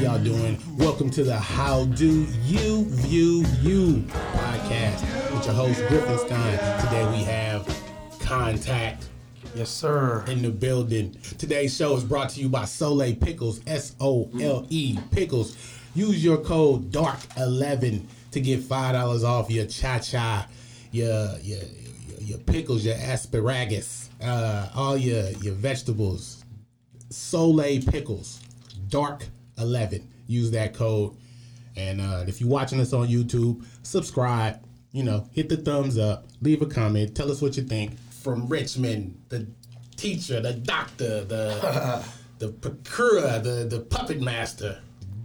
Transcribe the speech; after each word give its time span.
y'all 0.00 0.18
doing? 0.22 0.58
Welcome 0.78 1.10
to 1.10 1.24
the 1.24 1.36
How 1.36 1.84
Do 1.84 2.26
You 2.44 2.84
View 2.86 3.44
You 3.60 4.02
podcast 4.32 5.02
with 5.34 5.44
your 5.44 5.54
host 5.54 5.80
Griffinstein. 5.82 6.80
Today 6.84 7.06
we 7.10 7.22
have 7.24 7.66
Kontac 8.20 9.02
Yes, 9.54 9.68
sir. 9.68 10.24
in 10.28 10.40
the 10.42 10.50
building. 10.50 11.16
Today's 11.38 11.76
show 11.76 11.94
is 11.96 12.04
brought 12.04 12.30
to 12.30 12.40
you 12.40 12.48
by 12.48 12.64
Soleil 12.64 13.14
Pickles, 13.16 13.60
S 13.66 13.94
O 14.00 14.30
L 14.40 14.66
E 14.70 14.98
Pickles. 15.10 15.56
Use 15.94 16.24
your 16.24 16.38
code 16.38 16.90
DARK11 16.90 18.02
to 18.30 18.40
get 18.40 18.60
$5 18.60 19.24
off 19.24 19.50
your 19.50 19.66
cha 19.66 19.98
cha, 19.98 20.46
your, 20.92 21.36
your, 21.42 21.58
your, 21.58 22.20
your 22.20 22.38
pickles, 22.38 22.84
your 22.86 22.94
asparagus, 22.94 24.08
uh, 24.22 24.68
all 24.74 24.96
your, 24.96 25.30
your 25.42 25.54
vegetables. 25.54 26.44
Soleil 27.10 27.82
Pickles, 27.82 28.40
DARK11. 29.64 30.02
Use 30.26 30.50
that 30.52 30.74
code. 30.74 31.16
And 31.76 32.00
uh, 32.00 32.24
if 32.26 32.40
you're 32.40 32.50
watching 32.50 32.80
us 32.80 32.92
on 32.92 33.08
YouTube, 33.08 33.64
subscribe. 33.82 34.60
You 34.92 35.04
know, 35.04 35.28
hit 35.32 35.48
the 35.48 35.56
thumbs 35.56 35.98
up, 35.98 36.26
leave 36.42 36.62
a 36.62 36.66
comment, 36.66 37.14
tell 37.14 37.30
us 37.30 37.40
what 37.40 37.56
you 37.56 37.62
think. 37.62 37.96
From 38.24 38.48
Richmond, 38.48 39.20
the 39.28 39.46
teacher, 39.96 40.40
the 40.40 40.52
doctor, 40.54 41.24
the 41.24 42.04
the 42.40 42.48
procurer, 42.48 43.38
the 43.38 43.66
the 43.70 43.80
puppet 43.80 44.20
master, 44.20 44.80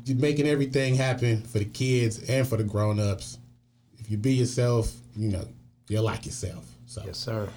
you're 0.05 0.17
making 0.17 0.45
everything 0.47 0.93
happen 0.93 1.41
for 1.41 1.57
the 1.57 1.65
kids 1.65 2.19
and 2.29 2.47
for 2.47 2.57
the 2.57 2.63
grown 2.63 2.99
ups. 2.99 3.39
If 3.97 4.11
you 4.11 4.17
be 4.17 4.33
yourself, 4.33 4.93
you 5.15 5.29
know 5.29 5.47
you'll 5.87 6.03
like 6.03 6.25
yourself. 6.27 6.63
So, 6.85 7.01
Yes, 7.05 7.17
sir. 7.17 7.49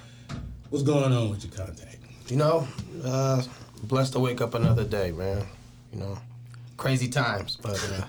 what's 0.71 0.83
going 0.83 1.13
on 1.13 1.29
with 1.29 1.43
your 1.43 1.53
Kontac? 1.53 1.97
You 2.27 2.37
know, 2.37 2.67
uh, 3.03 3.43
blessed 3.83 4.13
to 4.13 4.19
wake 4.19 4.41
up 4.41 4.55
another 4.55 4.83
day, 4.83 5.11
man. 5.11 5.45
You 5.93 5.99
know, 5.99 6.17
crazy 6.79 7.09
times, 7.09 7.57
but 7.61 7.77
uh, 7.93 8.05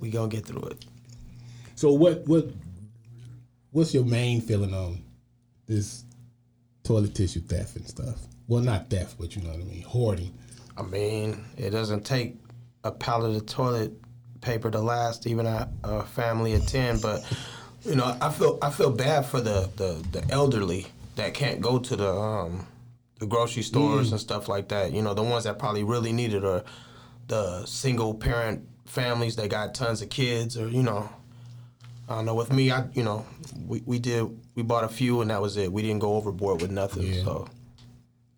we 0.00 0.10
gonna 0.10 0.28
get 0.28 0.46
through 0.46 0.62
it. 0.62 0.84
So 1.74 1.92
what 1.92 2.26
what 2.26 2.46
what's 3.72 3.92
your 3.92 4.04
main 4.04 4.40
feeling 4.40 4.72
on 4.72 5.02
this 5.66 6.04
toilet 6.84 7.14
tissue 7.14 7.40
theft 7.40 7.76
and 7.76 7.86
stuff? 7.86 8.16
Well, 8.46 8.62
not 8.62 8.88
theft, 8.88 9.16
but 9.20 9.36
you 9.36 9.42
know 9.42 9.50
what 9.50 9.60
I 9.60 9.64
mean, 9.64 9.82
hoarding. 9.82 10.32
I 10.76 10.82
mean, 10.82 11.44
it 11.56 11.70
doesn't 11.70 12.06
take 12.06 12.36
a 12.84 12.92
pallet 12.92 13.36
of 13.36 13.46
toilet 13.46 13.92
paper 14.40 14.70
to 14.70 14.78
last 14.80 15.26
even 15.26 15.44
a, 15.44 15.68
a 15.84 16.04
family 16.04 16.54
of 16.54 16.66
ten. 16.66 16.98
But 17.00 17.26
you 17.84 17.96
know, 17.96 18.16
I 18.20 18.30
feel 18.30 18.58
I 18.62 18.70
feel 18.70 18.90
bad 18.90 19.26
for 19.26 19.40
the 19.40 19.68
the, 19.76 20.02
the 20.12 20.24
elderly 20.30 20.86
that 21.16 21.34
can't 21.34 21.60
go 21.60 21.80
to 21.80 21.96
the 21.96 22.12
um, 22.12 22.66
the 23.18 23.26
grocery 23.26 23.64
stores 23.64 24.12
and 24.12 24.20
stuff 24.20 24.48
like 24.48 24.68
that. 24.68 24.92
You 24.92 25.02
know, 25.02 25.12
the 25.12 25.24
ones 25.24 25.44
that 25.44 25.58
probably 25.58 25.82
really 25.82 26.12
need 26.12 26.32
it, 26.32 26.44
or 26.44 26.62
the 27.28 27.64
single 27.66 28.14
parent 28.14 28.66
families 28.86 29.36
that 29.36 29.48
got 29.50 29.74
tons 29.74 30.02
of 30.02 30.10
kids, 30.10 30.56
or 30.56 30.68
you 30.68 30.82
know. 30.82 31.08
I 32.10 32.14
don't 32.14 32.24
know. 32.24 32.34
With 32.34 32.50
me, 32.50 32.70
I 32.70 32.86
you 32.94 33.02
know, 33.02 33.26
we, 33.66 33.82
we 33.84 33.98
did 33.98 34.24
we 34.54 34.62
bought 34.62 34.82
a 34.82 34.88
few 34.88 35.20
and 35.20 35.30
that 35.30 35.42
was 35.42 35.58
it. 35.58 35.70
We 35.70 35.82
didn't 35.82 35.98
go 35.98 36.14
overboard 36.14 36.62
with 36.62 36.70
nothing. 36.70 37.02
Yeah. 37.02 37.22
So 37.22 37.48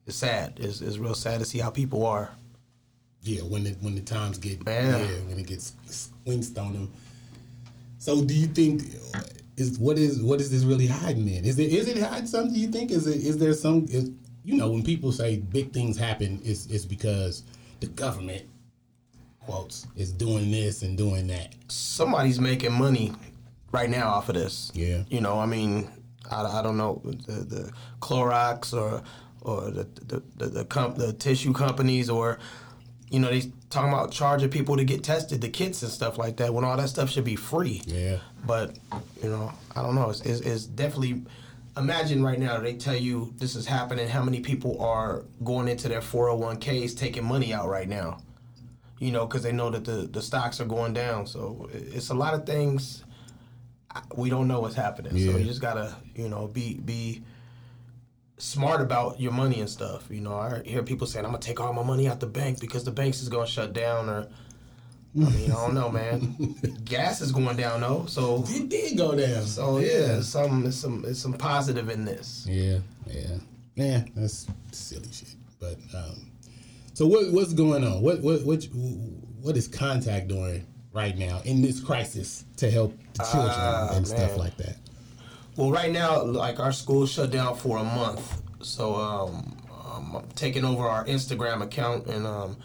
it's 0.06 0.16
sad. 0.16 0.54
It's, 0.56 0.80
it's 0.80 0.98
real 0.98 1.14
sad 1.14 1.38
to 1.38 1.44
see 1.44 1.58
how 1.58 1.70
people 1.70 2.04
are. 2.04 2.30
Yeah, 3.22 3.42
when 3.42 3.64
the 3.64 3.70
when 3.80 3.94
the 3.94 4.00
times 4.00 4.38
get 4.38 4.64
Man. 4.64 4.98
yeah, 4.98 5.06
when 5.28 5.38
it 5.38 5.46
gets 5.46 5.74
squinched 5.86 6.58
on 6.58 6.72
them. 6.72 6.92
So, 7.98 8.24
do 8.24 8.34
you 8.34 8.46
think 8.46 8.82
uh, 9.14 9.20
is 9.56 9.78
what 9.78 9.98
is 9.98 10.22
what 10.22 10.40
is 10.40 10.50
this 10.50 10.64
really 10.64 10.86
hiding 10.86 11.28
in? 11.28 11.44
Is 11.44 11.58
it 11.58 11.70
is 11.70 11.86
it 11.86 11.98
hiding 12.02 12.26
something? 12.26 12.54
Do 12.54 12.58
you 12.58 12.68
think 12.68 12.90
is 12.90 13.06
it 13.06 13.18
is 13.18 13.38
there 13.38 13.52
some? 13.52 13.84
Is, 13.90 14.10
you 14.42 14.56
know, 14.56 14.70
when 14.70 14.82
people 14.82 15.12
say 15.12 15.36
big 15.36 15.72
things 15.72 15.98
happen, 15.98 16.40
it's 16.42 16.66
it's 16.66 16.86
because 16.86 17.44
the 17.80 17.86
government 17.88 18.42
quotes 19.50 19.86
is 19.96 20.12
doing 20.12 20.50
this 20.50 20.82
and 20.82 20.96
doing 20.96 21.26
that. 21.26 21.54
somebody's 21.68 22.38
making 22.40 22.72
money 22.72 23.12
right 23.72 23.90
now 23.90 24.08
off 24.08 24.28
of 24.28 24.34
this. 24.34 24.70
Yeah. 24.74 25.02
You 25.08 25.20
know, 25.20 25.38
I 25.38 25.46
mean, 25.46 25.88
I, 26.30 26.42
I 26.42 26.62
don't 26.62 26.76
know 26.76 27.00
the, 27.04 27.32
the 27.32 27.72
Clorox 28.00 28.72
or 28.72 29.02
or 29.42 29.70
the 29.70 29.84
the 30.06 30.22
the, 30.36 30.46
the, 30.46 30.64
comp, 30.64 30.96
the 30.96 31.12
tissue 31.12 31.52
companies 31.52 32.10
or 32.10 32.38
you 33.10 33.18
know 33.20 33.28
they 33.28 33.50
talking 33.70 33.92
about 33.92 34.12
charging 34.12 34.50
people 34.50 34.76
to 34.76 34.84
get 34.84 35.02
tested, 35.02 35.40
the 35.40 35.48
kits 35.48 35.82
and 35.82 35.90
stuff 35.90 36.18
like 36.18 36.36
that. 36.38 36.52
When 36.52 36.64
all 36.64 36.76
that 36.76 36.88
stuff 36.88 37.10
should 37.10 37.24
be 37.24 37.36
free. 37.36 37.82
Yeah. 37.86 38.18
But 38.46 38.76
you 39.22 39.28
know, 39.28 39.52
I 39.74 39.82
don't 39.82 39.94
know. 39.94 40.10
It's, 40.10 40.20
it's, 40.22 40.40
it's 40.40 40.64
definitely. 40.66 41.22
Imagine 41.76 42.22
right 42.22 42.38
now 42.38 42.58
they 42.58 42.74
tell 42.74 42.96
you 42.96 43.32
this 43.38 43.54
is 43.54 43.64
happening. 43.64 44.08
How 44.08 44.24
many 44.24 44.40
people 44.40 44.82
are 44.82 45.22
going 45.44 45.68
into 45.68 45.88
their 45.88 46.00
401ks 46.00 46.96
taking 46.96 47.24
money 47.24 47.54
out 47.54 47.68
right 47.68 47.88
now? 47.88 48.18
You 49.00 49.10
know, 49.10 49.26
because 49.26 49.42
they 49.42 49.50
know 49.52 49.70
that 49.70 49.84
the, 49.84 50.08
the 50.10 50.22
stocks 50.22 50.60
are 50.60 50.66
going 50.66 50.92
down. 50.92 51.26
So 51.26 51.68
it's 51.72 52.10
a 52.10 52.14
lot 52.14 52.34
of 52.34 52.46
things 52.46 53.02
we 54.14 54.30
don't 54.30 54.46
know 54.46 54.60
what's 54.60 54.76
happening. 54.76 55.16
Yeah. 55.16 55.32
So 55.32 55.38
you 55.38 55.44
just 55.44 55.60
gotta, 55.60 55.96
you 56.14 56.28
know, 56.28 56.46
be 56.46 56.74
be 56.74 57.22
smart 58.38 58.80
about 58.80 59.18
your 59.20 59.32
money 59.32 59.58
and 59.60 59.68
stuff. 59.68 60.06
You 60.10 60.20
know, 60.20 60.34
I 60.34 60.62
hear 60.64 60.82
people 60.82 61.06
saying 61.06 61.24
I'm 61.24 61.32
gonna 61.32 61.42
take 61.42 61.60
all 61.60 61.72
my 61.72 61.82
money 61.82 62.08
out 62.08 62.20
the 62.20 62.26
bank 62.26 62.60
because 62.60 62.84
the 62.84 62.90
banks 62.92 63.20
is 63.22 63.28
gonna 63.28 63.46
shut 63.46 63.72
down 63.72 64.08
or. 64.08 64.28
I 65.16 65.28
mean, 65.30 65.50
I 65.50 65.54
don't 65.54 65.74
know, 65.74 65.90
man. 65.90 66.36
Gas 66.84 67.20
is 67.20 67.32
going 67.32 67.56
down 67.56 67.80
though, 67.80 68.04
so 68.06 68.44
It 68.46 68.68
did 68.68 68.96
go 68.96 69.16
down. 69.16 69.42
so 69.42 69.78
yeah, 69.78 70.18
it's 70.18 70.28
some 70.28 70.64
it's 70.64 70.76
some 70.76 71.04
it's 71.04 71.18
some 71.18 71.32
positive 71.32 71.88
in 71.88 72.04
this. 72.04 72.46
Yeah, 72.48 72.78
yeah, 73.08 73.38
yeah. 73.74 74.04
That's 74.14 74.46
silly 74.70 75.08
shit. 75.10 75.34
But 75.58 75.78
um, 75.92 76.29
so 77.00 77.06
what 77.06 77.32
what's 77.32 77.54
going 77.54 77.82
on? 77.82 78.02
What 78.02 78.20
what 78.20 78.42
what 78.44 78.62
what 79.40 79.56
is 79.56 79.66
Kontac 79.66 80.28
doing 80.28 80.66
right 80.92 81.16
now 81.16 81.40
in 81.46 81.62
this 81.62 81.80
crisis 81.80 82.44
to 82.58 82.70
help 82.70 82.94
the 83.14 83.22
children 83.24 83.54
Ah, 83.56 83.96
and 83.96 84.06
stuff 84.06 84.36
like 84.36 84.54
that? 84.58 84.76
Well, 85.56 85.70
right 85.70 85.90
now, 85.90 86.22
like 86.22 86.60
our 86.60 86.72
school 86.72 87.06
shut 87.06 87.30
down 87.30 87.56
for 87.56 87.78
a 87.78 87.84
month, 87.84 88.42
so 88.60 88.96
um, 88.96 89.56
um, 89.72 90.16
I'm 90.16 90.28
taking 90.34 90.62
over 90.62 90.86
our 90.86 91.06
Instagram 91.06 91.62
account, 91.62 92.06
and 92.06 92.26
um, 92.26 92.58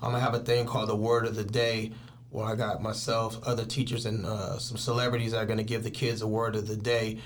I'm 0.00 0.12
gonna 0.12 0.20
have 0.20 0.34
a 0.34 0.38
thing 0.38 0.66
called 0.66 0.88
the 0.88 0.94
Word 0.94 1.26
of 1.26 1.34
the 1.34 1.42
Day, 1.42 1.90
where 2.30 2.46
I 2.46 2.54
got 2.54 2.80
myself, 2.80 3.40
other 3.44 3.64
teachers, 3.64 4.06
and 4.06 4.24
uh, 4.24 4.56
some 4.58 4.76
celebrities 4.76 5.32
that 5.32 5.38
are 5.38 5.46
gonna 5.46 5.64
give 5.64 5.82
the 5.82 5.90
kids 5.90 6.22
a 6.22 6.28
word 6.28 6.54
of 6.54 6.68
the 6.68 6.76
day. 6.76 7.18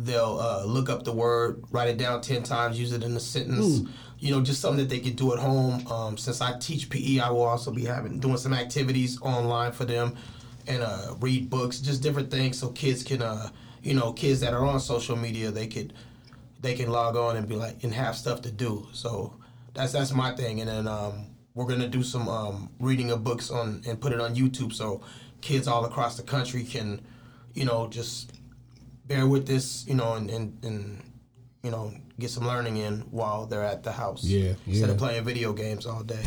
They'll 0.00 0.38
uh, 0.40 0.64
look 0.64 0.88
up 0.88 1.02
the 1.02 1.12
word, 1.12 1.64
write 1.72 1.88
it 1.88 1.98
down 1.98 2.20
ten 2.20 2.44
times, 2.44 2.78
use 2.78 2.92
it 2.92 3.02
in 3.02 3.16
a 3.16 3.20
sentence. 3.20 3.80
You 4.20 4.30
know, 4.30 4.40
just 4.40 4.60
something 4.60 4.78
that 4.78 4.88
they 4.88 5.00
could 5.00 5.16
do 5.16 5.32
at 5.32 5.40
home. 5.40 5.84
Um, 5.88 6.16
since 6.16 6.40
I 6.40 6.56
teach 6.58 6.88
PE, 6.88 7.18
I 7.18 7.30
will 7.30 7.42
also 7.42 7.72
be 7.72 7.84
having 7.84 8.20
doing 8.20 8.36
some 8.36 8.54
activities 8.54 9.20
online 9.22 9.72
for 9.72 9.84
them, 9.84 10.16
and 10.68 10.82
uh, 10.82 11.14
read 11.20 11.50
books, 11.50 11.80
just 11.80 12.00
different 12.00 12.30
things, 12.30 12.58
so 12.58 12.68
kids 12.68 13.02
can, 13.02 13.22
uh, 13.22 13.50
you 13.82 13.94
know, 13.94 14.12
kids 14.12 14.38
that 14.40 14.54
are 14.54 14.64
on 14.64 14.78
social 14.78 15.16
media, 15.16 15.50
they 15.50 15.66
could, 15.66 15.92
they 16.60 16.74
can 16.74 16.90
log 16.90 17.16
on 17.16 17.36
and 17.36 17.48
be 17.48 17.56
like 17.56 17.82
and 17.82 17.92
have 17.92 18.16
stuff 18.16 18.40
to 18.42 18.52
do. 18.52 18.86
So 18.92 19.34
that's 19.74 19.92
that's 19.92 20.12
my 20.12 20.30
thing, 20.34 20.60
and 20.60 20.68
then 20.68 20.86
um, 20.86 21.26
we're 21.54 21.66
gonna 21.66 21.88
do 21.88 22.04
some 22.04 22.28
um, 22.28 22.70
reading 22.78 23.10
of 23.10 23.24
books 23.24 23.50
on 23.50 23.82
and 23.86 24.00
put 24.00 24.12
it 24.12 24.20
on 24.20 24.36
YouTube, 24.36 24.72
so 24.72 25.00
kids 25.40 25.66
all 25.66 25.84
across 25.84 26.16
the 26.16 26.22
country 26.22 26.62
can, 26.64 27.00
you 27.54 27.64
know, 27.64 27.88
just 27.88 28.32
bear 29.08 29.26
with 29.26 29.46
this, 29.46 29.86
you 29.86 29.94
know, 29.94 30.14
and 30.14 30.30
and, 30.30 30.64
and 30.64 31.02
you 31.62 31.70
know 31.70 31.92
get 32.20 32.30
some 32.30 32.46
learning 32.46 32.76
in 32.76 33.00
while 33.10 33.46
they're 33.46 33.64
at 33.64 33.82
the 33.82 33.92
house. 33.92 34.22
Yeah, 34.24 34.52
Instead 34.66 34.90
of 34.90 34.98
playing 34.98 35.24
video 35.24 35.52
games 35.52 35.86
all 35.86 36.02
day. 36.02 36.22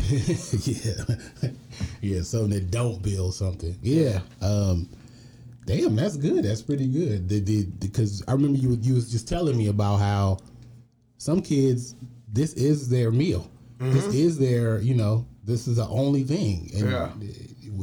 yeah, 0.64 1.50
yeah. 2.00 2.22
Something 2.22 2.50
that 2.50 2.70
don't 2.70 3.02
build 3.02 3.34
something. 3.34 3.76
Yeah. 3.82 4.20
Um, 4.40 4.88
damn, 5.64 5.96
that's 5.96 6.16
good. 6.16 6.44
That's 6.44 6.62
pretty 6.62 6.88
good. 6.88 7.28
The, 7.28 7.40
the, 7.40 7.64
because 7.64 8.22
I 8.26 8.32
remember 8.32 8.58
you 8.58 8.76
you 8.80 8.94
was 8.94 9.10
just 9.10 9.28
telling 9.28 9.56
me 9.56 9.68
about 9.68 9.96
how 9.96 10.38
some 11.18 11.40
kids 11.40 11.94
this 12.32 12.52
is 12.54 12.88
their 12.88 13.10
meal. 13.10 13.48
This 13.78 14.14
is 14.14 14.38
their 14.38 14.80
you 14.80 14.94
know 14.94 15.26
this 15.44 15.66
is 15.66 15.76
the 15.76 15.88
only 15.88 16.22
thing. 16.22 16.70
And 16.74 16.90
Yeah. 16.90 17.10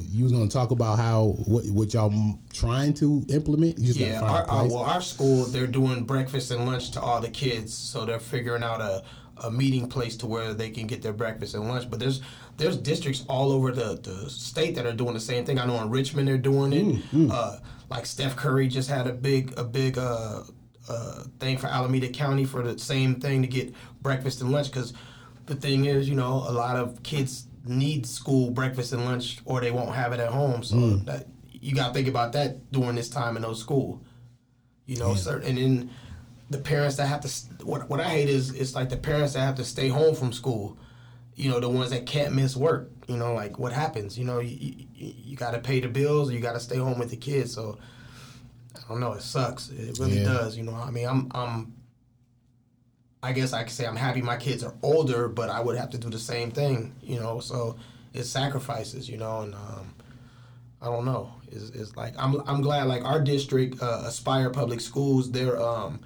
You 0.08 0.24
was 0.24 0.32
gonna 0.34 0.48
talk 0.48 0.72
about 0.72 0.98
how 0.98 1.36
what 1.46 1.66
what 1.68 1.94
y'all 1.94 2.40
trying 2.54 2.94
to 2.96 3.26
implement. 3.30 3.78
You 3.80 3.88
just 3.88 4.00
Yeah, 4.00 4.22
our, 4.22 4.44
our, 4.50 4.68
well, 4.68 4.78
our 4.78 5.02
school 5.02 5.46
they're 5.46 5.68
doing 5.68 6.04
breakfast 6.04 6.52
and 6.52 6.66
lunch 6.66 6.92
to 6.92 7.02
all 7.02 7.20
the 7.22 7.30
kids, 7.30 7.74
so 7.74 8.06
they're 8.06 8.20
figuring 8.20 8.64
out 8.64 8.82
a, 8.82 9.04
a 9.44 9.52
meeting 9.52 9.88
place 9.88 10.16
to 10.18 10.28
where 10.28 10.54
they 10.54 10.70
can 10.70 10.88
get 10.88 11.02
their 11.02 11.14
breakfast 11.14 11.56
and 11.56 11.68
lunch. 11.68 11.90
But 11.90 12.00
there's 12.00 12.22
there's 12.58 12.78
districts 12.78 13.24
all 13.30 13.52
over 13.52 13.72
the, 13.72 14.00
the 14.02 14.30
state 14.30 14.76
that 14.76 14.86
are 14.86 14.94
doing 14.94 15.14
the 15.14 15.20
same 15.20 15.46
thing. 15.46 15.60
I 15.60 15.66
know 15.66 15.82
in 15.82 15.90
Richmond 15.90 16.28
they're 16.28 16.38
doing 16.38 16.74
it. 16.74 16.86
Mm, 17.14 17.32
Uh, 17.32 17.60
like 17.90 18.06
Steph 18.06 18.36
Curry 18.36 18.68
just 18.68 18.90
had 18.90 19.08
a 19.08 19.14
big 19.14 19.54
a 19.58 19.64
big 19.64 19.98
uh, 19.98 20.44
uh, 20.90 21.24
thing 21.40 21.58
for 21.58 21.68
Alameda 21.68 22.10
County 22.10 22.46
for 22.46 22.62
the 22.64 22.78
same 22.78 23.16
thing 23.16 23.42
to 23.42 23.48
get 23.48 23.74
breakfast 24.02 24.42
and 24.42 24.52
lunch 24.52 24.72
because 24.72 24.94
the 25.46 25.56
thing 25.56 25.86
is, 25.86 26.08
you 26.08 26.16
know, 26.16 26.44
a 26.48 26.52
lot 26.52 26.76
of 26.76 27.02
kids 27.04 27.46
need 27.66 28.06
school 28.06 28.52
breakfast 28.52 28.94
and 28.94 29.06
lunch 29.06 29.40
or 29.46 29.60
they 29.62 29.72
won't 29.72 29.94
have 29.96 30.14
it 30.14 30.20
at 30.20 30.30
home. 30.30 30.64
So 30.64 30.76
Mm. 30.76 31.06
that 31.06 31.28
you 31.52 31.76
got 31.76 31.90
to 31.90 31.94
think 31.94 32.08
about 32.08 32.32
that 32.34 32.72
during 32.72 32.96
this 32.96 33.10
time 33.10 33.36
in 33.36 33.42
those 33.42 33.60
school. 33.60 34.02
You 34.86 34.98
know, 34.98 35.14
certain 35.16 35.50
and 35.50 35.58
then 35.58 35.90
the 36.50 36.58
parents 36.58 36.96
that 36.98 37.06
have 37.08 37.22
to. 37.22 37.66
What 37.66 37.90
what 37.90 38.00
I 38.00 38.06
hate 38.10 38.30
is 38.30 38.52
it's 38.52 38.74
like 38.76 38.90
the 38.90 38.98
parents 38.98 39.34
that 39.34 39.42
have 39.42 39.56
to 39.56 39.64
stay 39.66 39.88
home 39.90 40.16
from 40.16 40.32
school. 40.34 40.78
you 41.36 41.50
know, 41.50 41.60
the 41.62 41.70
ones 41.70 41.92
that 41.92 42.06
can't 42.06 42.34
miss 42.36 42.56
work. 42.58 42.92
You 43.08 43.16
know, 43.18 43.34
like 43.34 43.58
what 43.60 43.72
happens? 43.72 44.18
You 44.18 44.26
know, 44.26 44.40
you, 44.40 44.58
you, 44.94 45.14
you 45.30 45.38
got 45.38 45.52
to 45.52 45.60
pay 45.60 45.80
the 45.80 45.88
bills, 45.88 46.30
or 46.30 46.34
you 46.34 46.40
got 46.42 46.54
to 46.54 46.60
stay 46.60 46.78
home 46.78 47.00
with 47.00 47.12
the 47.12 47.16
kids. 47.18 47.54
So 47.54 47.78
I 48.76 48.82
don't 48.90 49.00
know. 49.00 49.14
It 49.14 49.22
sucks. 49.22 49.70
It 49.70 49.98
really 50.00 50.18
Yeah. 50.18 50.24
does. 50.26 50.58
You 50.58 50.64
know, 50.64 50.74
I 50.76 50.92
mean, 50.92 51.08
I'm 51.08 51.28
I'm. 51.32 51.74
I 53.22 53.34
guess 53.34 53.52
I 53.54 53.64
could 53.64 53.72
say 53.74 53.86
I'm 53.86 53.96
happy 53.98 54.22
my 54.22 54.38
kids 54.38 54.64
are 54.64 54.74
older, 54.82 55.28
but 55.28 55.50
I 55.50 55.60
would 55.60 55.78
have 55.78 55.90
to 55.92 55.98
do 55.98 56.10
the 56.10 56.20
same 56.20 56.52
thing. 56.52 56.96
You 57.02 57.20
know, 57.20 57.40
so 57.40 57.76
it's 58.14 58.30
sacrifices. 58.30 59.10
You 59.10 59.18
know, 59.18 59.42
and 59.42 59.54
um, 59.56 59.94
I 60.82 60.86
don't 60.86 61.06
know. 61.06 61.34
It's, 61.52 61.70
it's 61.72 61.96
like 61.98 62.14
I'm 62.18 62.42
I'm 62.48 62.62
glad 62.62 62.84
like 62.88 63.04
our 63.04 63.20
district, 63.22 63.82
uh, 63.82 64.04
Aspire 64.06 64.50
Public 64.52 64.80
Schools, 64.82 65.32
they're 65.32 65.60
um 65.62 66.00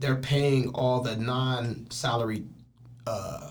they're 0.00 0.16
paying 0.16 0.68
all 0.70 1.00
the 1.00 1.16
non-salary 1.16 2.44
uh, 3.06 3.50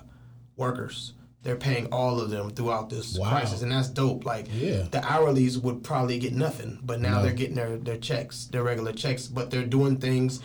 workers. 0.56 1.14
They're 1.44 1.56
paying 1.56 1.88
all 1.94 2.20
of 2.20 2.30
them 2.30 2.50
throughout 2.50 2.90
this 2.90 3.18
Wow. 3.18 3.30
crisis, 3.30 3.62
and 3.62 3.72
that's 3.72 3.88
dope. 3.90 4.26
Like 4.26 4.48
Yeah. 4.54 4.84
the 4.92 5.00
hourlies 5.00 5.62
would 5.62 5.84
probably 5.84 6.20
get 6.20 6.34
nothing, 6.34 6.80
but 6.84 7.00
now 7.00 7.18
No. 7.18 7.24
they're 7.24 7.34
getting 7.34 7.56
their 7.56 7.78
their 7.78 7.98
checks, 7.98 8.46
their 8.46 8.64
regular 8.64 8.92
checks. 8.92 9.28
But 9.28 9.50
they're 9.52 9.66
doing 9.66 9.98
things. 9.98 10.42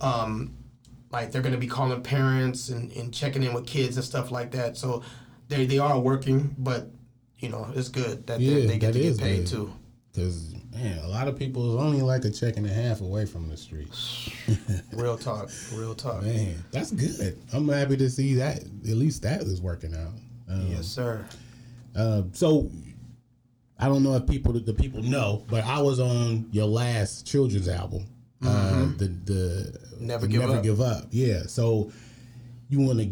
Um, 0.00 0.54
like 1.10 1.32
they're 1.32 1.42
going 1.42 1.54
to 1.54 1.58
be 1.60 1.66
calling 1.66 2.02
parents 2.02 2.68
and, 2.68 2.92
and 2.92 3.12
checking 3.12 3.42
in 3.42 3.52
with 3.52 3.66
kids 3.66 3.96
and 3.96 4.04
stuff 4.04 4.30
like 4.30 4.52
that. 4.52 4.76
So 4.76 5.02
they 5.48 5.66
they 5.66 5.78
are 5.78 5.98
working, 5.98 6.54
but 6.58 6.88
you 7.38 7.48
know 7.48 7.68
it's 7.74 7.88
good 7.88 8.26
that 8.26 8.40
Yeah, 8.40 8.54
they, 8.54 8.66
they 8.66 8.78
get 8.78 8.92
to 8.94 9.00
get 9.00 9.18
paid 9.18 9.38
good. 9.38 9.46
too. 9.46 9.72
Because 10.12 10.54
man, 10.72 10.98
a 11.04 11.08
lot 11.08 11.28
of 11.28 11.38
people 11.38 11.70
is 11.76 11.80
only 11.80 12.02
like 12.02 12.24
a 12.24 12.30
check 12.30 12.56
and 12.56 12.66
a 12.66 12.72
half 12.72 13.00
away 13.00 13.26
from 13.26 13.48
the 13.48 13.56
street. 13.56 13.88
Real 14.92 15.16
talk, 15.16 15.50
real 15.72 15.94
talk. 15.94 16.22
Man, 16.22 16.56
that's 16.72 16.90
good. 16.90 17.38
I'm 17.52 17.68
happy 17.68 17.96
to 17.96 18.10
see 18.10 18.34
that. 18.34 18.58
At 18.58 18.96
least 18.96 19.22
that 19.22 19.42
is 19.42 19.60
working 19.60 19.94
out. 19.94 20.12
Um, 20.52 20.66
Yes, 20.68 20.86
sir. 20.86 21.24
Uh, 21.94 22.22
so 22.32 22.70
I 23.78 23.86
don't 23.86 24.02
know 24.02 24.14
if 24.16 24.26
people 24.26 24.52
the 24.52 24.74
people 24.74 25.00
know, 25.02 25.44
but 25.48 25.64
I 25.64 25.80
was 25.80 26.00
on 26.00 26.48
your 26.50 26.66
last 26.66 27.26
children's 27.26 27.68
album, 27.68 28.06
uh, 28.44 28.86
the 28.96 29.06
the 29.24 29.32
Mm-hmm. 29.34 29.89
Never 30.00 30.26
Give 30.26 30.40
Never 30.40 30.56
Up. 30.56 30.62
Give 30.62 30.80
Up. 30.80 31.04
Yeah. 31.10 31.42
So 31.46 31.92
you 32.68 32.80
want 32.80 32.98
to 33.00 33.10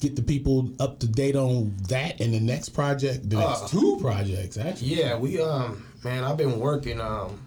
get 0.00 0.16
the 0.16 0.22
people 0.22 0.70
up 0.80 0.98
to 1.00 1.06
date 1.08 1.36
on 1.36 1.74
that 1.88 2.20
and 2.20 2.34
the 2.34 2.40
next 2.40 2.70
project, 2.70 3.28
the 3.30 3.36
next 3.36 3.62
Uh, 3.62 3.68
two 3.68 3.98
projects 4.00 4.56
actually. 4.58 4.96
Yeah, 4.96 5.16
we 5.16 5.40
um 5.40 5.84
man, 6.04 6.24
I've 6.24 6.36
been 6.36 6.58
working 6.58 7.00
um 7.00 7.40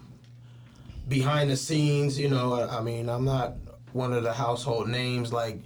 behind 1.08 1.50
the 1.50 1.56
scenes, 1.56 2.18
you 2.18 2.28
know, 2.28 2.52
I, 2.54 2.78
I 2.78 2.82
mean, 2.82 3.08
I'm 3.08 3.24
not 3.24 3.54
one 3.92 4.12
of 4.12 4.22
the 4.22 4.32
household 4.32 4.88
names 4.88 5.32
like 5.32 5.60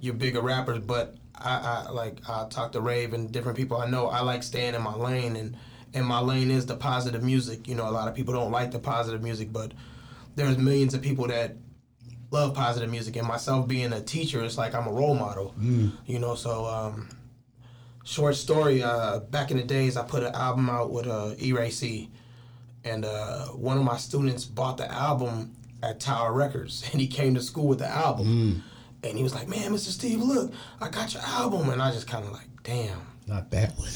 your 0.00 0.14
bigger 0.14 0.40
rappers, 0.40 0.78
but 0.78 1.16
I, 1.34 1.84
I 1.88 1.90
like 1.90 2.18
I 2.28 2.46
talk 2.48 2.72
to 2.72 2.80
Rave 2.80 3.12
and 3.14 3.32
different 3.32 3.56
people 3.56 3.78
I 3.78 3.88
know. 3.88 4.06
I 4.06 4.20
like 4.20 4.42
staying 4.42 4.74
in 4.74 4.82
my 4.82 4.94
lane 4.94 5.36
and 5.36 5.56
and 5.94 6.06
my 6.06 6.20
lane 6.20 6.50
is 6.50 6.66
the 6.66 6.76
positive 6.76 7.22
music. 7.22 7.66
You 7.66 7.74
know, 7.74 7.88
a 7.88 7.90
lot 7.90 8.08
of 8.08 8.14
people 8.14 8.34
don't 8.34 8.52
like 8.52 8.70
the 8.70 8.78
positive 8.78 9.22
music, 9.22 9.52
but 9.52 9.72
there's 10.34 10.58
millions 10.58 10.92
of 10.92 11.00
people 11.00 11.26
that 11.28 11.56
love 12.30 12.54
positive 12.54 12.90
music 12.90 13.16
and 13.16 13.26
myself 13.26 13.68
being 13.68 13.92
a 13.92 14.00
teacher, 14.00 14.44
it's 14.44 14.58
like 14.58 14.74
I'm 14.74 14.86
a 14.86 14.92
role 14.92 15.14
model. 15.14 15.54
You 16.06 16.18
know, 16.18 16.34
so 16.34 16.64
um 16.64 17.08
short 18.06 18.36
story. 18.36 18.82
Uh, 18.82 19.20
back 19.20 19.50
in 19.50 19.58
the 19.58 19.62
days, 19.64 19.96
I 19.96 20.04
put 20.04 20.22
an 20.22 20.34
album 20.34 20.70
out 20.70 20.90
with 20.90 21.06
uh, 21.06 21.34
E-Ray 21.38 21.70
C, 21.70 22.08
and 22.84 23.04
uh, 23.04 23.46
one 23.48 23.76
of 23.76 23.84
my 23.84 23.96
students 23.98 24.44
bought 24.44 24.78
the 24.78 24.90
album 24.90 25.54
at 25.82 26.00
Tower 26.00 26.32
Records, 26.32 26.88
and 26.92 27.00
he 27.00 27.06
came 27.06 27.34
to 27.34 27.42
school 27.42 27.66
with 27.66 27.80
the 27.80 27.88
album, 27.88 28.62
and 29.02 29.16
he 29.16 29.22
was 29.22 29.34
like, 29.34 29.48
"Man, 29.48 29.72
Mr. 29.72 29.88
Steve, 29.88 30.22
look, 30.22 30.52
I 30.80 30.88
got 30.88 31.12
your 31.12 31.22
album," 31.24 31.68
and 31.68 31.82
I 31.82 31.90
just 31.90 32.06
kind 32.06 32.24
of 32.24 32.32
like, 32.32 32.48
"Damn." 32.62 33.00
Not 33.26 33.50
that 33.50 33.76
one. 33.76 33.88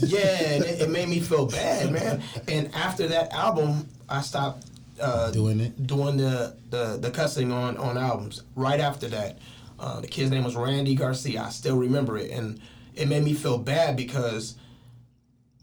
Yeah, 0.00 0.52
and 0.52 0.64
it, 0.64 0.80
it 0.80 0.90
made 0.98 1.10
me 1.10 1.20
feel 1.20 1.44
bad, 1.44 1.92
man. 1.92 2.22
And 2.48 2.74
after 2.74 3.06
that 3.08 3.34
album, 3.34 3.86
I 4.08 4.22
stopped 4.22 4.64
uh, 5.00 5.30
Doing 5.30 5.60
it? 5.60 5.86
doing 5.86 6.16
the, 6.16 6.56
the 6.70 6.98
the 7.00 7.10
cussing 7.10 7.52
on 7.52 7.76
on 7.76 7.96
albums. 7.98 8.42
Right 8.54 8.80
after 8.80 9.08
that, 9.08 9.38
uh, 9.78 10.00
the 10.00 10.06
kid's 10.08 10.30
name 10.30 10.44
was 10.44 10.56
Randy 10.56 10.94
Garcia. 10.94 11.42
I 11.42 11.50
still 11.50 11.76
remember 11.76 12.16
it, 12.18 12.30
and 12.30 12.60
it 12.94 13.08
made 13.08 13.24
me 13.24 13.34
feel 13.34 13.58
bad 13.58 13.96
because 13.96 14.56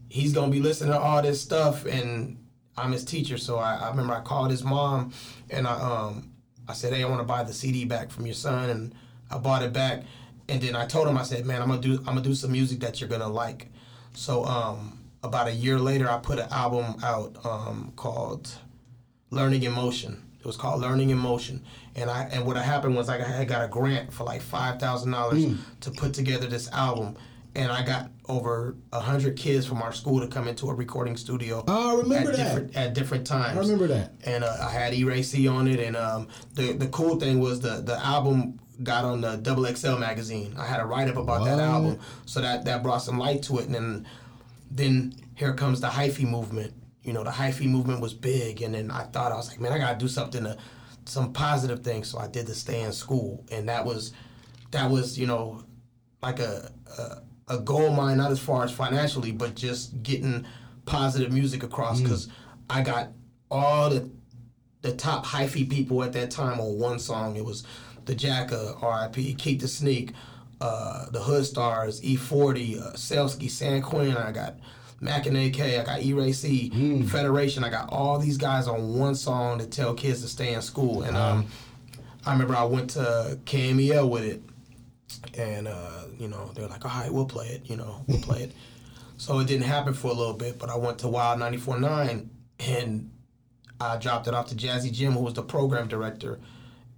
he's 0.08 0.32
gonna 0.32 0.50
be 0.52 0.60
listening 0.60 0.92
to 0.92 0.98
all 0.98 1.22
this 1.22 1.40
stuff, 1.40 1.84
and 1.86 2.38
I'm 2.76 2.92
his 2.92 3.04
teacher. 3.04 3.38
So 3.38 3.58
I, 3.58 3.74
I 3.76 3.90
remember 3.90 4.14
I 4.14 4.20
called 4.20 4.50
his 4.50 4.64
mom, 4.64 5.12
and 5.50 5.66
I 5.66 5.72
um 5.74 6.32
I 6.68 6.72
said, 6.72 6.92
hey, 6.92 7.02
I 7.04 7.08
want 7.08 7.20
to 7.20 7.26
buy 7.26 7.44
the 7.44 7.52
CD 7.52 7.84
back 7.84 8.10
from 8.10 8.26
your 8.26 8.34
son, 8.34 8.70
and 8.70 8.94
I 9.30 9.38
bought 9.38 9.62
it 9.62 9.72
back. 9.72 10.02
And 10.48 10.60
then 10.60 10.76
I 10.76 10.86
told 10.86 11.08
him, 11.08 11.18
I 11.18 11.22
said, 11.24 11.44
man, 11.44 11.60
I'm 11.62 11.68
gonna 11.68 11.80
do 11.80 11.98
I'm 11.98 12.04
gonna 12.04 12.22
do 12.22 12.34
some 12.34 12.52
music 12.52 12.80
that 12.80 13.00
you're 13.00 13.10
gonna 13.10 13.28
like. 13.28 13.68
So 14.14 14.44
um 14.44 15.00
about 15.22 15.48
a 15.48 15.52
year 15.52 15.78
later, 15.78 16.08
I 16.08 16.18
put 16.18 16.38
an 16.38 16.48
album 16.50 16.96
out 17.02 17.36
um 17.44 17.92
called 17.96 18.48
Learning 19.30 19.62
in 19.62 19.72
Motion. 19.72 20.22
It 20.38 20.46
was 20.46 20.56
called 20.56 20.80
Learning 20.80 21.10
in 21.10 21.18
Motion, 21.18 21.64
and 21.96 22.08
I 22.08 22.28
and 22.30 22.46
what 22.46 22.56
happened 22.56 22.94
was 22.94 23.08
I 23.08 23.18
got, 23.18 23.28
I 23.30 23.44
got 23.44 23.64
a 23.64 23.68
grant 23.68 24.12
for 24.12 24.24
like 24.24 24.40
five 24.42 24.78
thousand 24.78 25.10
dollars 25.10 25.44
to 25.80 25.90
put 25.90 26.14
together 26.14 26.46
this 26.46 26.70
album, 26.70 27.16
and 27.56 27.72
I 27.72 27.84
got 27.84 28.10
over 28.28 28.76
a 28.92 29.00
hundred 29.00 29.36
kids 29.36 29.66
from 29.66 29.82
our 29.82 29.92
school 29.92 30.20
to 30.20 30.28
come 30.28 30.46
into 30.46 30.68
a 30.68 30.74
recording 30.74 31.16
studio. 31.16 31.64
Oh, 31.66 31.96
I 31.96 32.00
remember 32.00 32.30
at 32.30 32.36
that. 32.36 32.44
Different, 32.44 32.76
at 32.76 32.94
different 32.94 33.26
times. 33.26 33.56
I 33.56 33.60
remember 33.60 33.88
that. 33.88 34.12
And 34.24 34.44
uh, 34.44 34.56
I 34.60 34.70
had 34.70 34.94
E-Ray 34.94 35.22
C 35.22 35.48
on 35.48 35.66
it, 35.66 35.80
and 35.80 35.96
um, 35.96 36.28
the 36.54 36.72
the 36.74 36.86
cool 36.88 37.18
thing 37.18 37.40
was 37.40 37.60
the 37.60 37.80
the 37.80 37.98
album 38.04 38.60
got 38.84 39.04
on 39.04 39.22
the 39.22 39.36
Double 39.36 39.64
XL 39.64 39.96
magazine. 39.96 40.54
I 40.56 40.66
had 40.66 40.80
a 40.80 40.84
write 40.84 41.08
up 41.08 41.16
about 41.16 41.44
that 41.46 41.58
album, 41.58 41.98
so 42.24 42.40
that 42.40 42.64
that 42.66 42.84
brought 42.84 42.98
some 42.98 43.18
light 43.18 43.42
to 43.44 43.58
it, 43.58 43.66
and 43.66 43.74
then 43.74 44.06
then 44.70 45.14
here 45.34 45.54
comes 45.54 45.80
the 45.80 45.88
hyphy 45.88 46.28
movement. 46.28 46.72
You 47.06 47.12
know, 47.12 47.24
the 47.24 47.30
hyphy 47.30 47.66
movement 47.66 48.00
was 48.00 48.14
big, 48.14 48.62
and 48.62 48.74
then 48.74 48.90
I 48.90 49.04
thought 49.04 49.32
I 49.32 49.36
was 49.36 49.48
like, 49.48 49.60
man, 49.60 49.72
I 49.72 49.78
gotta 49.78 49.98
do 49.98 50.08
something 50.08 50.44
to 50.44 50.56
some 51.04 51.32
positive 51.32 51.80
things. 51.80 52.08
So 52.08 52.18
I 52.18 52.26
did 52.26 52.46
the 52.46 52.54
stay 52.54 52.82
in 52.82 52.92
school, 52.92 53.44
and 53.50 53.68
that 53.68 53.84
was 53.84 54.12
that 54.72 54.90
was 54.90 55.18
you 55.18 55.26
know 55.26 55.62
like 56.22 56.40
a 56.40 56.70
a, 56.98 57.54
a 57.54 57.58
goal 57.58 57.86
of 57.86 57.94
mine, 57.94 58.16
not 58.18 58.30
as 58.30 58.40
far 58.40 58.64
as 58.64 58.72
financially, 58.72 59.32
but 59.32 59.54
just 59.54 60.02
getting 60.02 60.44
positive 60.84 61.32
music 61.32 61.62
across 61.62 62.00
because 62.00 62.28
I 62.68 62.82
got 62.82 63.10
all 63.50 63.90
the 63.90 64.10
the 64.82 64.92
top 64.92 65.26
hyphy 65.26 65.68
people 65.68 66.02
at 66.02 66.12
that 66.12 66.30
time 66.30 66.60
on 66.60 66.78
one 66.78 66.98
song. 66.98 67.36
It 67.36 67.44
was 67.44 67.64
the 68.04 68.14
Jacka, 68.14 68.76
R.I.P., 68.80 69.34
Keak 69.34 69.58
da 69.58 69.66
Sneak, 69.66 70.12
uh, 70.60 71.10
the 71.10 71.20
Hood 71.20 71.44
Stars, 71.44 72.00
E40, 72.02 72.80
uh, 72.80 72.92
Selsky, 72.92 73.50
San 73.50 73.82
Quinn. 73.82 74.16
I 74.16 74.30
got 74.30 74.54
Mac 75.00 75.26
and 75.26 75.36
AK. 75.36 75.60
I 75.60 75.84
got 75.84 76.02
E-Ray 76.02 76.32
C, 76.32 77.02
Federation. 77.06 77.64
I 77.64 77.70
got 77.70 77.92
all 77.92 78.18
these 78.18 78.36
guys 78.38 78.66
on 78.66 78.98
one 78.98 79.14
song 79.14 79.58
to 79.58 79.66
tell 79.66 79.94
kids 79.94 80.22
to 80.22 80.28
stay 80.28 80.54
in 80.54 80.62
school. 80.62 81.02
And 81.02 81.16
um, 81.16 81.46
I 82.24 82.32
remember 82.32 82.56
I 82.56 82.64
went 82.64 82.90
to 82.90 83.38
KMEL 83.44 84.08
with 84.08 84.24
it, 84.24 84.42
and 85.38 85.68
uh, 85.68 86.04
you 86.18 86.28
know 86.28 86.50
they 86.54 86.62
were 86.62 86.68
like, 86.68 86.84
"All 86.84 86.90
right, 86.90 87.12
we'll 87.12 87.26
play 87.26 87.46
it." 87.48 87.68
You 87.68 87.76
know, 87.76 88.04
we'll 88.06 88.20
play 88.20 88.42
it. 88.44 88.52
So 89.18 89.38
it 89.38 89.46
didn't 89.46 89.64
happen 89.64 89.94
for 89.94 90.08
a 90.08 90.12
little 90.12 90.34
bit, 90.34 90.58
but 90.58 90.68
I 90.68 90.76
went 90.76 90.98
to 90.98 91.08
Wild 91.08 91.40
94.9 91.40 92.28
and 92.60 93.10
I 93.80 93.96
dropped 93.96 94.28
it 94.28 94.34
off 94.34 94.48
to 94.48 94.54
Jazzy 94.54 94.92
Jim, 94.92 95.12
who 95.14 95.20
was 95.20 95.32
the 95.32 95.42
program 95.42 95.88
director. 95.88 96.38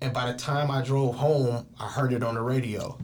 And 0.00 0.12
by 0.12 0.30
the 0.30 0.36
time 0.36 0.68
I 0.70 0.82
drove 0.82 1.14
home, 1.14 1.66
I 1.78 1.86
heard 1.86 2.12
it 2.12 2.22
on 2.22 2.34
the 2.34 2.40
radio. 2.40 2.98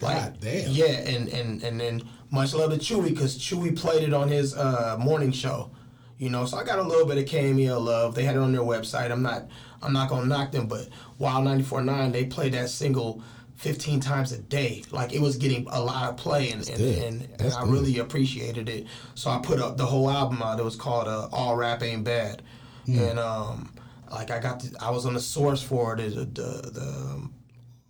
God 0.00 0.38
damn. 0.40 0.70
Yeah, 0.70 0.86
and 0.86 1.28
and 1.28 1.62
and 1.62 1.80
then 1.80 2.02
much 2.30 2.54
love 2.54 2.70
to 2.72 2.78
Chuy 2.78 3.08
because 3.08 3.38
Chuy 3.38 3.76
played 3.76 4.02
it 4.02 4.12
on 4.14 4.28
his 4.28 4.56
uh, 4.56 4.96
morning 4.98 5.32
show. 5.32 5.70
You 6.18 6.28
know, 6.28 6.44
so 6.44 6.58
I 6.58 6.64
got 6.64 6.78
a 6.78 6.82
little 6.82 7.06
bit 7.06 7.16
of 7.16 7.24
KMEL 7.24 7.82
love. 7.82 8.14
They 8.14 8.24
had 8.24 8.36
it 8.36 8.40
on 8.40 8.52
their 8.52 8.60
website. 8.60 9.10
I'm 9.10 9.22
not 9.22 9.48
I'm 9.82 9.92
not 9.92 10.08
gonna 10.10 10.26
knock 10.26 10.52
them, 10.52 10.66
but 10.66 10.88
Wild 11.18 11.46
94.9, 11.46 12.12
they 12.12 12.26
played 12.26 12.52
that 12.52 12.68
single 12.68 13.22
15 13.56 14.00
times 14.00 14.32
a 14.32 14.38
day. 14.38 14.84
Like 14.90 15.14
it 15.14 15.20
was 15.20 15.36
getting 15.36 15.66
a 15.70 15.80
lot 15.80 16.10
of 16.10 16.16
play, 16.18 16.50
and 16.50 16.68
and, 16.68 16.80
and, 16.80 17.28
and 17.40 17.52
I 17.54 17.64
really 17.64 17.98
appreciated 17.98 18.68
it. 18.68 18.86
So 19.14 19.30
I 19.30 19.38
put 19.38 19.60
up 19.60 19.76
the 19.78 19.86
whole 19.86 20.10
album 20.10 20.42
out. 20.42 20.58
It 20.60 20.64
was 20.64 20.76
called 20.76 21.08
uh, 21.08 21.28
All 21.32 21.56
Rap 21.56 21.82
Ain't 21.82 22.04
Bad, 22.04 22.42
Hmm. 22.86 22.98
and 22.98 23.18
um, 23.18 23.72
like 24.10 24.30
I 24.30 24.40
got 24.40 24.60
the, 24.60 24.76
I 24.80 24.90
was 24.90 25.06
on 25.06 25.14
the 25.14 25.20
source 25.20 25.62
for 25.62 25.94
it, 25.94 26.14
the 26.14 26.24
the, 26.26 26.70
the 26.70 26.80
um, 27.12 27.34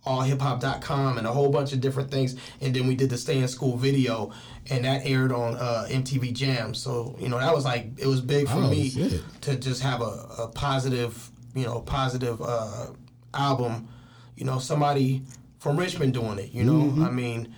allhiphop.com 0.05 1.17
and 1.17 1.27
a 1.27 1.31
whole 1.31 1.49
bunch 1.49 1.73
of 1.73 1.81
different 1.81 2.11
things. 2.11 2.35
And 2.61 2.73
then 2.75 2.87
we 2.87 2.95
did 2.95 3.09
the 3.09 3.17
Stay 3.17 3.37
in 3.39 3.47
School 3.47 3.77
video, 3.77 4.31
and 4.69 4.85
that 4.85 5.05
aired 5.05 5.31
on 5.31 5.55
uh, 5.55 5.87
MTV 5.89 6.33
Jam. 6.33 6.73
So, 6.73 7.15
you 7.19 7.29
know, 7.29 7.37
that 7.39 7.53
was 7.53 7.65
like, 7.65 7.87
it 7.97 8.07
was 8.07 8.21
big 8.21 8.47
for 8.47 8.55
Oh, 8.55 8.69
me 8.69 8.89
shit. 8.89 9.21
to 9.41 9.55
just 9.55 9.81
have 9.83 10.01
a, 10.01 10.25
a 10.39 10.47
positive, 10.53 11.29
you 11.55 11.65
know, 11.65 11.81
positive 11.81 12.41
uh, 12.41 12.87
album. 13.33 13.87
You 14.35 14.45
know, 14.45 14.59
somebody 14.59 15.21
from 15.59 15.77
Richmond 15.77 16.13
doing 16.13 16.39
it, 16.39 16.51
you 16.51 16.63
know? 16.63 16.73
Mm-hmm. 16.85 17.03
I 17.03 17.11
mean, 17.11 17.53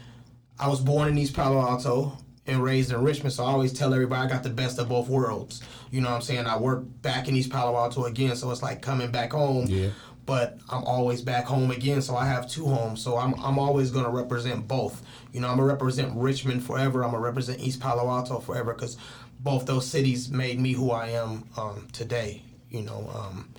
I 0.60 0.68
was 0.68 0.82
born 0.82 1.08
in 1.08 1.18
East 1.18 1.34
Palo 1.34 1.62
Alto 1.62 2.18
and 2.46 2.62
raised 2.62 2.92
in 2.92 3.02
Richmond, 3.02 3.32
so 3.32 3.46
I 3.46 3.48
always 3.52 3.72
tell 3.72 3.94
everybody 3.94 4.22
I 4.22 4.30
got 4.30 4.44
the 4.44 4.50
best 4.50 4.78
of 4.80 4.90
both 4.90 5.08
worlds. 5.08 5.62
You 5.92 6.02
know 6.02 6.10
what 6.10 6.16
I'm 6.18 6.22
saying? 6.22 6.46
I 6.46 6.58
work 6.58 6.84
back 7.02 7.30
in 7.30 7.36
East 7.38 7.50
Palo 7.52 7.78
Alto 7.78 8.04
again, 8.04 8.36
so 8.36 8.52
it's 8.52 8.62
like 8.62 8.82
coming 8.82 9.12
back 9.12 9.32
home. 9.32 9.68
Yeah. 9.68 9.90
But 10.26 10.58
I'm 10.70 10.84
always 10.84 11.22
back 11.22 11.46
home 11.46 11.72
again. 11.72 12.02
So 12.02 12.16
I 12.16 12.26
have 12.26 12.50
two 12.50 12.66
homes. 12.66 13.02
So 13.02 13.18
I'm 13.18 13.34
I'm 13.36 13.60
always 13.60 13.92
gonna 13.92 14.10
represent 14.10 14.68
both. 14.68 15.02
You 15.32 15.42
know, 15.42 15.50
I'm 15.50 15.58
gonna 15.58 15.68
represent 15.68 16.16
Richmond 16.16 16.64
forever. 16.64 17.04
I'm 17.04 17.12
gonna 17.12 17.24
represent 17.24 17.60
East 17.60 17.80
Palo 17.80 18.10
Alto 18.10 18.40
forever 18.40 18.74
because 18.74 18.98
both 19.40 19.66
those 19.66 19.88
cities 19.88 20.30
made 20.30 20.60
me 20.60 20.74
who 20.74 20.92
I 20.92 21.10
am 21.10 21.46
um, 21.58 21.88
today. 21.92 22.44
You 22.70 22.82
know. 22.82 23.10
Um, 23.14 23.54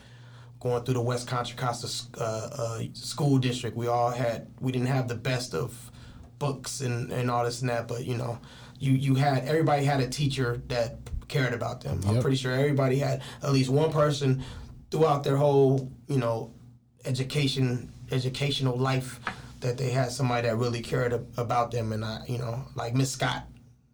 going 0.61 0.83
through 0.83 0.95
the 0.95 1.01
West 1.03 1.29
Contra 1.29 1.59
Costa 1.59 2.09
uh, 2.19 2.49
uh, 2.59 2.83
school 2.95 3.37
district, 3.37 3.77
we 3.77 3.87
all 3.87 4.11
had 4.11 4.49
we 4.61 4.73
didn't 4.73 4.89
have 4.89 5.09
the 5.09 5.15
best 5.15 5.55
of 5.55 5.91
books 6.39 6.81
and, 6.81 7.13
and 7.13 7.31
all 7.31 7.45
this 7.45 7.61
and 7.61 7.69
that, 7.71 7.87
but 7.87 8.07
you 8.07 8.17
know, 8.17 8.39
you 8.79 8.93
you 8.93 9.15
had 9.15 9.45
everybody 9.45 9.85
had 9.85 10.01
a 10.01 10.09
teacher 10.09 10.63
that 10.69 10.97
cared 11.29 11.53
about 11.53 11.83
them. 11.83 12.01
Yep. 12.03 12.11
I'm 12.11 12.21
pretty 12.23 12.37
sure 12.37 12.53
everybody 12.53 12.99
had 12.99 13.23
at 13.43 13.53
least 13.53 13.71
one 13.71 13.93
person 13.93 14.43
throughout 14.91 15.25
their 15.25 15.37
whole 15.37 15.91
you 16.09 16.19
know 16.19 16.53
education 17.05 17.91
educational 18.11 18.77
life 18.77 19.21
that 19.61 19.79
they 19.79 19.91
had 19.91 20.11
somebody 20.13 20.47
that 20.47 20.57
really 20.57 20.81
cared 20.81 21.13
about 21.37 21.71
them, 21.71 21.93
and 21.93 22.05
I 22.05 22.25
you 22.29 22.39
know 22.39 22.65
like 22.75 22.95
Miss 22.95 23.13
Scott. 23.13 23.47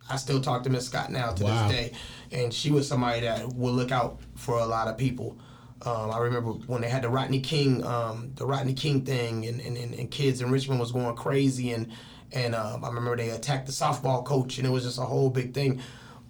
I 0.09 0.17
still 0.17 0.41
talk 0.41 0.65
to 0.65 0.71
Miss 0.71 0.87
Scott 0.87 1.11
now 1.13 1.31
to 1.33 1.45
wow. 1.45 1.69
this 1.69 1.77
day, 1.77 1.93
and 2.33 2.53
she 2.53 2.73
was 2.73 2.89
somebody 2.89 3.21
that 3.21 3.47
would 3.53 3.75
look 3.75 3.93
out 3.93 4.19
for 4.35 4.59
a 4.59 4.67
lot 4.67 4.89
of 4.89 4.99
people. 4.99 5.39
Um, 5.83 6.11
I 6.11 6.19
remember 6.19 6.51
when 6.51 6.83
they 6.83 6.89
had 6.89 7.03
the 7.03 7.09
Rodney 7.09 7.41
King, 7.41 7.85
um, 7.87 8.33
the 8.35 8.45
Rodney 8.45 8.75
King 8.75 9.03
thing, 9.03 9.47
and, 9.47 9.61
and, 9.61 9.77
and, 9.77 10.11
kids 10.11 10.43
in 10.43 10.51
Richmond 10.51 10.79
was 10.79 10.93
going 10.93 11.17
crazy, 11.17 11.71
and 11.71 11.91
and 12.33 12.55
um, 12.55 12.85
I 12.85 12.89
remember 12.89 13.17
they 13.17 13.31
attacked 13.31 13.67
the 13.67 13.73
softball 13.73 14.25
coach, 14.25 14.59
and 14.59 14.67
it 14.67 14.71
was 14.71 14.85
just 14.85 14.99
a 14.99 15.03
whole 15.03 15.31
big 15.31 15.55
thing. 15.55 15.81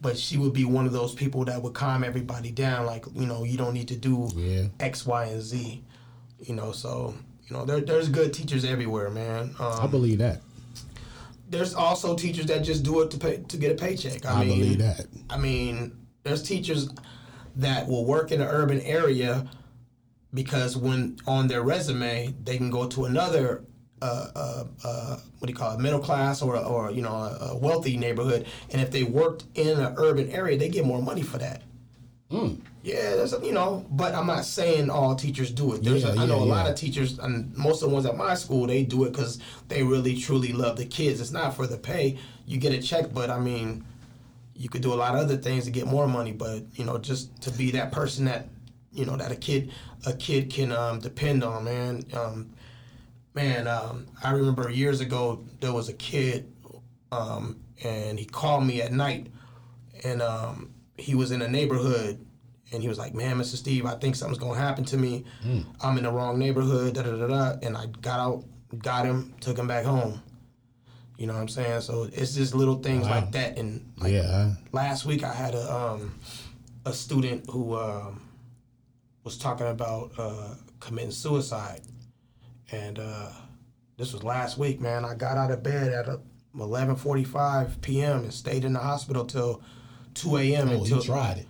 But 0.03 0.17
she 0.17 0.39
would 0.39 0.53
be 0.53 0.65
one 0.65 0.87
of 0.87 0.93
those 0.93 1.15
people 1.15 1.45
that 1.47 1.61
would 1.63 1.75
calm 1.75 2.05
everybody 2.05 2.51
down, 2.53 2.87
like 2.87 3.05
you 3.15 3.27
know, 3.27 3.45
you 3.45 3.59
don't 3.59 3.75
need 3.75 3.89
to 3.89 3.97
do 3.97 4.29
yeah. 4.37 4.67
X, 4.79 5.05
Y, 5.05 5.25
and 5.25 5.43
Z, 5.43 5.83
you 6.41 6.55
know. 6.55 6.73
So 6.73 7.15
you 7.47 7.57
know, 7.57 7.65
there, 7.65 7.81
there's 7.81 8.09
good 8.09 8.33
teachers 8.33 8.65
everywhere, 8.65 9.11
man. 9.11 9.55
I 9.59 9.87
believe 9.87 10.19
that. 10.19 10.41
There's 11.49 11.75
also 11.75 12.15
teachers 12.15 12.47
that 12.47 12.63
just 12.63 12.85
do 12.85 13.01
it 13.01 13.11
to 13.11 13.19
pay 13.19 13.39
to 13.39 13.57
get 13.57 13.73
a 13.73 13.75
paycheck. 13.75 14.25
I, 14.25 14.43
I 14.43 14.45
mean, 14.45 14.59
believe 14.61 14.79
that. 14.79 15.07
I 15.29 15.37
mean, 15.37 15.97
there's 16.23 16.43
teachers 16.43 16.91
that 17.57 17.89
will 17.89 18.05
work 18.05 18.31
in 18.33 18.41
an 18.41 18.47
urban 18.47 18.81
area 18.81 19.49
because 20.33 20.77
when 20.77 21.19
on 21.27 21.49
their 21.49 21.63
resume 21.63 22.35
they 22.45 22.57
can 22.57 22.71
go 22.71 22.87
to 22.87 23.05
another 23.05 23.65
uh, 24.03 24.29
uh, 24.35 24.65
uh, 24.85 25.17
what 25.39 25.47
do 25.47 25.53
you 25.53 25.59
call 25.59 25.75
it 25.75 25.81
middle 25.81 25.99
class 25.99 26.41
or 26.41 26.57
or 26.57 26.91
you 26.91 27.03
know 27.03 27.13
a, 27.13 27.57
wealthy 27.57 27.97
neighborhood 27.97 28.47
and 28.71 28.81
if 28.81 28.91
they 28.91 29.03
worked 29.03 29.45
in 29.55 29.79
an 29.79 29.95
urban 29.99 30.31
area 30.31 30.57
they 30.57 30.69
get 30.69 30.85
more 30.85 31.03
money 31.03 31.23
for 31.23 31.39
that 31.39 31.63
mm. 32.31 32.59
Yeah 32.83 33.17
that's 33.17 33.33
you 33.43 33.53
know 33.53 33.85
but 33.91 34.15
i'm 34.15 34.27
not 34.27 34.45
saying 34.45 34.89
all 34.89 35.15
teachers 35.15 35.51
do 35.51 35.75
it. 35.75 35.85
There's 35.85 36.03
yeah, 36.03 36.15
a, 36.15 36.17
i 36.17 36.27
know 36.27 36.39
yeah, 36.39 36.45
a 36.45 36.55
lot 36.55 36.69
of 36.69 36.77
teachers 36.77 37.19
and 37.19 37.55
most 37.57 37.83
of 37.83 37.89
the 37.89 37.95
ones 37.95 38.07
at 38.07 38.17
my 38.17 38.35
school 38.35 38.67
they 38.67 38.85
do 38.85 39.05
it 39.05 39.13
because 39.13 39.39
they 39.69 39.83
really 39.83 40.17
truly 40.17 40.53
love 40.53 40.77
the 40.77 40.87
kids. 40.87 41.21
It's 41.21 41.31
not 41.31 41.55
for 41.55 41.67
the 41.67 41.77
pay. 41.77 42.19
You 42.47 42.59
get 42.59 42.73
a 42.73 42.81
check 42.81 43.13
but 43.13 43.31
i 43.31 43.39
mean 43.39 43.85
you 44.61 44.69
could 44.69 44.83
do 44.83 44.93
a 44.93 44.95
lot 44.95 45.15
of 45.15 45.23
other 45.23 45.39
things 45.39 45.65
to 45.65 45.71
get 45.71 45.87
more 45.87 46.07
money, 46.07 46.33
but 46.33 46.65
you 46.75 46.85
know, 46.85 46.99
just 46.99 47.41
to 47.41 47.51
be 47.51 47.71
that 47.71 47.93
person 47.93 48.27
that 48.27 48.47
you 48.93 49.07
know 49.07 49.17
that 49.17 49.33
a 49.33 49.37
kid 49.37 49.73
a 50.05 50.13
kid 50.13 50.51
can 50.51 50.71
um, 50.71 51.01
depend 51.01 51.43
on, 51.43 51.65
man. 51.65 52.05
Um, 52.13 52.51
man, 53.33 53.67
um, 53.67 54.07
I 54.23 54.33
remember 54.33 54.69
years 54.69 55.01
ago 55.01 55.43
there 55.61 55.73
was 55.73 55.89
a 55.89 55.95
kid, 55.95 56.53
um, 57.11 57.59
and 57.83 58.19
he 58.19 58.27
called 58.27 58.67
me 58.67 58.83
at 58.83 58.93
night, 58.93 59.29
and 60.05 60.21
um, 60.21 60.75
he 60.99 61.15
was 61.15 61.31
in 61.31 61.41
a 61.41 61.49
neighborhood, 61.49 62.23
and 62.73 62.83
he 62.83 62.89
was 62.89 62.99
like, 62.99 63.15
"Man, 63.15 63.39
Mr. 63.39 63.57
Steve, 63.57 63.87
I 63.87 63.95
think 63.97 64.17
something's 64.17 64.39
gonna 64.39 64.59
happen 64.59 64.85
to 64.87 64.97
me. 64.97 65.25
Mm. 65.45 65.65
I'm 65.81 65.99
in 65.99 66.05
the 66.05 66.13
wrong 66.13 66.39
neighborhood." 66.39 66.95
Da 66.95 67.03
da 67.03 67.17
da 67.17 67.27
da. 67.27 67.59
And 67.63 67.77
I 67.77 67.87
got 67.87 68.21
out, 68.21 68.45
got 68.79 69.07
him, 69.07 69.35
took 69.41 69.59
him 69.59 69.67
back 69.67 69.85
home. 69.85 70.23
You 71.17 71.27
know 71.27 71.35
what 71.35 71.41
I'm 71.41 71.49
saying? 71.49 71.83
So 71.83 72.09
it's 72.13 72.35
just 72.35 72.55
little 72.55 72.77
things 72.77 73.05
wow. 73.05 73.17
like 73.17 73.33
that. 73.33 73.59
And 73.59 73.93
like 73.99 74.13
yeah, 74.13 74.55
last 74.73 75.05
week 75.05 75.23
I 75.23 75.33
had 75.33 75.55
a 75.55 75.75
um, 75.75 76.19
a 76.87 76.93
student 76.93 77.49
who 77.51 77.77
um, 77.77 78.23
was 79.25 79.37
talking 79.37 79.67
about 79.67 80.13
uh, 80.17 80.55
committing 80.81 81.11
suicide, 81.11 81.83
and 82.73 82.99
uh, 82.99 83.33
this 83.99 84.15
was 84.15 84.23
last 84.23 84.57
week. 84.57 84.81
Man, 84.81 85.05
I 85.05 85.15
got 85.15 85.37
out 85.37 85.51
of 85.51 85.63
bed 85.63 85.93
at 85.93 86.07
11:45 86.57 87.81
p.m. 87.83 88.21
and 88.21 88.33
stayed 88.33 88.65
in 88.65 88.73
the 88.73 88.79
hospital 88.79 89.25
till 89.25 89.63
2 90.15 90.37
a.m. 90.39 90.69
Oh, 90.71 90.73
until 90.73 91.01
he 91.01 91.05
tried 91.05 91.39
it. 91.39 91.47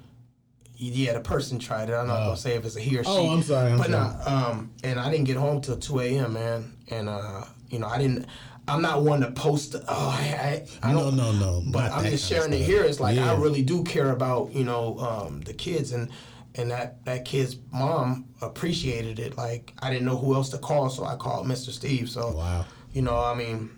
Yeah, 0.83 1.13
the 1.13 1.21
person 1.21 1.59
tried 1.59 1.91
it. 1.91 1.93
I'm 1.93 2.07
not 2.07 2.17
gonna 2.17 2.31
oh. 2.31 2.35
say 2.37 2.55
if 2.55 2.65
it's 2.65 2.75
a 2.75 2.81
he 2.81 2.97
or 2.97 3.05
she. 3.05 3.11
Oh, 3.11 3.35
I'm 3.35 3.43
sorry. 3.43 3.73
I'm 3.73 3.79
but 3.79 3.91
sorry. 3.91 4.15
Nah, 4.27 4.49
um, 4.51 4.71
and 4.83 4.99
I 4.99 5.11
didn't 5.11 5.27
get 5.27 5.37
home 5.37 5.61
till 5.61 5.77
2 5.77 6.01
a.m. 6.01 6.33
Man, 6.33 6.73
and 6.89 7.07
uh, 7.07 7.45
you 7.69 7.79
know, 7.79 7.87
I 7.87 7.99
didn't. 7.99 8.27
I'm 8.67 8.81
not 8.81 9.03
one 9.03 9.21
to 9.21 9.31
post. 9.31 9.75
Oh, 9.77 9.85
I, 9.89 10.65
I, 10.83 10.89
I 10.89 10.93
don't. 10.93 11.17
No, 11.17 11.33
no, 11.33 11.61
no. 11.61 11.63
But 11.71 11.93
I'm 11.93 12.05
just 12.05 12.27
sharing 12.27 12.55
it 12.55 12.63
here. 12.63 12.83
It's 12.83 12.99
like 12.99 13.17
yeah. 13.17 13.31
I 13.31 13.37
really 13.37 13.63
do 13.63 13.85
care 13.85 14.11
about 14.11 14.55
you 14.55 14.65
know 14.65 14.99
um, 14.99 15.43
the 15.43 15.53
kids 15.53 15.93
and 15.93 16.11
and 16.55 16.71
that 16.71 17.05
that 17.05 17.27
kid's 17.27 17.57
mom 17.71 18.31
appreciated 18.41 19.19
it. 19.19 19.37
Like 19.37 19.75
I 19.81 19.91
didn't 19.91 20.07
know 20.07 20.17
who 20.17 20.35
else 20.35 20.49
to 20.51 20.59
call, 20.59 20.89
so 20.89 21.05
I 21.05 21.17
called 21.17 21.47
Mr. 21.47 21.73
Steve. 21.73 22.09
So 22.09 22.33
wow. 22.33 22.65
You 22.95 23.03
know, 23.03 23.19
I 23.19 23.35
mean, 23.35 23.71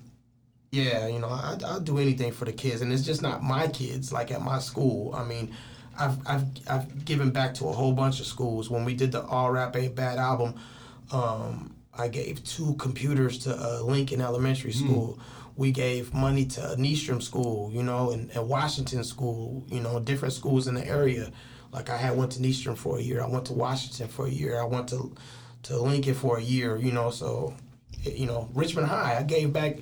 yeah, 0.70 1.08
you 1.08 1.18
know, 1.18 1.28
I, 1.28 1.58
I'll 1.66 1.80
do 1.80 1.98
anything 1.98 2.30
for 2.30 2.44
the 2.44 2.52
kids, 2.52 2.80
and 2.80 2.92
it's 2.92 3.04
just 3.04 3.22
not 3.22 3.42
my 3.42 3.66
kids. 3.66 4.12
Like 4.12 4.30
at 4.30 4.40
my 4.40 4.60
school, 4.60 5.12
I 5.16 5.24
mean. 5.24 5.52
I've, 5.98 6.26
I've, 6.26 6.44
I've 6.68 7.04
given 7.04 7.30
back 7.30 7.54
to 7.54 7.68
a 7.68 7.72
whole 7.72 7.92
bunch 7.92 8.20
of 8.20 8.26
schools. 8.26 8.70
When 8.70 8.84
we 8.84 8.94
did 8.94 9.12
the 9.12 9.22
All 9.22 9.50
Rap 9.50 9.76
Ain't 9.76 9.94
Bad 9.94 10.18
album, 10.18 10.54
um, 11.10 11.74
I 11.96 12.08
gave 12.08 12.42
two 12.44 12.74
computers 12.74 13.38
to 13.40 13.54
uh, 13.54 13.82
Lincoln 13.82 14.20
Elementary 14.20 14.72
hmm. 14.72 14.86
School. 14.86 15.18
Mm. 15.18 15.22
We 15.54 15.70
gave 15.70 16.14
money 16.14 16.46
to 16.46 16.60
Nystrom 16.78 17.22
School, 17.22 17.70
you 17.70 17.82
know, 17.82 18.10
and, 18.10 18.30
and, 18.30 18.48
Washington 18.48 19.04
School, 19.04 19.62
you 19.68 19.80
know, 19.80 20.00
different 20.00 20.32
schools 20.32 20.66
in 20.66 20.74
the 20.74 20.86
area. 20.86 21.30
Like 21.72 21.90
I 21.90 21.98
had 21.98 22.16
went 22.16 22.32
to 22.32 22.40
Nystrom 22.40 22.76
for 22.76 22.98
a 22.98 23.02
year. 23.02 23.22
I 23.22 23.28
went 23.28 23.44
to 23.46 23.52
Washington 23.52 24.08
for 24.08 24.26
a 24.26 24.30
year. 24.30 24.58
I 24.58 24.64
went 24.64 24.88
to 24.88 25.14
to 25.64 25.78
Lincoln 25.78 26.14
for 26.14 26.38
a 26.38 26.42
year, 26.42 26.76
you 26.76 26.90
know. 26.90 27.10
So, 27.10 27.54
you 28.02 28.26
know, 28.26 28.48
Richmond 28.54 28.88
High. 28.88 29.16
I 29.18 29.22
gave 29.22 29.52
back. 29.52 29.78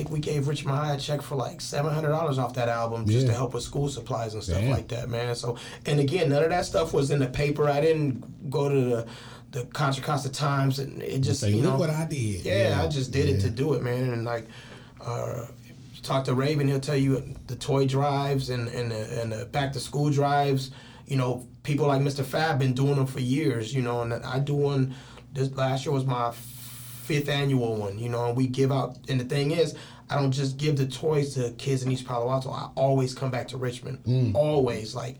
Think 0.00 0.12
we 0.12 0.20
gave 0.20 0.48
Rich 0.48 0.64
High 0.64 0.94
a 0.94 0.98
check 0.98 1.20
for 1.20 1.34
like 1.34 1.60
seven 1.60 1.92
hundred 1.92 2.08
dollars 2.08 2.38
off 2.38 2.54
that 2.54 2.70
album 2.70 3.04
just 3.04 3.26
yeah. 3.26 3.32
to 3.32 3.36
help 3.36 3.52
with 3.52 3.62
school 3.62 3.86
supplies 3.86 4.32
and 4.32 4.42
stuff 4.42 4.56
Damn. 4.56 4.70
like 4.70 4.88
that, 4.88 5.10
man. 5.10 5.34
So, 5.34 5.58
and 5.84 6.00
again, 6.00 6.30
none 6.30 6.42
of 6.42 6.48
that 6.48 6.64
stuff 6.64 6.94
was 6.94 7.10
in 7.10 7.18
the 7.18 7.26
paper. 7.26 7.68
I 7.68 7.82
didn't 7.82 8.48
go 8.48 8.70
to 8.70 8.80
the 8.82 9.06
the 9.50 9.66
Contra 9.66 10.02
Costa 10.02 10.32
Times, 10.32 10.78
and 10.78 11.02
it 11.02 11.18
just 11.18 11.46
you 11.46 11.60
know 11.60 11.76
what 11.76 11.90
I 11.90 12.06
did. 12.06 12.46
Yeah, 12.46 12.70
yeah 12.70 12.82
I 12.82 12.88
just 12.88 13.10
did 13.12 13.28
yeah. 13.28 13.34
it 13.34 13.40
to 13.40 13.50
do 13.50 13.74
it, 13.74 13.82
man. 13.82 14.10
And 14.14 14.24
like, 14.24 14.46
uh, 15.04 15.44
talk 16.02 16.24
to 16.24 16.34
Raven, 16.34 16.66
he'll 16.66 16.80
tell 16.80 16.96
you 16.96 17.22
the 17.46 17.56
toy 17.56 17.86
drives 17.86 18.48
and 18.48 18.68
and 18.68 18.92
the, 18.92 19.20
and 19.20 19.32
the 19.32 19.44
back 19.44 19.70
to 19.74 19.80
school 19.80 20.08
drives. 20.08 20.70
You 21.08 21.18
know, 21.18 21.46
people 21.62 21.88
like 21.88 22.00
Mr. 22.00 22.24
Fab 22.24 22.58
been 22.58 22.72
doing 22.72 22.94
them 22.94 23.06
for 23.06 23.20
years. 23.20 23.74
You 23.74 23.82
know, 23.82 24.00
and 24.00 24.14
I 24.14 24.38
do 24.38 24.54
one. 24.54 24.94
This 25.34 25.52
last 25.52 25.84
year 25.84 25.92
was 25.92 26.06
my 26.06 26.32
fifth 27.10 27.28
annual 27.28 27.76
one. 27.76 27.98
You 27.98 28.08
know, 28.08 28.26
and 28.26 28.36
we 28.36 28.46
give 28.46 28.70
out. 28.70 28.98
And 29.08 29.20
the 29.20 29.24
thing 29.24 29.50
is, 29.50 29.74
I 30.08 30.16
don't 30.16 30.32
just 30.32 30.56
give 30.58 30.76
the 30.76 30.86
toys 30.86 31.34
to 31.34 31.50
kids 31.52 31.82
in 31.82 31.90
East 31.90 32.06
Palo 32.06 32.30
Alto. 32.30 32.50
I 32.50 32.70
always 32.74 33.14
come 33.14 33.30
back 33.30 33.48
to 33.48 33.56
Richmond. 33.56 34.04
Mm. 34.04 34.34
Always 34.34 34.94
like 34.94 35.16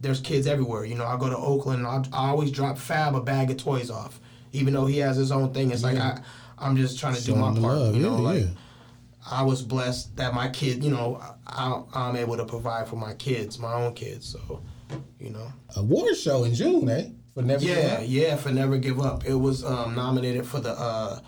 there's 0.00 0.20
kids 0.20 0.46
everywhere. 0.46 0.84
You 0.84 0.94
know, 0.94 1.06
I 1.06 1.16
go 1.16 1.28
to 1.28 1.36
Oakland. 1.36 1.86
I, 1.86 2.04
I 2.12 2.28
always 2.28 2.50
drop 2.50 2.78
Fab 2.78 3.14
a 3.14 3.20
bag 3.20 3.50
of 3.50 3.56
toys 3.56 3.90
off, 3.90 4.20
even 4.52 4.74
though 4.74 4.86
he 4.86 4.98
has 4.98 5.16
his 5.16 5.32
own 5.32 5.52
thing. 5.52 5.70
It's 5.70 5.82
yeah. 5.82 5.88
like 5.88 5.98
I, 5.98 6.20
I'm 6.58 6.76
just 6.76 6.98
trying 6.98 7.14
to 7.14 7.24
do 7.24 7.34
my 7.34 7.52
part. 7.52 7.62
Love. 7.62 7.94
You 7.94 8.02
know, 8.02 8.16
yeah, 8.16 8.22
like 8.22 8.42
yeah. 8.42 8.50
I 9.30 9.42
was 9.42 9.62
blessed 9.62 10.16
that 10.16 10.34
my 10.34 10.48
kid. 10.48 10.82
You 10.82 10.90
know, 10.90 11.22
I, 11.46 11.82
I'm 11.94 12.16
able 12.16 12.36
to 12.36 12.44
provide 12.44 12.88
for 12.88 12.96
my 12.96 13.14
kids, 13.14 13.58
my 13.58 13.74
own 13.74 13.94
kids. 13.94 14.28
So, 14.28 14.62
you 15.20 15.30
know, 15.30 15.52
award 15.76 16.16
show 16.16 16.44
in 16.44 16.54
June, 16.54 16.88
eh? 16.88 17.10
For 17.38 17.44
never. 17.44 17.64
Yeah, 17.64 18.00
yeah, 18.00 18.34
for 18.34 18.50
never 18.50 18.78
give 18.78 19.00
up. 19.00 19.24
It 19.24 19.34
was 19.34 19.64
um, 19.64 19.94
nominated 19.94 20.46
for 20.46 20.60
the. 20.60 20.72
Uh, 20.72 21.20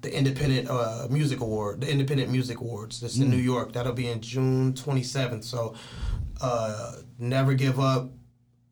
the 0.00 0.16
Independent 0.16 0.70
uh, 0.70 1.08
Music 1.10 1.40
Award, 1.40 1.80
the 1.80 1.90
Independent 1.90 2.30
Music 2.30 2.60
Awards. 2.60 3.00
That's 3.00 3.18
mm. 3.18 3.22
in 3.22 3.30
New 3.30 3.36
York. 3.36 3.72
That'll 3.72 3.92
be 3.92 4.06
in 4.06 4.20
June 4.20 4.72
27th. 4.74 5.42
So, 5.42 5.74
uh, 6.40 6.98
Never 7.18 7.54
Give 7.54 7.80
Up 7.80 8.08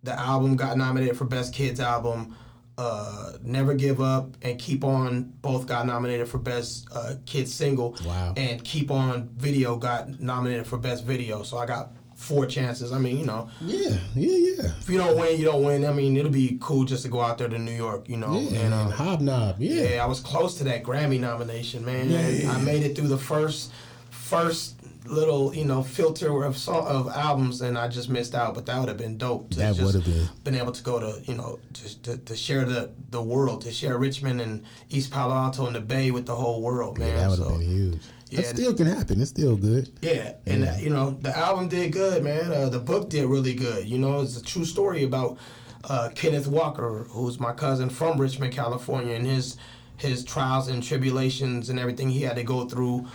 the 0.07 0.19
album 0.19 0.57
got 0.57 0.79
nominated 0.79 1.17
for 1.17 1.25
Best 1.26 1.53
Kids 1.53 1.81
Album. 1.81 2.35
Uh, 2.79 3.33
Never 3.43 3.75
Give 3.75 4.00
Up 4.00 4.37
and 4.43 4.59
Keep 4.59 4.85
On 4.85 5.25
both 5.43 5.67
got 5.67 5.87
nominated 5.87 6.29
for 6.29 6.38
Best 6.38 6.88
uh, 6.95 7.15
Kids 7.26 7.53
Single. 7.53 7.97
Wow. 8.07 8.33
And 8.37 8.62
Keep 8.65 8.91
On 8.91 9.29
Video 9.37 9.76
got 9.76 10.21
nominated 10.21 10.67
for 10.67 10.79
Best 10.79 11.05
Video. 11.05 11.43
So 11.43 11.59
I 11.59 11.67
got 11.67 11.93
four 12.16 12.46
chances. 12.46 12.90
I 12.92 12.99
mean, 12.99 13.18
you 13.18 13.25
know. 13.26 13.49
Yeah, 13.61 13.90
yeah, 14.14 14.37
yeah. 14.64 14.70
If 14.80 14.88
you 14.90 14.99
don't 14.99 15.16
win, 15.18 15.38
you 15.38 15.44
don't 15.44 15.62
win. 15.62 15.85
I 15.85 15.92
mean, 15.92 16.16
it'll 16.16 16.30
be 16.32 16.58
cool 16.61 16.85
just 16.85 17.02
to 17.04 17.08
go 17.08 17.20
out 17.20 17.38
there 17.38 17.49
to 17.49 17.58
New 17.58 17.70
York, 17.76 18.08
you 18.08 18.16
know. 18.16 18.37
Yeah, 18.40 18.58
and, 18.61 18.75
um, 18.75 18.90
hobnob. 18.90 19.56
Yeah. 19.61 19.82
Yeah, 19.90 20.02
I 20.02 20.06
was 20.06 20.20
close 20.20 20.56
to 20.58 20.64
that 20.64 20.82
Grammy 20.82 21.20
nomination, 21.20 21.85
man. 21.85 22.11
Yeah. 22.11 22.50
I 22.52 22.61
made 22.61 22.82
it 22.82 22.96
through 22.96 23.08
the 23.08 23.18
first 23.18 23.70
first 24.11 24.75
little 25.06 25.54
you 25.54 25.64
know 25.64 25.85
filter 25.85 26.42
of 26.42 26.56
song, 26.58 26.85
of 26.87 27.06
albums, 27.08 27.61
and 27.61 27.78
I 27.78 27.87
just 27.88 28.08
missed 28.08 28.35
out. 28.35 28.54
But 28.54 28.66
that 28.66 28.78
would 28.80 28.88
have 28.88 28.99
been 28.99 29.18
dope. 29.18 29.50
To 29.50 29.58
That 29.58 29.75
just 29.76 29.87
would've 29.94 30.04
been. 30.04 30.28
been 30.42 30.54
able 30.56 30.73
to 30.73 30.82
go 30.82 30.99
to 30.99 31.23
you 31.30 31.35
know 31.37 31.58
to, 31.75 32.02
to, 32.02 32.16
to 32.18 32.37
share 32.37 32.64
the 32.64 32.90
the 33.11 33.23
world, 33.23 33.61
to 33.62 33.70
share 33.73 33.96
Richmond 33.99 34.40
and 34.40 34.64
East 34.90 35.12
Palo 35.12 35.35
Alto 35.35 35.66
and 35.66 35.76
the 35.76 35.80
Bay 35.80 36.11
with 36.11 36.26
the 36.26 36.35
whole 36.35 36.61
world, 36.62 36.99
man. 36.99 37.14
that 37.16 37.30
would 37.30 37.38
have 37.38 37.49
So, 37.49 37.58
been 37.58 37.68
huge. 37.68 38.02
Yeah. 38.30 38.40
That 38.40 38.56
still 38.56 38.75
can 38.75 38.87
happen. 38.87 39.21
It's 39.21 39.30
still 39.30 39.56
good. 39.56 39.90
yeah, 40.02 40.33
and 40.47 40.62
Yeah. 40.62 40.73
uh, 40.75 40.76
you 40.78 40.90
know 40.90 41.11
the 41.21 41.37
album 41.37 41.68
did 41.68 41.92
good, 41.92 42.25
man. 42.25 42.52
Uh, 42.52 42.68
the 42.68 42.80
book 42.80 43.09
did 43.09 43.26
really 43.26 43.54
good. 43.54 43.88
You 43.88 43.99
know, 43.99 44.21
it's 44.21 44.37
a 44.37 44.42
true 44.45 44.64
story 44.64 45.04
about 45.04 45.38
uh, 45.85 46.09
Kenneth 46.14 46.49
Walker, 46.49 47.06
who's 47.11 47.38
my 47.38 47.52
cousin 47.52 47.88
from 47.88 48.21
Richmond, 48.21 48.52
California, 48.52 49.14
and 49.14 49.26
his 49.26 49.56
his 49.97 50.25
trials 50.25 50.68
and 50.68 50.83
tribulations 50.83 51.71
and 51.71 51.78
everything 51.78 52.11
he 52.11 52.23
had 52.23 52.37
to 52.37 52.42
go 52.42 52.66
through 52.66 53.06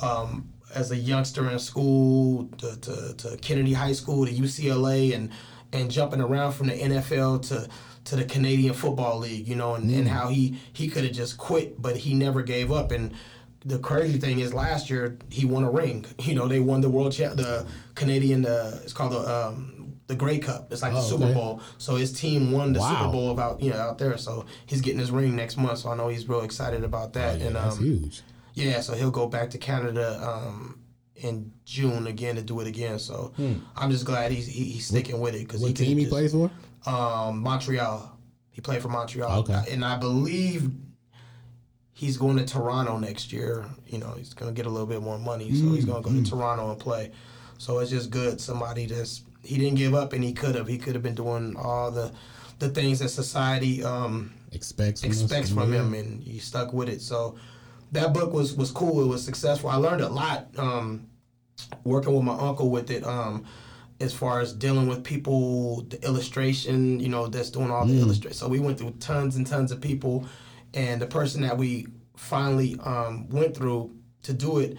um, 0.00 0.48
as 0.74 0.90
a 0.90 0.96
youngster 0.96 1.48
in 1.48 1.58
school 1.60 2.48
to, 2.58 2.76
to, 2.80 3.14
to 3.16 3.36
Kennedy 3.36 3.72
High 3.74 3.92
School 3.92 4.26
to 4.26 4.32
UCLA 4.32 5.14
and 5.14 5.30
and 5.72 5.90
jumping 5.90 6.20
around 6.20 6.52
from 6.52 6.68
the 6.68 6.74
NFL 6.74 7.42
to 7.48 7.68
to 8.04 8.16
the 8.16 8.24
Canadian 8.24 8.74
Football 8.74 9.18
League, 9.20 9.48
you 9.48 9.56
know, 9.56 9.74
and, 9.74 9.90
and 9.90 10.08
how 10.08 10.28
he 10.28 10.58
he 10.72 10.88
could 10.88 11.04
have 11.04 11.12
just 11.12 11.36
quit, 11.38 11.80
but 11.80 11.96
he 11.98 12.14
never 12.14 12.42
gave 12.42 12.72
up. 12.72 12.90
And 12.92 13.12
the 13.64 13.78
crazy 13.78 14.18
thing 14.18 14.40
is, 14.40 14.52
last 14.52 14.90
year 14.90 15.16
he 15.30 15.46
won 15.46 15.64
a 15.64 15.70
ring. 15.70 16.04
You 16.22 16.34
know, 16.34 16.48
they 16.48 16.60
won 16.60 16.80
the 16.80 16.88
world 16.90 17.12
champ, 17.12 17.36
the 17.36 17.66
Canadian. 17.94 18.44
Uh, 18.46 18.78
it's 18.82 18.92
called 18.92 19.12
the 19.12 19.20
um, 19.20 19.94
the 20.06 20.14
Grey 20.14 20.38
Cup. 20.38 20.70
It's 20.72 20.82
like 20.82 20.92
the 20.92 20.98
Oh, 20.98 21.02
Super 21.02 21.24
okay. 21.24 21.34
Bowl. 21.34 21.60
So 21.78 21.96
his 21.96 22.12
team 22.12 22.52
won 22.52 22.72
the 22.74 22.80
Wow. 22.80 22.98
Super 22.98 23.12
Bowl 23.12 23.30
about 23.30 23.62
you 23.62 23.70
know 23.70 23.78
out 23.78 23.98
there. 23.98 24.16
So 24.18 24.44
he's 24.66 24.80
getting 24.82 24.98
his 25.00 25.10
ring 25.10 25.34
next 25.34 25.56
month. 25.56 25.78
So 25.78 25.88
I 25.90 25.96
know 25.96 26.08
he's 26.08 26.28
real 26.28 26.42
excited 26.42 26.84
about 26.84 27.12
that. 27.14 27.36
Oh, 27.36 27.38
yeah, 27.38 27.46
and 27.46 27.56
that's 27.56 27.78
um, 27.78 27.84
huge. 27.84 28.22
yeah, 28.54 28.80
so 28.80 28.94
he'll 28.94 29.10
go 29.10 29.26
back 29.28 29.50
to 29.50 29.58
Canada 29.58 30.20
um, 30.22 30.80
in 31.16 31.52
June 31.64 32.06
again 32.06 32.34
to 32.36 32.42
do 32.42 32.60
it 32.60 32.66
again. 32.66 32.98
So 32.98 33.32
I'm 33.76 33.90
just 33.90 34.04
glad 34.04 34.30
he's 34.30 34.46
he, 34.46 34.64
he's 34.64 34.86
sticking 34.88 35.20
with 35.20 35.34
it 35.34 35.46
because 35.46 35.60
Hmm. 35.60 35.68
What 35.68 35.78
he 35.78 35.84
team 35.86 35.96
he 35.98 36.04
just, 36.04 36.12
plays 36.12 36.32
for? 36.32 36.50
Um, 36.86 37.40
Montreal. 37.40 38.10
He 38.50 38.60
played 38.60 38.82
for 38.82 38.88
Montreal. 38.88 39.38
Okay. 39.40 39.64
and 39.70 39.84
I 39.84 39.96
believe 39.96 40.70
he's 41.94 42.16
going 42.18 42.36
to 42.36 42.44
Toronto 42.44 42.98
next 42.98 43.32
year. 43.32 43.64
You 43.86 43.98
know, 43.98 44.12
he's 44.18 44.34
going 44.34 44.52
to 44.52 44.56
get 44.56 44.66
a 44.66 44.70
little 44.70 44.86
bit 44.86 45.00
more 45.00 45.18
money, 45.18 45.54
so 45.54 45.72
he's 45.72 45.86
going 45.86 46.02
to 46.02 46.08
go 46.08 46.14
to 46.14 46.28
Toronto 46.28 46.70
and 46.70 46.78
play. 46.78 47.12
So 47.58 47.78
it's 47.78 47.90
just 47.90 48.10
good. 48.10 48.40
Somebody 48.40 48.86
that's 48.86 49.22
he 49.42 49.56
didn't 49.56 49.76
give 49.76 49.94
up, 49.94 50.12
and 50.12 50.22
he 50.22 50.32
could 50.32 50.54
have. 50.54 50.66
He 50.66 50.76
could 50.76 50.94
have 50.94 51.02
been 51.02 51.14
doing 51.14 51.56
all 51.56 51.90
the 51.90 52.12
the 52.58 52.68
things 52.68 52.98
that 52.98 53.08
society. 53.08 53.82
Um, 53.82 54.34
Expects 54.52 55.00
from 55.00 55.10
expects 55.10 55.50
from 55.50 55.72
him, 55.72 55.94
and 55.94 56.22
he 56.22 56.38
stuck 56.38 56.72
with 56.72 56.88
it. 56.88 57.00
So 57.00 57.36
that 57.92 58.12
book 58.12 58.32
was 58.32 58.54
was 58.54 58.70
cool. 58.70 59.02
It 59.02 59.08
was 59.08 59.24
successful. 59.24 59.68
I 59.70 59.76
learned 59.76 60.00
a 60.00 60.08
lot 60.08 60.46
um, 60.56 61.08
working 61.82 62.14
with 62.14 62.22
my 62.24 62.38
uncle 62.38 62.70
with 62.70 62.90
it. 62.90 63.04
Um, 63.04 63.44
as 64.00 64.12
far 64.12 64.40
as 64.40 64.52
dealing 64.52 64.88
with 64.88 65.02
people, 65.04 65.82
the 65.82 66.04
illustration, 66.04 66.98
you 67.00 67.08
know, 67.08 67.26
that's 67.28 67.50
doing 67.50 67.70
all 67.70 67.86
the 67.86 67.98
illustration. 68.00 68.36
So 68.36 68.48
we 68.48 68.58
went 68.58 68.78
through 68.78 68.90
tons 69.00 69.36
and 69.36 69.46
tons 69.46 69.70
of 69.72 69.80
people, 69.80 70.26
and 70.74 71.00
the 71.00 71.06
person 71.06 71.42
that 71.42 71.56
we 71.56 71.86
finally 72.16 72.76
um, 72.82 73.28
went 73.28 73.56
through 73.56 73.96
to 74.22 74.32
do 74.32 74.58
it, 74.58 74.76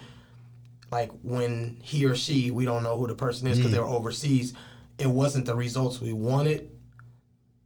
like 0.92 1.12
when 1.24 1.78
he 1.82 2.06
or 2.06 2.16
she, 2.16 2.52
we 2.52 2.66
don't 2.66 2.84
know 2.84 2.98
who 2.98 3.08
the 3.08 3.16
person 3.16 3.48
is 3.48 3.58
because 3.58 3.72
they're 3.72 3.84
overseas. 3.84 4.54
It 5.00 5.08
wasn't 5.08 5.46
the 5.46 5.56
results 5.56 6.00
we 6.00 6.14
wanted, 6.14 6.70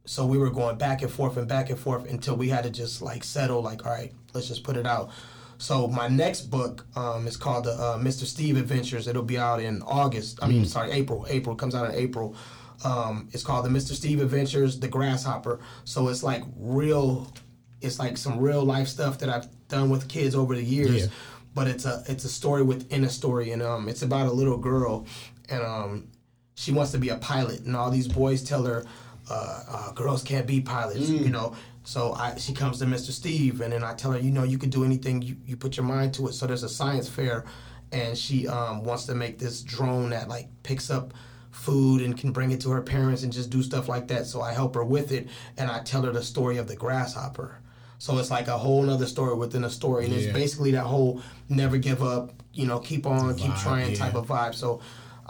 so 0.04 0.26
we 0.26 0.38
were 0.38 0.50
going 0.50 0.76
back 0.78 1.02
and 1.02 1.10
forth 1.10 1.36
and 1.36 1.46
back 1.46 1.70
and 1.70 1.78
forth 1.78 2.10
until 2.10 2.36
we 2.36 2.48
had 2.48 2.64
to 2.64 2.70
just 2.70 3.02
like 3.02 3.22
settle 3.22 3.62
like 3.62 3.84
all 3.86 3.92
right 3.92 4.12
let's 4.34 4.48
just 4.48 4.64
put 4.64 4.76
it 4.76 4.86
out. 4.86 5.10
So 5.58 5.86
my 5.88 6.08
next 6.08 6.42
book 6.50 6.86
um, 6.96 7.26
is 7.26 7.36
called 7.36 7.64
the 7.64 7.72
uh, 7.72 7.98
mr 7.98 8.24
steve 8.24 8.56
adventures. 8.56 9.06
It'll 9.06 9.22
be 9.22 9.38
out 9.38 9.60
in 9.60 9.82
august 9.82 10.38
i 10.42 10.48
mean 10.48 10.64
sorry 10.64 10.90
april. 10.92 11.26
April 11.28 11.54
comes 11.54 11.74
out 11.74 11.88
in 11.90 11.94
april. 11.94 12.34
Um, 12.82 13.28
it's 13.32 13.44
called 13.44 13.64
the 13.66 13.68
mr 13.68 13.92
steve 13.92 14.20
adventures 14.20 14.80
the 14.80 14.88
grasshopper. 14.88 15.60
So 15.84 16.08
it's 16.08 16.22
like 16.22 16.42
real 16.56 17.32
it's 17.80 17.98
like 17.98 18.16
some 18.16 18.38
real 18.38 18.64
life 18.64 18.88
stuff 18.88 19.18
that 19.18 19.28
i've 19.28 19.46
done 19.68 19.88
with 19.90 20.08
kids 20.08 20.34
over 20.34 20.54
the 20.54 20.62
years 20.64 21.02
Yeah. 21.04 21.06
but 21.54 21.66
it's 21.68 21.84
a 21.86 22.02
it's 22.08 22.24
a 22.24 22.28
story 22.28 22.62
within 22.62 23.04
a 23.04 23.08
story 23.10 23.50
and 23.52 23.62
um, 23.62 23.88
it's 23.88 24.02
about 24.02 24.26
a 24.26 24.32
little 24.32 24.58
girl 24.58 25.06
and 25.48 25.62
um, 25.62 26.08
she 26.54 26.72
wants 26.72 26.92
to 26.92 26.98
be 26.98 27.08
a 27.08 27.16
pilot 27.16 27.60
and 27.60 27.74
all 27.76 27.90
these 27.90 28.08
boys 28.08 28.42
tell 28.42 28.64
her 28.64 28.84
uh, 29.30 29.62
uh, 29.68 29.92
girls 29.92 30.22
can't 30.22 30.46
be 30.46 30.60
pilots 30.60 31.08
you 31.08 31.30
know? 31.30 31.54
So 31.84 32.12
I, 32.12 32.36
she 32.36 32.52
comes 32.52 32.78
to 32.80 32.84
mr 32.84 33.10
steve 33.12 33.60
and 33.62 33.72
then 33.72 33.82
i 33.84 33.94
tell 33.94 34.12
her 34.12 34.18
you 34.18 34.30
know 34.30 34.42
you 34.44 34.58
can 34.58 34.70
do 34.70 34.84
anything 34.84 35.22
you, 35.22 35.36
you 35.46 35.56
put 35.56 35.76
your 35.76 35.86
mind 35.86 36.14
to 36.14 36.26
it. 36.28 36.34
So 36.34 36.46
there's 36.46 36.62
a 36.64 36.68
science 36.68 37.08
fair 37.08 37.44
and 37.92 38.16
she 38.18 38.46
um, 38.46 38.84
wants 38.84 39.06
to 39.06 39.14
make 39.14 39.38
this 39.38 39.62
drone 39.62 40.10
that 40.10 40.28
like 40.28 40.48
picks 40.62 40.90
up 40.90 41.14
food 41.50 42.00
and 42.02 42.16
can 42.16 42.30
bring 42.32 42.50
it 42.52 42.60
to 42.60 42.70
her 42.70 42.80
parents 42.82 43.22
and 43.24 43.32
just 43.32 43.50
do 43.50 43.62
stuff 43.62 43.88
like 43.88 44.06
that. 44.08 44.26
So 44.26 44.40
i 44.42 44.52
help 44.52 44.74
her 44.74 44.84
with 44.84 45.10
it 45.12 45.28
and 45.56 45.70
i 45.70 45.80
tell 45.80 46.02
her 46.02 46.12
the 46.12 46.22
story 46.22 46.58
of 46.58 46.66
the 46.68 46.76
grasshopper 46.76 47.59
so 48.00 48.18
it's 48.18 48.30
like 48.30 48.48
a 48.48 48.58
whole 48.58 48.82
nother 48.82 49.06
story 49.06 49.34
within 49.36 49.62
a 49.62 49.70
story 49.70 50.06
and 50.06 50.12
Yeah. 50.12 50.20
it's 50.20 50.32
basically 50.32 50.72
that 50.72 50.84
whole 50.84 51.22
never 51.48 51.78
give 51.78 52.02
up 52.02 52.32
you 52.52 52.66
know 52.66 52.80
keep 52.80 53.06
on 53.06 53.36
keep 53.36 53.54
trying 53.56 53.90
yeah. 53.90 53.96
type 53.96 54.14
of 54.16 54.26
vibe 54.26 54.54
so 54.56 54.80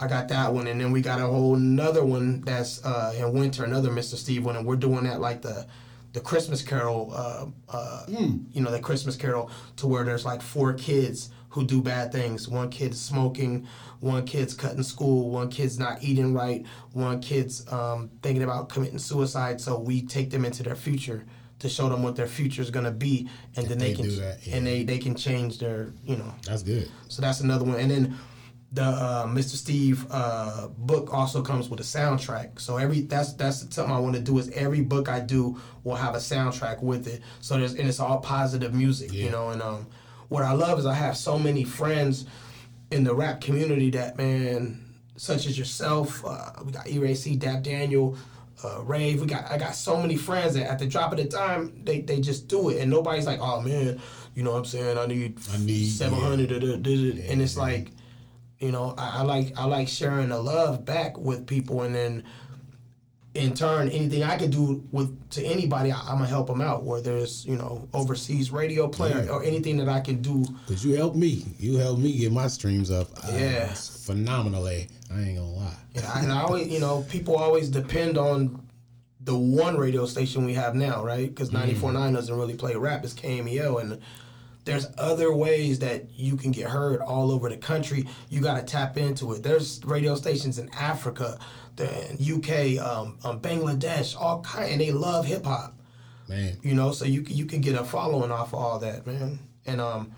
I 0.02 0.06
got 0.06 0.28
that 0.28 0.54
one, 0.54 0.66
and 0.66 0.80
then 0.80 0.92
we 0.92 1.02
got 1.02 1.20
a 1.20 1.26
whole 1.26 1.56
another 1.56 2.02
one 2.02 2.40
that's 2.40 2.82
uh, 2.82 3.12
in 3.18 3.34
winter, 3.34 3.64
another 3.64 3.90
Mr. 3.90 4.14
Steve 4.14 4.46
one, 4.46 4.56
and 4.56 4.64
we're 4.64 4.76
doing 4.76 5.04
that 5.04 5.20
like 5.20 5.42
the 5.42 5.66
the 6.14 6.20
Christmas 6.20 6.62
Carol, 6.62 7.12
uh, 7.14 7.46
uh, 7.68 8.04
you 8.08 8.62
know, 8.62 8.70
the 8.70 8.80
Christmas 8.80 9.14
Carol, 9.14 9.50
to 9.76 9.86
where 9.86 10.02
there's 10.04 10.24
like 10.24 10.40
four 10.40 10.72
kids 10.72 11.28
who 11.50 11.66
do 11.66 11.82
bad 11.82 12.12
things. 12.12 12.48
One 12.48 12.70
kid's 12.70 12.98
smoking, 12.98 13.66
one 14.00 14.24
kid's 14.24 14.54
cutting 14.54 14.82
school, 14.82 15.28
one 15.28 15.50
kid's 15.50 15.78
not 15.78 16.02
eating 16.02 16.32
right, 16.32 16.64
one 16.94 17.20
kid's 17.20 17.70
um, 17.70 18.10
thinking 18.22 18.42
about 18.42 18.70
committing 18.70 18.98
suicide. 18.98 19.60
So 19.60 19.78
we 19.78 20.00
take 20.00 20.30
them 20.30 20.46
into 20.46 20.62
their 20.62 20.76
future 20.76 21.26
to 21.60 21.68
show 21.68 21.88
them 21.88 22.02
what 22.02 22.16
their 22.16 22.26
future 22.26 22.60
is 22.62 22.70
gonna 22.70 22.90
be, 22.90 23.28
and 23.56 23.66
then 23.66 23.78
they, 23.78 23.90
they 23.90 23.94
can 23.94 24.04
do 24.04 24.16
that, 24.16 24.46
and 24.48 24.66
they 24.66 24.82
they 24.82 24.98
can 24.98 25.14
change 25.14 25.58
their 25.58 25.92
you 26.04 26.16
know 26.16 26.34
That's 26.44 26.62
good. 26.62 26.90
so 27.08 27.22
that's 27.22 27.40
another 27.40 27.64
one. 27.64 27.76
And 27.76 27.90
then 27.90 28.18
the 28.72 28.84
uh, 28.84 29.26
Mr. 29.26 29.56
Steve 29.56 30.06
uh, 30.10 30.68
book 30.78 31.12
also 31.12 31.42
comes 31.42 31.68
with 31.68 31.80
a 31.80 31.82
soundtrack. 31.82 32.60
So 32.60 32.76
every 32.76 33.00
that's 33.02 33.32
that's 33.34 33.60
something 33.74 33.92
I 33.94 33.98
want 33.98 34.14
to 34.16 34.22
do 34.22 34.38
is 34.38 34.48
every 34.50 34.80
book 34.80 35.08
I 35.08 35.20
do 35.20 35.60
will 35.82 35.96
have 35.96 36.14
a 36.14 36.18
soundtrack 36.18 36.82
with 36.82 37.08
it. 37.08 37.22
So 37.40 37.58
there's 37.58 37.74
and 37.74 37.88
it's 37.88 38.00
all 38.00 38.18
positive 38.20 38.72
music, 38.72 39.12
you 39.12 39.30
know. 39.30 39.50
And 39.50 39.60
um, 39.60 39.86
what 40.28 40.44
I 40.44 40.52
love 40.52 40.78
is 40.78 40.86
I 40.86 40.94
have 40.94 41.16
so 41.16 41.38
many 41.38 41.64
friends 41.64 42.26
in 42.92 43.04
the 43.04 43.14
rap 43.14 43.40
community 43.40 43.90
that 43.90 44.16
man, 44.16 44.84
such 45.16 45.46
as 45.46 45.58
yourself. 45.58 46.24
Uh, 46.24 46.52
we 46.64 46.72
got 46.72 46.88
E-Ray 46.88 47.14
Dap 47.36 47.62
Daniel. 47.62 48.16
Uh, 48.62 48.82
Rave, 48.82 49.20
we 49.20 49.26
got 49.26 49.50
I 49.50 49.56
got 49.56 49.74
so 49.74 49.96
many 50.00 50.16
friends 50.16 50.54
that 50.54 50.66
at 50.70 50.78
the 50.78 50.86
drop 50.86 51.12
of 51.12 51.18
the 51.18 51.24
time 51.26 51.82
they, 51.84 52.00
they 52.00 52.20
just 52.20 52.46
do 52.48 52.68
it. 52.68 52.80
And 52.80 52.90
nobody's 52.90 53.26
like 53.26 53.40
oh 53.40 53.60
man 53.60 54.00
you 54.34 54.42
know 54.42 54.52
what 54.52 54.58
I'm 54.58 54.64
saying? 54.64 54.96
I 54.96 55.06
need 55.06 55.38
I 55.52 55.58
need- 55.58 55.88
seven 55.90 56.18
hundred 56.18 56.50
and 56.52 57.42
it's 57.42 57.56
like 57.56 57.90
you 58.58 58.70
know 58.70 58.94
I, 58.96 59.18
I 59.18 59.22
like 59.22 59.58
I 59.58 59.64
like 59.64 59.88
sharing 59.88 60.28
the 60.28 60.38
love 60.38 60.84
back 60.84 61.18
with 61.18 61.46
people. 61.46 61.82
And 61.82 61.94
then 61.94 62.24
in 63.40 63.54
turn 63.54 63.88
anything 63.88 64.22
I 64.22 64.36
can 64.36 64.50
do 64.50 64.82
with 64.92 65.30
to 65.30 65.44
anybody 65.44 65.90
I, 65.92 65.98
I'm 66.00 66.16
gonna 66.18 66.26
help 66.26 66.46
them 66.46 66.60
out 66.60 66.84
whether 66.84 67.16
it's 67.16 67.44
you 67.44 67.56
know 67.56 67.88
overseas 67.94 68.50
radio 68.50 68.86
player 68.88 69.24
Yeah. 69.24 69.30
or 69.32 69.42
anything 69.42 69.76
that 69.78 69.88
I 69.88 70.00
can 70.00 70.20
do 70.22 70.44
Cause 70.66 70.84
you 70.84 70.94
helped 70.96 71.16
me. 71.16 71.44
You 71.58 71.76
helped 71.78 72.00
me 72.00 72.16
get 72.16 72.32
my 72.32 72.46
streams 72.48 72.90
up. 72.90 73.08
Uh, 73.24 73.30
Yeah. 73.32 73.70
it's 73.70 74.04
phenomenally. 74.06 74.88
I 75.12 75.20
ain't 75.22 75.38
gonna 75.38 75.50
lie. 75.50 75.76
I, 76.14 76.20
and 76.22 76.32
I 76.32 76.42
always, 76.42 76.68
you 76.68 76.78
know, 76.80 77.04
people 77.08 77.36
always 77.36 77.68
depend 77.68 78.16
on 78.18 78.60
the 79.22 79.36
one 79.36 79.76
radio 79.76 80.06
station 80.06 80.44
we 80.44 80.54
have 80.54 80.74
now, 80.74 81.04
right? 81.04 81.28
Because 81.28 81.50
94.9 81.50 82.14
doesn't 82.14 82.34
really 82.34 82.54
play 82.54 82.74
rap, 82.74 83.04
it's 83.04 83.12
KMEL. 83.12 83.80
And 83.82 84.00
there's 84.64 84.86
other 84.98 85.34
ways 85.34 85.78
that 85.80 86.08
you 86.14 86.36
can 86.36 86.52
get 86.52 86.68
heard 86.68 87.00
all 87.00 87.30
over 87.32 87.48
the 87.48 87.56
country. 87.56 88.06
You 88.28 88.40
got 88.40 88.56
to 88.56 88.62
tap 88.62 88.96
into 88.96 89.32
it. 89.32 89.42
There's 89.42 89.80
radio 89.84 90.14
stations 90.14 90.58
in 90.58 90.70
Africa, 90.74 91.38
the 91.80 92.34
UK, 92.78 92.84
um, 92.84 93.18
um, 93.24 93.40
Bangladesh, 93.40 94.14
all 94.20 94.40
kind, 94.42 94.72
and 94.72 94.80
they 94.80 94.92
love 94.92 95.26
hip 95.26 95.44
hop. 95.44 95.76
Man. 96.28 96.58
you 96.62 96.74
know 96.74 96.92
so 96.92 97.04
you 97.04 97.22
can 97.22 97.36
you 97.36 97.44
can 97.44 97.60
get 97.60 97.74
a 97.74 97.82
following 97.82 98.30
off 98.30 98.52
of 98.52 98.60
all 98.60 98.78
that 98.78 99.04
man. 99.04 99.40
And 99.66 99.80
um 99.80 100.12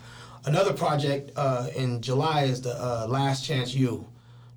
another 0.45 0.75
project 0.75 1.31
uh 1.37 1.69
in 1.75 2.03
july 2.03 2.43
is 2.43 2.61
the 2.61 2.75
uh 2.75 3.07
last 3.09 3.47
chance 3.47 3.75
U. 3.75 4.07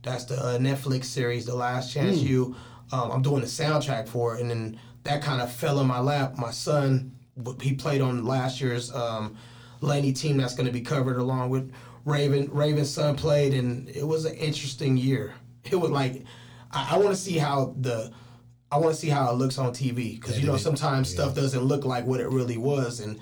That's 0.04 0.26
the 0.26 0.36
uh, 0.36 0.58
netflix 0.58 1.06
series 1.06 1.46
the 1.46 1.56
last 1.56 1.94
chance 1.94 2.18
U. 2.20 2.58
Um, 2.91 3.10
i'm 3.10 3.22
doing 3.22 3.39
the 3.39 3.48
soundtrack 3.48 4.10
for 4.10 4.36
it 4.36 4.41
and 4.41 4.50
then 4.50 4.78
that 5.04 5.22
kind 5.22 5.41
of 5.41 5.50
fell 5.50 5.80
in 5.80 5.88
my 5.88 6.02
lap. 6.02 6.38
My 6.38 6.52
son 6.52 7.15
he 7.62 7.74
played 7.74 8.02
on 8.02 8.26
last 8.26 8.60
year's 8.60 8.94
um 8.94 9.38
laney 9.80 10.12
team 10.12 10.36
that's 10.36 10.56
going 10.56 10.68
to 10.68 10.74
be 10.74 10.82
covered 10.82 11.15
along 11.18 11.52
with 11.52 11.72
raven 12.04 12.50
raven's 12.52 12.89
son 12.89 13.15
played 13.15 13.54
and 13.54 13.88
it 13.88 14.06
was 14.06 14.26
an 14.26 14.36
interesting 14.36 14.98
year. 14.98 15.34
It 15.72 15.78
was 15.78 15.89
like 15.89 16.26
i, 16.75 16.89
I 16.91 16.97
want 16.97 17.09
to 17.09 17.15
see 17.15 17.38
how 17.38 17.73
the 17.79 18.11
I 18.71 18.77
want 18.77 18.93
to 18.93 18.99
see 18.99 19.09
how 19.09 19.31
it 19.31 19.35
looks 19.35 19.57
on 19.57 19.71
TV 19.73 20.19
because 20.19 20.39
you 20.39 20.45
know 20.45 20.57
sometimes 20.57 21.09
stuff 21.09 21.33
doesn't 21.35 21.63
look 21.63 21.85
like 21.85 22.05
what 22.05 22.19
it 22.19 22.27
really 22.27 22.57
was, 22.57 22.99
and 22.99 23.19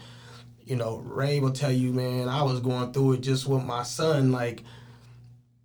you 0.64 0.76
know 0.76 0.98
Ray 0.98 1.40
will 1.40 1.52
tell 1.52 1.72
you, 1.72 1.94
man, 1.94 2.28
I 2.28 2.42
was 2.42 2.60
going 2.60 2.92
through 2.94 3.14
it 3.14 3.22
just 3.22 3.46
with 3.46 3.64
my 3.64 3.84
son. 3.84 4.32
Like 4.32 4.64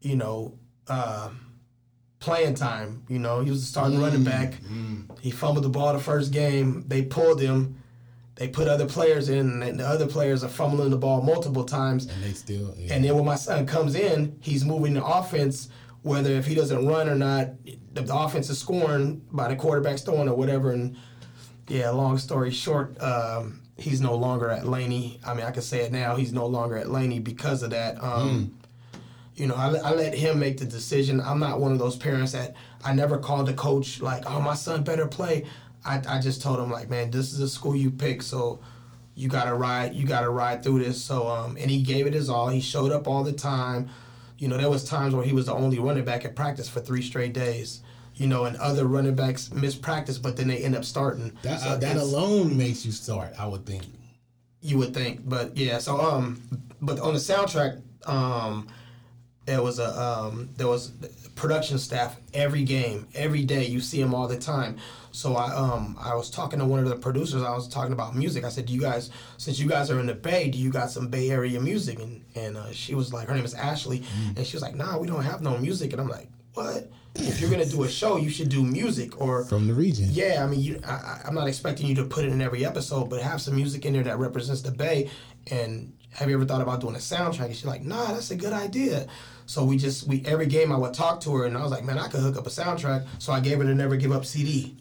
you 0.03 0.17
know, 0.17 0.59
uh, 0.89 1.31
playing 2.21 2.55
time. 2.55 3.05
You 3.09 3.19
know, 3.19 3.41
he 3.41 3.51
was 3.51 3.67
starting 3.67 4.01
running 4.01 4.25
back. 4.25 4.55
He 5.21 5.31
fumbled 5.31 5.65
the 5.65 5.69
ball 5.69 5.93
the 5.93 6.01
first 6.01 6.33
game. 6.33 6.85
They 6.87 7.03
pulled 7.03 7.41
him. 7.41 7.83
They 8.35 8.49
put 8.49 8.69
other 8.69 8.87
players 8.87 9.29
in, 9.31 9.63
and 9.63 9.81
the 9.81 9.87
other 9.87 10.07
players 10.07 10.45
are 10.45 10.49
fumbling 10.49 10.91
the 10.91 10.97
ball 10.97 11.23
multiple 11.23 11.65
times. 11.65 12.07
And 12.07 12.23
they 12.23 12.33
still. 12.33 12.73
Yeah. 12.77 12.95
And 12.95 13.05
then 13.05 13.17
when 13.17 13.25
my 13.25 13.35
son 13.35 13.67
comes 13.67 13.97
in, 13.97 14.39
he's 14.41 14.65
moving 14.65 14.95
the 14.95 15.05
offense. 15.05 15.69
Whether 16.09 16.31
if 16.31 16.47
he 16.47 16.55
doesn't 16.55 16.87
run 16.87 17.09
or 17.09 17.15
not, 17.15 17.51
the, 17.95 18.03
the 18.03 18.17
offense 18.17 18.49
is 18.51 18.59
scoring 18.59 19.23
by 19.31 19.49
the 19.49 19.57
quarterback's 19.57 20.03
throwing 20.03 20.29
or 20.29 20.35
whatever. 20.35 20.73
And 20.73 20.97
yeah, 21.69 21.91
long 21.91 22.19
story 22.19 22.51
short, 22.51 23.01
um, 23.03 23.61
he's 23.77 24.01
no 24.01 24.15
longer 24.15 24.51
at 24.51 24.67
Laney. 24.67 25.21
I 25.27 25.35
mean, 25.35 25.45
I 25.45 25.51
can 25.51 25.63
say 25.63 25.81
it 25.83 25.93
now. 25.93 26.17
He's 26.17 26.33
no 26.33 26.47
longer 26.47 26.77
at 26.77 26.89
Laney 26.91 27.19
because 27.21 27.63
of 27.63 27.71
that. 27.71 28.03
Um, 28.03 28.55
You 29.37 29.47
know, 29.47 29.55
I, 29.55 29.69
I 29.77 29.93
let 29.95 30.15
him 30.15 30.41
make 30.41 30.59
the 30.59 30.65
decision. 30.65 31.21
I'm 31.21 31.39
not 31.39 31.61
one 31.61 31.71
of 31.71 31.79
those 31.79 31.95
parents 31.97 32.33
that 32.33 32.57
I 32.85 32.93
never 32.93 33.19
called 33.19 33.47
the 33.47 33.53
coach 33.53 34.01
like, 34.01 34.25
"Oh, 34.29 34.41
my 34.41 34.55
son 34.57 34.83
better 34.83 35.07
play." 35.07 35.45
I, 35.85 36.03
I 36.09 36.21
just 36.21 36.43
told 36.43 36.59
him 36.59 36.73
like, 36.73 36.91
"Man, 36.91 37.13
this 37.13 37.33
is 37.33 37.39
a 37.39 37.49
school 37.49 37.77
you 37.77 37.93
pick, 37.93 38.23
so 38.23 38.59
you 39.15 39.29
gotta 39.29 39.55
ride. 39.55 39.95
You 39.95 40.07
gotta 40.09 40.29
ride 40.29 40.65
through 40.65 40.81
this." 40.83 41.01
So, 41.01 41.29
um, 41.29 41.57
and 41.57 41.71
he 41.71 41.83
gave 41.83 42.05
it 42.09 42.15
his 42.15 42.29
all. 42.29 42.49
He 42.49 42.61
showed 42.61 42.91
up 42.91 43.07
all 43.07 43.23
the 43.23 43.33
time. 43.33 43.91
You 44.39 44.49
know, 44.49 44.57
there 44.57 44.71
was 44.71 44.85
times 44.85 45.15
where 45.15 45.25
he 45.25 45.33
was 45.33 45.47
the 45.47 45.55
only 45.55 45.79
running 45.79 46.05
back 46.05 46.25
at 46.25 46.35
practice 46.37 46.69
for 46.69 46.81
three 46.81 47.03
straight 47.03 47.33
days. 47.33 47.81
You 48.15 48.27
know, 48.27 48.47
and 48.47 48.57
other 48.57 48.87
running 48.87 49.15
backs 49.15 49.53
miss 49.53 49.77
practice, 49.77 50.19
but 50.19 50.37
then 50.37 50.49
they 50.49 50.59
end 50.65 50.75
up 50.75 50.85
starting. 50.85 51.37
that, 51.43 51.61
So 51.61 51.69
uh, 51.71 51.77
that 51.77 51.97
alone 51.97 52.57
makes 52.57 52.85
you 52.85 52.91
start, 52.91 53.33
I 53.39 53.47
would 53.47 53.65
think. 53.65 53.85
you 54.61 54.77
would 54.79 54.93
think, 54.93 55.21
but 55.29 55.57
yeah. 55.57 55.79
So 55.79 56.01
um, 56.01 56.43
but 56.81 56.99
on 56.99 57.13
the 57.15 57.21
soundtrack, 57.21 57.81
um, 58.09 58.67
there 59.47 59.63
was 59.63 59.79
a 59.79 59.97
um, 60.03 60.49
there 60.57 60.67
was 60.67 60.91
production 61.37 61.79
staff 61.79 62.17
every 62.35 62.65
game, 62.65 63.07
every 63.15 63.45
day. 63.45 63.67
You 63.67 63.81
see 63.81 64.03
them 64.03 64.15
all 64.15 64.27
the 64.27 64.39
time. 64.39 64.79
So 65.13 65.37
I 65.37 65.55
um 65.55 65.97
I 66.01 66.15
was 66.15 66.31
talking 66.31 66.59
to 66.59 66.65
one 66.65 66.81
of 66.81 66.89
the 66.89 66.97
producers. 66.97 67.43
I 67.43 67.55
was 67.55 67.69
talking 67.69 67.93
about 67.93 68.15
music. 68.15 68.45
I 68.45 68.49
said, 68.51 68.67
"Do 68.67 68.73
you 68.73 68.81
guys, 68.81 69.11
since 69.37 69.59
you 69.59 69.69
guys 69.69 69.91
are 69.91 69.99
in 70.01 70.07
the 70.07 70.15
Bay, 70.15 70.49
do 70.51 70.59
you 70.59 70.71
got 70.71 70.91
some 70.91 71.09
Bay 71.09 71.31
Area 71.31 71.61
music?" 71.61 71.99
And 72.01 72.25
and 72.35 72.57
uh, 72.57 72.73
she 72.73 72.95
was 72.95 73.13
like, 73.13 73.29
her 73.29 73.35
name 73.35 73.45
is 73.45 73.55
Ashley, 73.55 74.03
and 74.37 74.47
she 74.47 74.55
was 74.57 74.63
like, 74.63 74.75
"Nah, 74.77 74.99
we 74.99 75.07
don't 75.07 75.23
have 75.23 75.41
no 75.41 75.57
music." 75.59 75.93
And 75.93 76.01
I'm 76.01 76.09
like, 76.09 76.29
"What? 76.55 76.91
If 77.15 77.41
you're 77.41 77.51
gonna 77.51 77.67
do 77.67 77.83
a 77.83 77.89
show, 77.89 78.17
you 78.17 78.31
should 78.31 78.49
do 78.49 78.63
music 78.63 79.21
or." 79.21 79.45
From 79.45 79.67
the 79.67 79.75
region. 79.75 80.09
Yeah, 80.13 80.45
I 80.45 80.47
mean, 80.47 80.61
you, 80.61 80.81
I, 80.87 80.93
I- 80.93 81.21
I'm 81.27 81.35
not 81.35 81.49
expecting 81.49 81.87
you 81.87 81.95
to 81.97 82.05
put 82.05 82.25
it 82.25 82.31
in 82.33 82.41
every 82.41 82.65
episode, 82.65 83.11
but 83.11 83.21
have 83.23 83.41
some 83.41 83.57
music 83.57 83.85
in 83.87 83.95
there 83.95 84.05
that 84.05 84.19
represents 84.19 84.63
the 84.63 84.71
Bay. 84.71 85.11
And 85.51 85.95
have 86.11 86.29
you 86.29 86.37
ever 86.37 86.45
thought 86.45 86.61
about 86.61 86.81
doing 86.81 86.95
a 86.95 86.99
soundtrack? 86.99 87.47
And 87.47 87.57
she's 87.57 87.65
like, 87.65 87.83
Nah, 87.83 88.13
that's 88.13 88.31
a 88.31 88.37
good 88.37 88.53
idea. 88.53 89.07
So 89.49 89.65
we 89.65 89.79
just 89.79 90.07
we 90.07 90.23
every 90.27 90.45
game 90.47 90.71
I 90.71 90.77
would 90.77 90.93
talk 90.93 91.21
to 91.23 91.35
her, 91.37 91.47
and 91.47 91.57
I 91.57 91.63
was 91.63 91.73
like, 91.73 91.83
Man, 91.83 91.99
I 91.99 92.07
could 92.09 92.21
hook 92.21 92.37
up 92.37 92.47
a 92.47 92.51
soundtrack. 92.51 93.07
So 93.19 93.33
I 93.33 93.41
gave 93.41 93.57
her 93.59 93.65
the 93.65 93.75
Never 93.75 93.97
Give 93.97 94.13
Up 94.13 94.27
CD, 94.27 94.77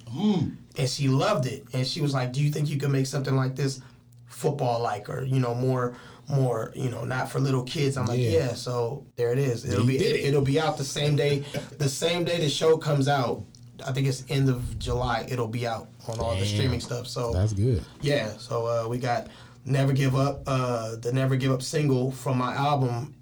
and 0.78 0.90
she 0.90 1.08
loved 1.08 1.46
it. 1.46 1.66
And 1.74 1.88
she 1.88 2.02
was 2.02 2.14
like, 2.14 2.34
Do 2.34 2.44
you 2.44 2.52
think 2.52 2.70
you 2.70 2.78
could 2.78 2.90
make 2.92 3.06
something 3.06 3.34
like 3.34 3.56
this, 3.56 3.80
football 4.26 4.82
like, 4.82 5.10
or 5.10 5.24
you 5.24 5.40
know, 5.40 5.56
more 5.56 5.96
more 6.30 6.74
you 6.76 6.90
know, 6.90 7.06
not 7.06 7.32
for 7.32 7.40
little 7.40 7.64
kids? 7.64 7.96
I'm 7.96 8.08
like, 8.08 8.20
Yeah. 8.20 8.30
Yeah. 8.30 8.54
So 8.56 9.06
there 9.16 9.32
it 9.32 9.40
is. 9.40 9.64
It'll 9.64 9.86
be 9.86 9.98
it. 10.00 10.26
it'll 10.26 10.42
be 10.42 10.60
out 10.60 10.78
the 10.78 10.84
same 10.84 11.16
day. 11.16 11.46
The 11.78 11.88
same 11.88 12.26
day 12.26 12.38
the 12.42 12.50
show 12.50 12.78
comes 12.78 13.08
out. 13.08 13.44
I 13.88 13.94
think 13.94 14.06
it's 14.06 14.26
end 14.28 14.50
of 14.50 14.78
July. 14.80 15.26
It'll 15.30 15.48
be 15.48 15.66
out 15.66 15.88
on 16.10 16.20
all 16.20 16.36
the 16.36 16.46
streaming 16.46 16.82
stuff. 16.82 17.08
So 17.08 17.32
That's 17.32 17.54
good. 17.54 17.86
yeah, 18.02 18.36
so 18.38 18.66
uh, 18.66 18.90
we 18.90 18.98
got 18.98 19.28
"Never 19.64 19.94
Give 19.94 20.14
Up." 20.14 20.42
Uh, 20.46 20.98
the 20.98 21.14
"Never 21.14 21.38
Give 21.38 21.54
Up" 21.54 21.62
single 21.62 22.12
from 22.12 22.38
my 22.38 22.54
album 22.54 23.14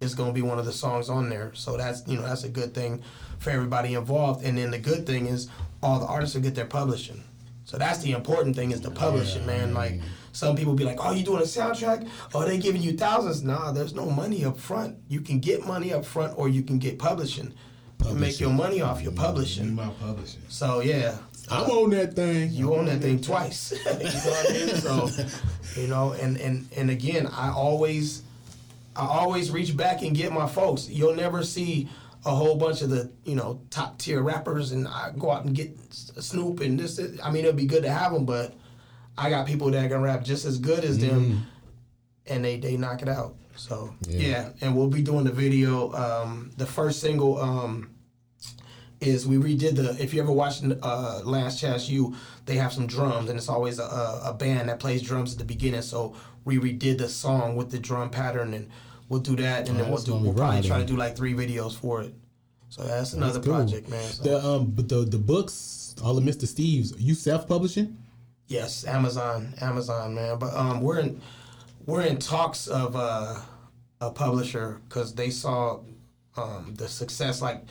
is 0.00 0.14
going 0.14 0.30
to 0.30 0.34
be 0.34 0.42
one 0.42 0.58
of 0.58 0.66
the 0.66 0.72
songs 0.72 1.08
on 1.08 1.28
there. 1.28 1.52
So 1.54 1.76
that's 1.76 2.06
you 2.06 2.16
know 2.16 2.22
that's 2.22 2.44
a 2.44 2.48
good 2.48 2.74
thing 2.74 3.02
for 3.38 3.50
everybody 3.50 3.94
involved. 3.94 4.44
And 4.44 4.58
then 4.58 4.70
the 4.70 4.78
good 4.78 5.06
thing 5.06 5.26
is 5.26 5.48
all 5.82 5.98
the 6.00 6.06
artists 6.06 6.34
will 6.34 6.42
get 6.42 6.54
their 6.54 6.66
publishing. 6.66 7.22
So 7.64 7.78
that's 7.78 7.98
the 7.98 8.12
important 8.12 8.54
thing 8.54 8.70
is 8.70 8.80
the 8.80 8.90
publishing, 8.90 9.44
man. 9.44 9.74
Like 9.74 10.00
some 10.32 10.54
people 10.54 10.74
be 10.74 10.84
like, 10.84 10.98
"Oh, 11.00 11.12
you 11.12 11.24
doing 11.24 11.40
a 11.40 11.46
soundtrack? 11.46 12.08
Oh, 12.34 12.44
they 12.44 12.58
giving 12.58 12.82
you 12.82 12.96
thousands? 12.96 13.42
Nah, 13.42 13.72
there's 13.72 13.94
no 13.94 14.08
money 14.08 14.44
up 14.44 14.56
front. 14.56 14.98
You 15.08 15.20
can 15.20 15.40
get 15.40 15.66
money 15.66 15.92
up 15.92 16.04
front, 16.04 16.38
or 16.38 16.48
you 16.48 16.62
can 16.62 16.78
get 16.78 16.98
publishing. 16.98 17.52
You 18.04 18.14
make 18.14 18.38
your 18.38 18.50
money 18.50 18.82
off 18.82 19.02
your 19.02 19.12
publishing. 19.12 19.74
My 19.74 19.88
publishing. 19.88 20.42
So 20.48 20.80
yeah, 20.80 21.16
I'm 21.50 21.70
on 21.70 21.90
that 21.90 22.14
thing. 22.14 22.52
you 22.52 22.74
own 22.74 22.86
that 22.86 23.00
thing 23.00 23.20
twice. 23.20 23.72
you 23.72 23.84
know 23.84 23.92
what 23.92 24.50
I 24.50 24.52
mean? 24.52 24.76
So, 24.76 25.80
you 25.80 25.88
know, 25.88 26.12
and 26.12 26.36
and 26.38 26.68
and 26.76 26.90
again, 26.90 27.26
I 27.26 27.50
always, 27.50 28.22
I 28.96 29.06
always 29.06 29.50
reach 29.50 29.76
back 29.76 30.02
and 30.02 30.14
get 30.16 30.32
my 30.32 30.46
folks. 30.46 30.88
You'll 30.88 31.14
never 31.14 31.42
see 31.42 31.88
a 32.24 32.34
whole 32.34 32.56
bunch 32.56 32.82
of 32.82 32.90
the 32.90 33.12
you 33.24 33.34
know 33.36 33.60
top 33.70 33.98
tier 33.98 34.22
rappers, 34.22 34.72
and 34.72 34.88
I 34.88 35.12
go 35.16 35.30
out 35.30 35.44
and 35.44 35.54
get 35.54 35.76
Snoop 35.92 36.60
and 36.60 36.78
this. 36.78 36.96
this. 36.96 37.20
I 37.22 37.30
mean, 37.30 37.44
it'd 37.44 37.56
be 37.56 37.66
good 37.66 37.82
to 37.84 37.90
have 37.90 38.12
them, 38.12 38.24
but 38.24 38.54
I 39.18 39.30
got 39.30 39.46
people 39.46 39.70
that 39.70 39.90
can 39.90 40.02
rap 40.02 40.24
just 40.24 40.44
as 40.44 40.58
good 40.58 40.84
as 40.84 40.98
them, 40.98 41.46
and 42.26 42.44
they 42.44 42.58
they 42.58 42.76
knock 42.76 43.02
it 43.02 43.08
out. 43.08 43.36
So 43.54 43.94
Yeah. 44.08 44.18
yeah, 44.28 44.48
and 44.60 44.76
we'll 44.76 44.88
be 44.88 45.02
doing 45.02 45.24
the 45.24 45.32
video. 45.32 45.92
Um, 45.92 46.50
the 46.56 46.66
first 46.66 47.00
single. 47.00 47.38
Um, 47.40 47.90
is 48.98 49.26
we 49.26 49.36
redid 49.36 49.76
the 49.76 49.94
if 50.02 50.14
you 50.14 50.22
ever 50.22 50.32
watched 50.32 50.64
uh, 50.82 51.20
Last 51.22 51.60
Chance 51.60 51.90
U, 51.90 52.16
they 52.46 52.56
have 52.56 52.72
some 52.72 52.86
drums 52.86 53.28
and 53.28 53.38
it's 53.38 53.48
always 53.50 53.78
a, 53.78 53.82
a, 53.82 54.22
a 54.30 54.34
band 54.34 54.70
that 54.70 54.80
plays 54.80 55.02
drums 55.02 55.32
at 55.32 55.38
the 55.38 55.44
beginning. 55.44 55.82
So 55.82 56.14
we 56.46 56.56
redid 56.56 56.96
the 56.96 57.08
song 57.08 57.56
with 57.56 57.70
the 57.70 57.78
drum 57.78 58.08
pattern 58.08 58.54
and 58.54 58.70
we'll 59.08 59.20
do 59.20 59.36
that 59.36 59.68
and 59.68 59.78
Oh, 59.78 59.82
then 59.82 59.90
we'll 59.92 60.02
do 60.02 60.14
we'll 60.14 60.34
probably 60.34 60.62
try 60.68 60.78
to 60.78 60.84
do 60.84 60.96
like 60.96 61.16
three 61.16 61.34
videos 61.34 61.74
for 61.76 62.02
it. 62.02 62.14
So 62.68 62.82
that's 62.82 63.12
another 63.12 63.40
cool. 63.40 63.54
project, 63.54 63.88
man. 63.88 64.02
So, 64.10 64.22
The 64.24 64.46
um, 64.46 64.66
but 64.70 64.88
the 64.88 65.04
the 65.04 65.18
books, 65.18 65.94
all 66.02 66.18
of 66.18 66.24
Mr. 66.24 66.46
Steve's, 66.46 66.92
you 66.98 67.14
self 67.14 67.46
publishing? 67.46 67.96
yes, 68.48 68.84
Amazon, 68.86 69.54
Amazon, 69.60 70.14
man. 70.14 70.38
But 70.38 70.54
um, 70.54 70.80
we're 70.80 71.00
in 71.00 71.20
we're 71.86 72.02
in 72.02 72.18
talks 72.18 72.66
of 72.66 72.96
uh, 72.96 73.36
a 74.00 74.10
publisher 74.10 74.80
because 74.88 75.14
they 75.14 75.30
saw 75.30 75.80
um, 76.36 76.74
the 76.76 76.88
success 76.88 77.40
like 77.40 77.64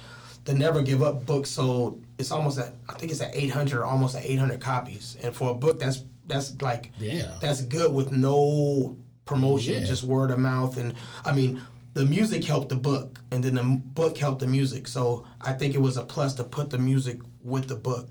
the 0.45 0.54
Never 0.54 0.82
Give 0.82 1.02
Up 1.04 1.26
book 1.26 1.45
sold. 1.45 2.02
It's 2.17 2.32
almost 2.32 2.58
at 2.60 2.74
I 2.89 2.93
think 2.93 3.12
it's 3.12 3.21
at 3.21 3.36
800, 3.36 3.84
almost 3.84 4.15
at 4.15 4.26
800 4.26 4.60
copies. 4.62 5.17
And 5.21 5.36
for 5.36 5.52
a 5.52 5.54
book, 5.54 5.80
that's 5.80 6.04
that's 6.28 6.60
like 6.62 6.91
Yeah. 7.00 7.32
that's 7.41 7.62
good 7.62 7.93
with 7.93 8.12
no 8.12 8.95
promotion, 9.26 9.74
Yeah. 9.82 9.88
just 9.88 10.04
word 10.04 10.32
of 10.32 10.40
mouth. 10.40 10.78
And 10.78 10.94
I 11.24 11.34
mean, 11.34 11.62
the 11.94 12.06
music 12.06 12.44
helped 12.44 12.70
the 12.70 12.76
book, 12.76 13.20
and 13.32 13.44
then 13.44 13.56
the 13.56 13.64
book 13.64 14.18
helped 14.18 14.40
the 14.40 14.48
music. 14.48 14.88
So 14.88 15.26
I 15.42 15.54
think 15.54 15.76
it 15.76 15.82
was 15.82 15.98
a 15.98 16.04
plus 16.04 16.34
to 16.36 16.44
put 16.44 16.70
the 16.70 16.78
music 16.78 17.20
with 17.44 17.68
the 17.68 17.76
book. 17.76 18.08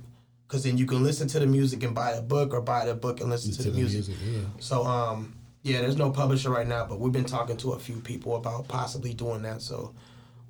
Because 0.46 0.64
then 0.64 0.76
you 0.78 0.86
can 0.86 1.02
listen 1.02 1.26
to 1.28 1.38
the 1.38 1.46
music 1.46 1.82
and 1.82 1.94
buy 1.94 2.14
the 2.14 2.22
book, 2.22 2.52
or 2.54 2.60
buy 2.60 2.84
the 2.86 2.94
book 2.94 3.20
and 3.20 3.30
listen 3.30 3.52
to, 3.52 3.56
To 3.58 3.62
the, 3.64 3.70
the 3.70 3.76
music. 3.76 4.08
music, 4.08 4.16
yeah. 4.26 4.40
So 4.58 4.84
um, 4.84 5.34
yeah, 5.62 5.80
there's 5.80 5.96
no 5.96 6.10
publisher 6.10 6.50
right 6.50 6.66
now, 6.66 6.86
but 6.86 7.00
we've 7.00 7.12
been 7.12 7.24
talking 7.24 7.56
to 7.58 7.72
a 7.72 7.78
few 7.78 7.96
people 7.96 8.36
about 8.36 8.68
possibly 8.68 9.14
doing 9.14 9.42
that. 9.42 9.62
So 9.62 9.94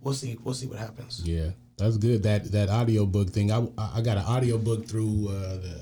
we'll 0.03 0.15
see. 0.15 0.37
We'll 0.43 0.55
see 0.55 0.67
what 0.67 0.79
happens. 0.79 1.23
Yeah, 1.25 1.51
that's 1.77 1.97
good. 1.97 2.23
That 2.25 2.51
that 2.53 2.69
audio 2.71 3.07
book 3.07 3.31
thing. 3.31 3.51
I 3.53 3.67
I 3.79 4.01
got 4.03 4.17
an 4.19 4.25
audio 4.25 4.59
book 4.59 4.87
through 4.87 5.29
uh, 5.29 5.57
the 5.59 5.81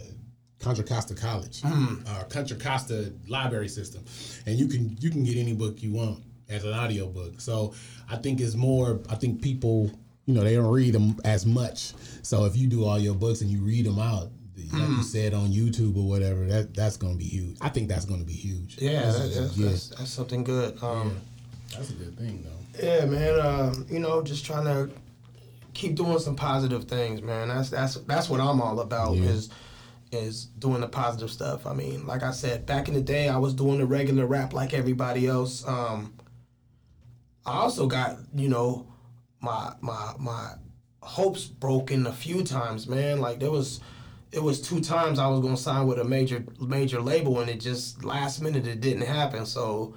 Contra 0.62 0.84
Costa 0.84 1.14
College, 1.14 1.60
uh, 1.64 2.24
Contra 2.30 2.56
Costa 2.56 3.12
library 3.28 3.68
system, 3.68 4.04
and 4.46 4.56
you 4.58 4.66
can 4.68 4.96
you 5.00 5.10
can 5.10 5.24
get 5.24 5.36
any 5.36 5.52
book 5.52 5.82
you 5.82 5.92
want 5.92 6.22
as 6.48 6.64
an 6.64 6.72
audio 6.72 7.06
book. 7.06 7.40
So 7.40 7.74
I 8.10 8.16
think 8.16 8.40
it's 8.40 8.54
more. 8.54 9.00
I 9.10 9.16
think 9.16 9.42
people, 9.42 9.90
you 10.26 10.34
know, 10.34 10.42
they 10.42 10.54
don't 10.54 10.72
read 10.72 10.94
them 10.94 11.16
as 11.24 11.44
much. 11.44 11.92
So 12.22 12.44
if 12.44 12.56
you 12.56 12.66
do 12.68 12.84
all 12.84 12.98
your 12.98 13.14
books 13.14 13.40
and 13.40 13.50
you 13.50 13.60
read 13.60 13.86
them 13.86 13.98
out. 13.98 14.30
Like 14.72 14.88
you 14.88 15.02
said 15.02 15.34
on 15.34 15.48
YouTube 15.48 15.96
or 15.96 16.08
whatever, 16.08 16.46
that 16.46 16.72
that's 16.72 16.96
gonna 16.96 17.16
be 17.16 17.24
huge. 17.24 17.56
I 17.60 17.68
think 17.68 17.88
that's 17.88 18.04
gonna 18.06 18.24
be 18.24 18.32
huge. 18.32 18.78
Yeah, 18.80 19.02
That's- 19.02 19.16
that, 19.34 19.40
that's, 19.40 19.56
yeah, 19.56 19.68
that's, 19.68 19.88
that's 19.88 20.10
something 20.10 20.44
good. 20.44 20.78
Um, 20.82 21.20
that's 21.74 21.90
a 21.90 21.94
good 21.94 22.16
thing 22.16 22.42
though. 22.44 22.82
Yeah, 22.86 23.04
man. 23.04 23.40
Uh, 23.40 23.74
you 23.90 23.98
know, 23.98 24.22
just 24.22 24.46
trying 24.46 24.64
to 24.64 24.90
keep 25.74 25.94
doing 25.94 26.18
some 26.20 26.36
positive 26.36 26.84
things, 26.84 27.20
man. 27.22 27.48
That's 27.48 27.68
that's 27.70 27.96
that's 28.06 28.30
what 28.30 28.40
I'm 28.40 28.60
all 28.62 28.80
about 28.80 29.16
Yeah. 29.16 29.30
is 29.30 29.50
is 30.12 30.44
doing 30.44 30.82
the 30.82 30.88
positive 30.88 31.30
stuff. 31.30 31.66
I 31.66 31.72
mean, 31.72 32.06
like 32.06 32.22
I 32.22 32.30
said, 32.30 32.66
back 32.66 32.88
in 32.88 32.94
the 32.94 33.00
day, 33.00 33.28
I 33.28 33.38
was 33.38 33.54
doing 33.54 33.78
the 33.78 33.86
regular 33.86 34.26
rap 34.26 34.52
like 34.52 34.74
everybody 34.74 35.26
else. 35.26 35.66
Um, 35.66 36.14
I 37.46 37.54
also 37.54 37.86
got 37.86 38.18
you 38.34 38.48
know 38.48 38.86
my 39.40 39.72
my 39.80 40.12
my 40.18 40.52
hopes 41.00 41.46
broken 41.46 42.06
a 42.06 42.12
few 42.12 42.44
times, 42.44 42.86
man. 42.86 43.20
Like 43.20 43.40
there 43.40 43.50
was. 43.50 43.80
It 44.30 44.42
was 44.42 44.62
two 44.62 44.80
times 44.80 45.18
I 45.18 45.26
was 45.26 45.40
gonna 45.40 45.58
sign 45.58 45.86
with 45.86 45.98
a 45.98 46.04
major 46.04 46.42
major 46.58 47.02
label, 47.02 47.40
and 47.40 47.50
it 47.50 47.60
just 47.60 48.02
last 48.02 48.40
minute 48.40 48.66
it 48.66 48.80
didn't 48.80 49.06
happen. 49.06 49.44
So, 49.44 49.94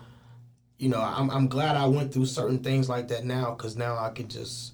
you 0.78 0.90
know, 0.90 1.00
I'm, 1.00 1.32
I'm 1.32 1.48
glad 1.48 1.78
I 1.78 1.86
went 1.86 2.14
through 2.14 2.26
certain 2.26 2.60
things 2.60 2.90
like 2.90 3.08
that 3.08 3.24
now 3.24 3.52
because 3.52 3.78
now 3.78 3.98
I 3.98 4.10
can 4.10 4.28
just 4.28 4.74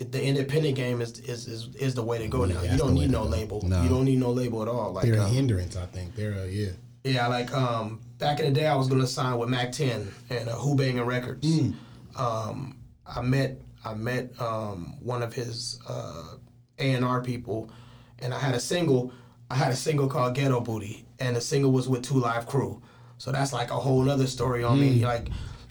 the 0.00 0.22
independent 0.22 0.76
game 0.76 1.00
is, 1.00 1.18
is 1.20 1.46
is 1.46 1.74
is 1.76 1.94
the 1.94 2.02
way 2.02 2.18
to 2.18 2.28
go 2.28 2.44
now. 2.44 2.62
You 2.62 2.78
don't 2.78 2.94
need 2.94 3.10
no 3.10 3.22
label. 3.22 3.60
No. 3.62 3.82
You 3.82 3.88
don't 3.88 4.04
need 4.04 4.18
no 4.18 4.30
label 4.30 4.62
at 4.62 4.68
all. 4.68 4.92
Like 4.92 5.04
They're 5.04 5.16
a 5.16 5.24
um, 5.24 5.30
hindrance, 5.30 5.76
I 5.76 5.86
think. 5.86 6.14
They're 6.14 6.32
a, 6.32 6.46
yeah. 6.46 6.70
yeah, 7.04 7.26
like 7.26 7.52
um 7.52 8.00
back 8.18 8.40
in 8.40 8.46
the 8.46 8.60
day 8.60 8.66
I 8.66 8.74
was 8.74 8.88
gonna 8.88 9.06
sign 9.06 9.38
with 9.38 9.50
Mack 9.50 9.72
10 9.72 10.10
and 10.30 10.48
uh, 10.48 10.52
Hoo-Bangin' 10.52 11.04
Records. 11.04 11.46
Mm. 11.46 11.74
Um, 12.16 12.78
I 13.06 13.20
met 13.20 13.60
I 13.84 13.94
met 13.94 14.40
um, 14.40 14.94
one 15.00 15.22
of 15.22 15.34
his 15.34 15.78
uh, 15.88 16.34
A 16.78 16.92
and 16.92 17.04
R 17.04 17.22
people, 17.22 17.70
and 18.18 18.32
I 18.32 18.38
had 18.38 18.54
a 18.54 18.60
single. 18.60 19.12
I 19.50 19.56
had 19.56 19.72
a 19.72 19.76
single 19.76 20.06
called 20.06 20.34
Ghetto 20.34 20.60
Booty, 20.60 21.04
and 21.18 21.34
the 21.34 21.40
single 21.40 21.72
was 21.72 21.88
with 21.88 22.02
Two 22.02 22.20
Live 22.20 22.46
Crew. 22.46 22.80
So 23.18 23.32
that's 23.32 23.52
like 23.52 23.70
a 23.70 23.76
whole 23.76 24.08
other 24.08 24.26
story 24.26 24.64
on 24.64 24.80
me, 24.80 25.04
like 25.04 25.28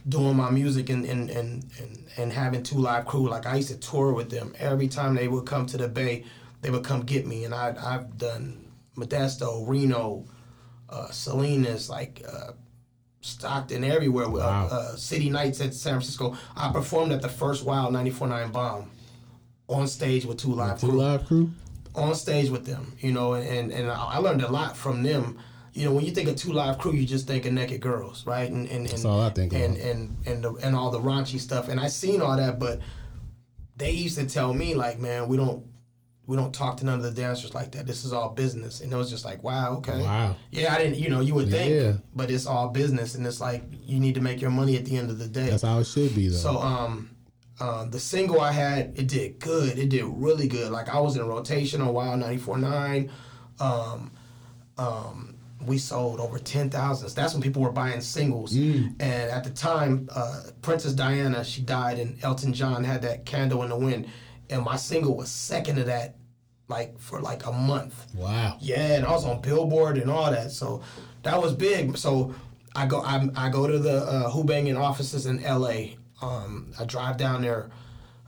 doing 0.10 0.36
my 0.36 0.50
music 0.50 0.90
and 0.90 1.06
and, 1.06 1.30
and 1.30 1.66
and 1.80 2.06
and 2.18 2.34
having 2.34 2.64
Two 2.64 2.78
Live 2.78 3.06
Crew. 3.06 3.30
Like 3.30 3.46
I 3.46 3.58
used 3.58 3.70
to 3.70 3.78
tour 3.78 4.14
with 4.14 4.30
them 4.30 4.54
every 4.60 4.88
time 4.88 5.16
they 5.16 5.28
would 5.28 5.46
come 5.46 5.66
to 5.68 5.78
the 5.78 5.88
Bay, 5.88 6.26
they 6.62 6.70
would 6.70 6.84
come 6.84 7.02
get 7.02 7.26
me, 7.26 7.46
and 7.46 7.54
I 7.54 7.76
I've 7.82 8.18
done 8.18 8.72
Modesto, 8.98 9.68
Reno, 9.68 10.26
uh, 10.90 11.10
Salinas, 11.12 11.90
like. 11.90 12.22
Uh, 12.28 12.52
Stockton, 13.22 13.84
everywhere. 13.84 14.30
Wow. 14.30 14.70
Uh, 14.72 14.74
uh, 14.74 14.96
City 14.96 15.30
Nights 15.30 15.60
at 15.60 15.74
San 15.74 15.96
Francisco. 15.96 16.38
I 16.56 16.72
performed 16.72 17.12
at 17.12 17.22
the 17.22 17.28
first 17.28 17.66
Wild 17.66 17.94
94.9 17.94 18.54
Bomb 18.54 18.90
on 19.68 19.88
stage 19.88 20.26
with 20.26 20.38
Two 20.38 20.54
Live 20.54 20.80
Two 20.80 20.88
Crew 20.88 20.98
live 20.98 21.26
crew. 21.26 21.52
on 21.96 22.16
stage 22.16 22.50
with 22.50 22.66
them, 22.66 22.96
you 23.00 23.12
know, 23.12 23.34
and, 23.34 23.72
and 23.72 23.92
I 23.92 24.18
learned 24.18 24.42
a 24.42 24.52
lot 24.52 24.76
from 24.76 25.04
them. 25.04 25.38
You 25.80 25.86
know, 25.86 25.94
when 25.94 26.04
you 26.06 26.12
think 26.12 26.28
of 26.28 26.36
Two 26.36 26.52
Live 26.52 26.78
Crew, 26.78 26.92
you 26.92 27.06
just 27.06 27.26
think 27.26 27.46
of 27.46 27.54
naked 27.54 27.80
girls, 27.80 28.26
right? 28.26 28.52
And 28.52 28.68
and, 28.68 28.80
and 28.82 28.90
That's 28.90 29.06
all 29.06 29.22
I 29.22 29.30
think 29.30 29.54
of. 29.54 29.62
and 29.62 29.78
and 29.78 30.18
and, 30.26 30.44
the, 30.44 30.54
and 30.56 30.76
all 30.76 30.92
the 30.92 31.00
raunchy 31.00 31.40
stuff. 31.40 31.70
And 31.70 31.80
I 31.80 31.88
seen 31.88 32.22
all 32.22 32.36
that, 32.36 32.60
but 32.60 32.82
they 33.78 33.92
used 33.92 34.18
to 34.18 34.26
tell 34.28 34.54
me 34.54 34.76
like, 34.76 35.00
man, 35.00 35.30
we 35.30 35.38
don't 35.38 35.66
we 36.26 36.36
don't 36.36 36.54
talk 36.54 36.78
to 36.78 36.86
none 36.86 36.96
of 36.96 37.04
the 37.04 37.12
dancers 37.12 37.54
like 37.56 37.72
that. 37.72 37.88
This 37.88 38.04
is 38.04 38.12
all 38.12 38.30
business. 38.30 38.82
And 38.82 38.92
it 38.92 38.96
was 38.96 39.10
just 39.10 39.24
like, 39.26 39.42
wow, 39.42 39.78
okay. 39.78 40.02
Wow. 40.02 40.36
Yeah, 40.52 40.76
I 40.76 40.78
didn't, 40.78 40.98
you 41.00 41.10
know, 41.10 41.22
you 41.22 41.34
would 41.34 41.50
think, 41.50 41.74
Yeah. 41.74 41.94
but 42.14 42.30
it's 42.30 42.46
all 42.46 42.68
business, 42.70 43.16
and 43.16 43.26
it's 43.26 43.40
like 43.42 43.64
you 43.86 44.00
need 44.02 44.14
to 44.16 44.22
make 44.22 44.40
your 44.42 44.52
money 44.52 44.76
at 44.78 44.84
the 44.86 44.98
end 44.98 45.10
of 45.10 45.18
the 45.18 45.28
day. 45.28 45.50
That's 45.50 45.64
how 45.64 45.80
it 45.80 45.86
should 45.88 46.14
be 46.14 46.28
though. 46.28 46.36
So 46.36 46.58
um, 46.60 47.10
uh, 47.62 47.86
the 47.86 48.00
single 48.02 48.42
I 48.42 48.52
had, 48.52 49.00
it 49.00 49.08
did 49.08 49.40
good. 49.40 49.80
It 49.80 49.88
did 49.90 50.04
really 50.06 50.50
good. 50.50 50.72
Like 50.72 50.90
I 50.90 51.00
was 51.00 51.16
in 51.16 51.26
rotation 51.26 51.82
on 51.82 51.94
Wild 51.94 52.20
94.9. 52.22 53.10
Um, 53.62 54.12
um, 54.78 55.36
we 55.66 55.78
sold 55.78 56.20
over 56.20 56.40
10,000. 56.40 57.14
That's 57.16 57.34
when 57.34 57.42
people 57.42 57.62
were 57.62 57.72
buying 57.72 58.02
singles. 58.02 58.56
And 58.56 59.02
at 59.02 59.44
the 59.44 59.50
time, 59.50 60.10
uh, 60.14 60.44
Princess 60.62 60.94
Diana, 60.94 61.44
she 61.44 61.62
died, 61.62 62.00
and 62.00 62.18
Elton 62.24 62.54
John 62.54 62.84
had 62.84 63.02
that 63.02 63.26
Candle 63.26 63.64
in 63.64 63.70
the 63.70 63.76
Wind. 63.78 64.08
And 64.50 64.64
my 64.64 64.78
single 64.78 65.16
was 65.16 65.30
second 65.30 65.76
to 65.76 65.84
that, 65.86 66.16
like 66.68 66.98
for 67.00 67.20
like 67.22 67.46
a 67.46 67.52
month. 67.52 68.08
wow. 68.16 68.58
Yeah, 68.60 68.96
and 68.96 69.06
I 69.06 69.12
was 69.12 69.26
on 69.26 69.42
Billboard 69.42 69.98
and 69.98 70.10
all 70.10 70.32
that. 70.32 70.52
So 70.52 70.82
that 71.24 71.42
was 71.42 71.54
big. 71.54 71.98
So 71.98 72.34
I 72.76 72.86
go 72.86 73.02
I, 73.02 73.28
I 73.36 73.50
go 73.50 73.68
to 73.68 73.78
the 73.78 73.98
uh, 74.04 74.30
Hoo-Bangin' 74.30 74.78
offices 74.78 75.26
in 75.26 75.44
L.A. 75.44 75.98
Um, 76.22 76.72
I 76.80 76.86
drive 76.86 77.18
down 77.18 77.42
there. 77.42 77.70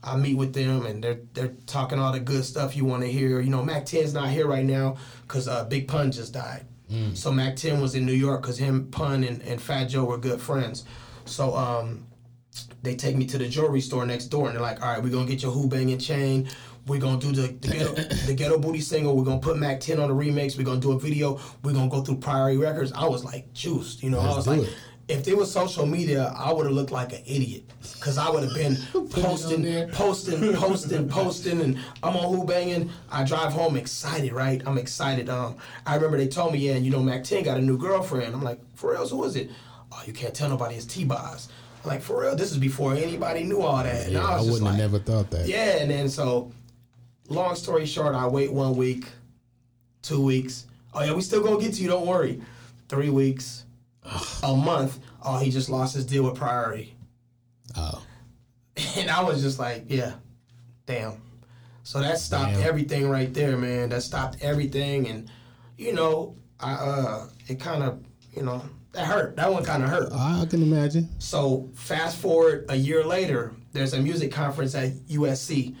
I 0.04 0.16
meet 0.16 0.36
with 0.36 0.52
them 0.52 0.84
and 0.86 1.02
they're 1.02 1.20
they're 1.32 1.54
talking 1.66 1.98
all 2.00 2.12
the 2.12 2.20
good 2.20 2.44
stuff 2.44 2.76
you 2.76 2.84
want 2.84 3.02
to 3.02 3.08
hear. 3.10 3.40
You 3.40 3.50
know, 3.50 3.62
Mack 3.62 3.84
10's 3.84 4.12
not 4.14 4.28
here 4.30 4.46
right 4.48 4.64
now 4.64 4.96
because 5.22 5.46
uh, 5.46 5.64
Big 5.64 5.86
Pun 5.86 6.10
just 6.10 6.32
died. 6.32 6.66
So 7.14 7.32
Mack 7.32 7.56
10 7.56 7.80
was 7.80 7.94
in 7.94 8.04
New 8.06 8.12
York 8.12 8.42
because 8.42 8.58
him, 8.58 8.88
Pun, 8.90 9.24
and, 9.24 9.42
and 9.42 9.60
Fat 9.60 9.86
Joe 9.86 10.04
were 10.04 10.18
good 10.18 10.40
friends. 10.40 10.84
So 11.24 11.54
um, 11.54 12.06
they 12.82 12.96
take 12.96 13.16
me 13.16 13.26
to 13.26 13.38
the 13.38 13.48
jewelry 13.48 13.80
store 13.80 14.04
next 14.06 14.26
door 14.26 14.46
and 14.46 14.54
they're 14.54 14.62
like, 14.62 14.82
all 14.82 14.92
right, 14.92 15.02
we're 15.02 15.12
gonna 15.12 15.26
get 15.26 15.42
your 15.42 15.52
Hoo-Bangin' 15.52 15.98
chain. 15.98 16.48
We're 16.86 17.00
gonna 17.00 17.20
do 17.20 17.30
the, 17.30 17.48
the, 17.48 17.68
ghetto, 17.68 17.94
the 18.26 18.34
ghetto 18.34 18.58
booty 18.58 18.80
single. 18.80 19.16
We're 19.16 19.24
gonna 19.24 19.40
put 19.40 19.56
Mack 19.56 19.80
10 19.80 20.00
on 20.00 20.08
the 20.08 20.14
remix. 20.14 20.58
We're 20.58 20.64
gonna 20.64 20.80
do 20.80 20.92
a 20.92 20.98
video. 20.98 21.40
We're 21.62 21.72
gonna 21.74 21.88
go 21.88 22.02
through 22.02 22.16
Priority 22.16 22.58
Records. 22.58 22.92
I 22.92 23.06
was 23.06 23.24
like 23.24 23.52
juiced, 23.52 24.02
you 24.02 24.10
know. 24.10 24.18
I 24.18 24.24
Let's 24.24 24.36
was 24.36 24.48
like, 24.48 24.62
it. 24.62 24.74
If 25.08 25.24
there 25.24 25.36
was 25.36 25.50
social 25.50 25.84
media, 25.84 26.32
I 26.36 26.52
would 26.52 26.64
have 26.66 26.74
looked 26.74 26.92
like 26.92 27.12
an 27.12 27.22
idiot 27.26 27.64
because 27.94 28.18
I 28.18 28.30
would 28.30 28.44
have 28.44 28.54
been 28.54 28.76
posting, 29.10 29.88
posting, 29.90 30.52
posting, 30.54 31.08
posting, 31.08 31.60
and 31.60 31.78
I'm 32.02 32.16
on 32.16 32.34
Hoo-Bangin'. 32.34 32.90
I 33.10 33.24
drive 33.24 33.52
home 33.52 33.76
excited, 33.76 34.32
right? 34.32 34.62
I'm 34.64 34.78
excited. 34.78 35.28
Um, 35.28 35.56
I 35.86 35.96
remember 35.96 36.16
they 36.16 36.28
told 36.28 36.52
me, 36.52 36.60
yeah, 36.60 36.76
you 36.76 36.90
know, 36.90 37.02
Mack 37.02 37.24
10 37.24 37.42
got 37.44 37.58
a 37.58 37.60
new 37.60 37.76
girlfriend. 37.76 38.34
I'm 38.34 38.42
like, 38.42 38.60
for 38.74 38.92
real? 38.92 39.06
Who 39.08 39.24
is 39.24 39.36
it? 39.36 39.50
Oh, 39.90 40.02
you 40.06 40.12
can't 40.12 40.32
tell 40.32 40.48
nobody 40.48 40.76
it's 40.76 40.86
T-Boz. 40.86 41.48
I'm 41.84 41.90
like, 41.90 42.00
for 42.00 42.22
real? 42.22 42.36
This 42.36 42.52
is 42.52 42.58
before 42.58 42.94
anybody 42.94 43.42
knew 43.42 43.60
all 43.60 43.82
that. 43.82 44.08
Yeah, 44.10 44.24
I 44.24 44.38
I 44.38 44.40
wouldn't 44.40 44.62
like, 44.62 44.76
have 44.76 44.92
never 44.92 44.98
thought 45.00 45.30
that. 45.32 45.46
yeah, 45.48 45.78
and 45.78 45.90
then 45.90 46.08
so, 46.08 46.50
long 47.28 47.54
story 47.56 47.86
short, 47.86 48.14
I 48.14 48.26
wait 48.28 48.52
one 48.52 48.76
week, 48.76 49.06
two 50.02 50.22
weeks. 50.22 50.66
Oh 50.94 51.02
yeah, 51.02 51.12
we 51.12 51.22
still 51.22 51.42
gonna 51.42 51.60
get 51.60 51.74
to 51.74 51.82
you. 51.82 51.88
Don't 51.88 52.06
worry. 52.06 52.40
Three 52.88 53.10
weeks, 53.10 53.64
a 54.42 54.56
month. 54.56 54.98
Oh, 55.24 55.38
he 55.38 55.50
just 55.50 55.68
lost 55.68 55.94
his 55.94 56.04
deal 56.06 56.24
with 56.24 56.34
Priority, 56.34 56.94
Oh. 57.76 58.02
and 58.96 59.10
I 59.10 59.22
was 59.22 59.42
just 59.42 59.58
like, 59.58 59.84
yeah, 59.88 60.14
damn. 60.86 61.20
So 61.84 62.00
that 62.00 62.18
stopped 62.18 62.54
Damn. 62.54 62.62
everything 62.62 63.08
right 63.08 63.32
there, 63.34 63.56
man. 63.56 63.88
That 63.88 64.02
stopped 64.02 64.38
everything, 64.40 65.08
and 65.08 65.30
you 65.76 65.92
know, 65.92 66.36
I 66.60 66.72
uh, 66.74 67.28
it 67.48 67.58
kind 67.58 67.82
of, 67.82 68.04
you 68.34 68.42
know, 68.42 68.62
that 68.92 69.04
hurt. 69.06 69.34
That 69.36 69.52
one 69.52 69.64
kind 69.64 69.82
of 69.82 69.88
hurt. 69.90 70.12
I 70.12 70.46
can 70.48 70.62
imagine. 70.62 71.08
So 71.18 71.70
fast 71.74 72.18
forward 72.18 72.66
a 72.68 72.76
year 72.76 73.04
later, 73.04 73.52
there's 73.72 73.94
a 73.94 74.00
music 74.00 74.30
conference 74.30 74.74
at 74.76 74.92
USC, 75.08 75.74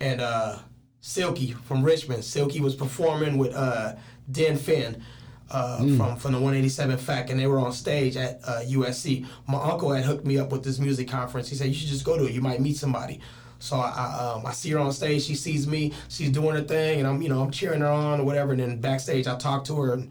and 0.00 0.20
uh, 0.20 0.58
Silky 1.00 1.50
from 1.52 1.82
Richmond. 1.82 2.24
Silky 2.24 2.60
was 2.60 2.76
performing 2.76 3.36
with 3.36 3.52
uh, 3.54 3.94
Den 4.30 4.56
Fenn 4.56 5.02
uh, 5.50 5.78
from 5.96 6.16
from 6.16 6.32
the 6.32 6.38
187 6.38 6.98
Fac, 6.98 7.30
and 7.30 7.38
they 7.40 7.46
were 7.46 7.58
on 7.58 7.72
stage 7.72 8.16
at 8.16 8.40
uh, 8.44 8.60
USC. 8.66 9.26
My 9.48 9.62
uncle 9.62 9.90
had 9.92 10.04
hooked 10.04 10.24
me 10.24 10.38
up 10.38 10.50
with 10.52 10.62
this 10.62 10.78
music 10.78 11.08
conference. 11.08 11.48
He 11.48 11.56
said 11.56 11.68
you 11.68 11.74
should 11.74 11.88
just 11.88 12.04
go 12.04 12.16
to 12.16 12.26
it. 12.26 12.32
You 12.32 12.40
might 12.40 12.60
meet 12.60 12.76
somebody. 12.76 13.20
So 13.58 13.76
I 13.76 13.88
I, 13.90 14.32
um, 14.34 14.46
I 14.46 14.52
see 14.52 14.70
her 14.70 14.78
on 14.78 14.92
stage. 14.92 15.22
She 15.24 15.34
sees 15.34 15.66
me. 15.66 15.92
She's 16.08 16.30
doing 16.30 16.54
her 16.56 16.62
thing, 16.62 17.00
and 17.00 17.08
I'm 17.08 17.20
you 17.22 17.28
know 17.28 17.42
I'm 17.42 17.50
cheering 17.50 17.80
her 17.80 17.88
on 17.88 18.20
or 18.20 18.24
whatever. 18.24 18.52
And 18.52 18.60
then 18.60 18.80
backstage, 18.80 19.26
I 19.26 19.36
talk 19.36 19.64
to 19.64 19.76
her, 19.80 19.92
and, 19.94 20.10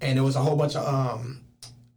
and 0.00 0.16
there 0.18 0.24
was 0.24 0.36
a 0.36 0.40
whole 0.40 0.56
bunch 0.56 0.76
of 0.76 0.86
um, 0.86 1.40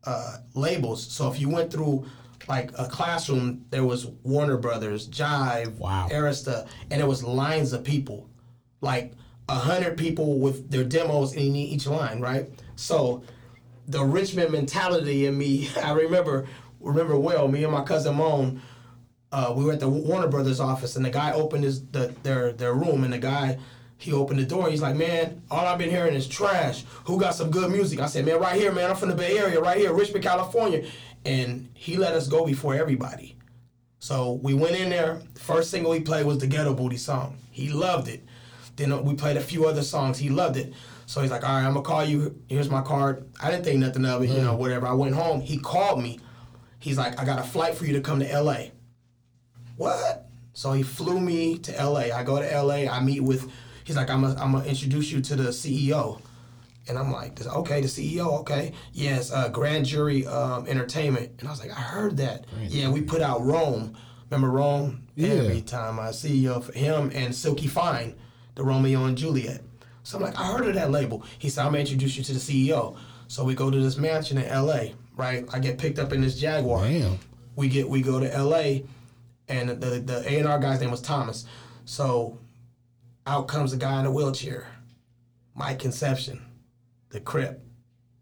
uh, 0.05 0.37
labels. 0.53 1.05
So 1.11 1.31
if 1.31 1.39
you 1.41 1.49
went 1.49 1.71
through 1.71 2.05
like 2.47 2.71
a 2.77 2.87
classroom, 2.87 3.65
there 3.69 3.85
was 3.85 4.05
Warner 4.23 4.57
Brothers, 4.57 5.07
Jive, 5.07 5.77
Wow. 5.77 6.07
Arista, 6.11 6.67
and 6.91 6.99
there 6.99 7.07
was 7.07 7.23
lines 7.23 7.71
of 7.73 7.83
people, 7.85 8.29
like 8.81 9.13
a 9.49 9.55
hundred 9.55 9.97
people 9.97 10.39
with 10.39 10.71
their 10.71 10.83
demos 10.83 11.33
in 11.33 11.55
each 11.55 11.85
line, 11.87 12.21
right? 12.21 12.49
So 12.75 13.23
the 13.87 14.03
Richmond 14.03 14.51
mentality 14.51 15.25
in 15.25 15.37
me, 15.37 15.69
I 15.83 15.91
remember 15.91 16.47
remember 16.79 17.17
well. 17.17 17.47
Me 17.47 17.63
and 17.63 17.71
my 17.71 17.83
cousin 17.83 18.15
Moan, 18.15 18.61
uh, 19.31 19.53
we 19.55 19.63
were 19.63 19.73
at 19.73 19.79
the 19.79 19.89
Warner 19.89 20.27
Brothers 20.27 20.59
office, 20.59 20.95
and 20.95 21.05
the 21.05 21.09
guy 21.09 21.33
opened 21.33 21.63
his 21.63 21.85
the, 21.87 22.13
their 22.23 22.51
their 22.51 22.73
room, 22.73 23.03
and 23.03 23.13
the 23.13 23.19
guy 23.19 23.57
he 23.97 24.11
opened 24.11 24.39
the 24.39 24.45
door. 24.45 24.69
He's 24.69 24.81
like, 24.81 24.95
"Man, 24.95 25.41
all 25.49 25.65
I've 25.65 25.77
been 25.77 25.89
hearing 25.89 26.13
is 26.13 26.27
trash. 26.27 26.83
Who 27.05 27.19
got 27.19 27.35
some 27.35 27.51
good 27.51 27.71
music?" 27.71 27.99
I 27.99 28.07
said, 28.07 28.25
"Man, 28.25 28.39
right 28.39 28.59
here, 28.59 28.71
man. 28.71 28.89
I'm 28.89 28.95
from 28.95 29.09
the 29.09 29.15
Bay 29.15 29.37
Area, 29.37 29.59
right 29.59 29.77
here, 29.77 29.93
Richmond, 29.93 30.23
California." 30.23 30.85
And 31.25 31.69
he 31.73 31.95
let 31.95 32.13
us 32.13 32.27
go 32.27 32.45
before 32.45 32.75
everybody. 32.75 33.37
So 33.99 34.33
we 34.43 34.53
went 34.53 34.75
in 34.75 34.89
there. 34.89 35.21
First 35.35 35.71
single 35.71 35.93
he 35.93 36.01
played 36.01 36.25
was 36.25 36.39
the 36.39 36.47
Ghetto 36.47 36.73
Booty 36.73 36.97
song. 36.97 37.37
He 37.49 37.69
loved 37.69 38.09
it. 38.09 38.21
Then 38.75 39.03
we 39.05 39.13
played 39.15 39.37
a 39.37 39.41
few 39.41 39.65
other 39.65 39.83
songs. 39.83 40.17
He 40.17 40.29
loved 40.29 40.57
it. 40.57 40.73
So 41.05 41.21
he's 41.21 41.31
like, 41.31 41.43
"All 41.43 41.55
right, 41.55 41.65
I'm 41.65 41.73
gonna 41.73 41.85
call 41.85 42.03
you. 42.03 42.39
Here's 42.47 42.69
my 42.69 42.81
card." 42.81 43.25
I 43.41 43.51
didn't 43.51 43.65
think 43.65 43.79
nothing 43.79 44.05
of 44.05 44.23
it, 44.23 44.29
you 44.29 44.41
know, 44.41 44.55
whatever. 44.55 44.87
I 44.87 44.93
went 44.93 45.13
home. 45.15 45.41
He 45.41 45.57
called 45.57 46.01
me. 46.01 46.19
He's 46.79 46.97
like, 46.97 47.19
"I 47.19 47.25
got 47.25 47.39
a 47.39 47.43
flight 47.43 47.75
for 47.75 47.85
you 47.85 47.93
to 47.93 48.01
come 48.01 48.19
to 48.19 48.31
L.A." 48.31 48.71
What? 49.77 50.29
So 50.53 50.71
he 50.73 50.83
flew 50.83 51.19
me 51.19 51.57
to 51.59 51.71
LA. 51.83 52.11
I 52.15 52.23
go 52.23 52.39
to 52.41 52.47
LA. 52.61 52.87
I 52.91 52.99
meet 53.01 53.21
with. 53.21 53.51
He's 53.83 53.95
like, 53.97 54.09
I'm 54.09 54.21
gonna 54.21 54.63
introduce 54.63 55.11
you 55.11 55.19
to 55.21 55.35
the 55.35 55.49
CEO, 55.49 56.21
and 56.87 56.97
I'm 56.97 57.11
like, 57.11 57.45
okay, 57.45 57.81
the 57.81 57.87
CEO, 57.87 58.39
okay, 58.39 58.71
yes, 58.93 59.29
uh, 59.31 59.49
Grand 59.49 59.85
Jury 59.85 60.25
um, 60.25 60.67
Entertainment, 60.67 61.31
and 61.39 61.49
I 61.49 61.51
was 61.51 61.59
like, 61.59 61.71
I 61.71 61.81
heard 61.81 62.15
that. 62.17 62.45
yeah, 62.61 62.89
we 62.89 63.01
put 63.01 63.21
out 63.21 63.43
Rome. 63.43 63.93
Remember 64.29 64.49
Rome? 64.55 65.05
Yeah. 65.15 65.33
Every 65.33 65.61
time 65.61 65.99
I 65.99 66.11
see 66.11 66.47
uh, 66.47 66.61
him 66.61 67.11
and 67.13 67.35
Silky 67.35 67.67
Fine, 67.67 68.15
the 68.55 68.63
Romeo 68.63 69.05
and 69.05 69.17
Juliet. 69.17 69.61
So 70.03 70.17
I'm 70.17 70.23
like, 70.23 70.37
I 70.39 70.51
heard 70.51 70.67
of 70.67 70.75
that 70.75 70.91
label. 70.91 71.23
He 71.39 71.49
said, 71.49 71.65
I'm 71.65 71.71
gonna 71.71 71.79
introduce 71.79 72.17
you 72.17 72.23
to 72.23 72.33
the 72.33 72.39
CEO. 72.39 72.97
So 73.27 73.43
we 73.43 73.55
go 73.55 73.71
to 73.71 73.79
this 73.79 73.97
mansion 73.97 74.37
in 74.37 74.49
LA, 74.49 74.93
right? 75.15 75.45
I 75.51 75.59
get 75.59 75.77
picked 75.77 75.97
up 75.97 76.11
in 76.13 76.21
this 76.21 76.39
Jaguar 76.39 76.85
Damn. 76.87 77.17
we 77.55 77.69
get 77.69 77.87
we 77.89 78.01
go 78.01 78.19
to 78.19 78.33
L.A. 78.33 78.85
and 79.47 79.69
the 79.69 79.99
the 79.99 80.23
A 80.29 80.39
and 80.39 80.47
R 80.47 80.59
guy's 80.59 80.81
name 80.81 80.91
was 80.91 81.01
Thomas. 81.01 81.45
So 81.85 82.37
out 83.25 83.47
comes 83.47 83.73
a 83.73 83.77
guy 83.77 83.99
in 83.99 84.05
a 84.05 84.11
wheelchair, 84.11 84.67
Mike 85.55 85.79
Concepcion, 85.79 86.45
the 87.09 87.19
Crip, 87.19 87.61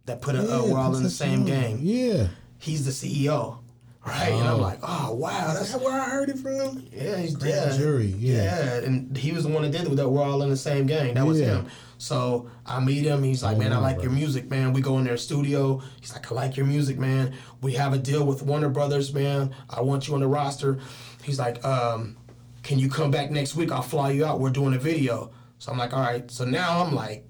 that 0.05 0.21
put 0.21 0.35
a, 0.35 0.39
uh, 0.39 0.65
we're 0.65 0.77
all 0.77 0.95
in 0.95 1.03
the 1.03 1.09
same 1.09 1.45
game. 1.45 1.79
Yeah. 1.81 2.27
He's 2.59 2.85
the 2.85 2.91
CEO, 2.91 3.57
right? 4.05 4.29
And 4.31 4.47
I'm 4.47 4.55
Oh. 4.55 4.61
like, 4.61 4.79
oh 4.83 5.13
wow, 5.13 5.53
that's 5.53 5.73
where 5.75 5.93
I 5.99 6.05
heard 6.09 6.29
it 6.29 6.37
from? 6.39 6.85
yeah, 6.91 7.17
he's 7.17 7.35
Grand 7.35 7.71
yeah, 7.71 7.77
Jury, 7.77 8.05
yeah. 8.17 8.35
yeah, 8.43 8.73
and 8.85 9.15
he 9.15 9.31
was 9.31 9.43
the 9.43 9.49
one 9.49 9.63
that 9.63 9.71
did 9.71 9.81
it. 9.87 9.95
That 9.95 10.09
we're 10.09 10.23
all 10.23 10.41
in 10.41 10.49
the 10.49 10.57
same 10.57 10.85
gang. 10.87 11.13
That 11.15 11.25
was 11.25 11.39
Yeah. 11.39 11.57
him. 11.57 11.67
So 11.97 12.49
I 12.65 12.79
meet 12.79 13.05
him. 13.05 13.21
He's 13.21 13.43
like, 13.43 13.57
Oh, 13.57 13.59
man, 13.59 13.71
I 13.73 13.75
Warner 13.79 13.95
like 13.95 14.01
your 14.03 14.11
music, 14.11 14.49
man. 14.49 14.73
We 14.73 14.81
go 14.81 14.97
in 14.97 15.03
their 15.03 15.17
studio. 15.17 15.81
He's 15.99 16.11
like, 16.13 16.31
I 16.31 16.35
like 16.35 16.57
your 16.57 16.65
music, 16.65 16.97
man. 16.97 17.33
We 17.61 17.73
have 17.73 17.93
a 17.93 17.99
deal 17.99 18.25
with 18.25 18.41
Warner 18.41 18.69
Brothers, 18.69 19.13
man. 19.13 19.53
I 19.69 19.81
want 19.81 20.07
you 20.07 20.15
on 20.15 20.21
the 20.21 20.27
roster. 20.27 20.79
He's 21.21 21.37
like, 21.37 21.63
um, 21.63 22.17
can 22.63 22.79
you 22.79 22.89
come 22.89 23.11
back 23.11 23.29
next 23.29 23.55
week? 23.55 23.71
I'll 23.71 23.83
fly 23.83 24.11
you 24.11 24.25
out. 24.25 24.39
We're 24.39 24.49
doing 24.49 24.73
a 24.73 24.79
video. 24.79 25.29
So 25.59 25.71
I'm 25.71 25.77
like, 25.77 25.93
all 25.93 25.99
right. 26.01 26.29
So 26.31 26.43
now 26.43 26.83
I'm 26.83 26.95
like, 26.95 27.23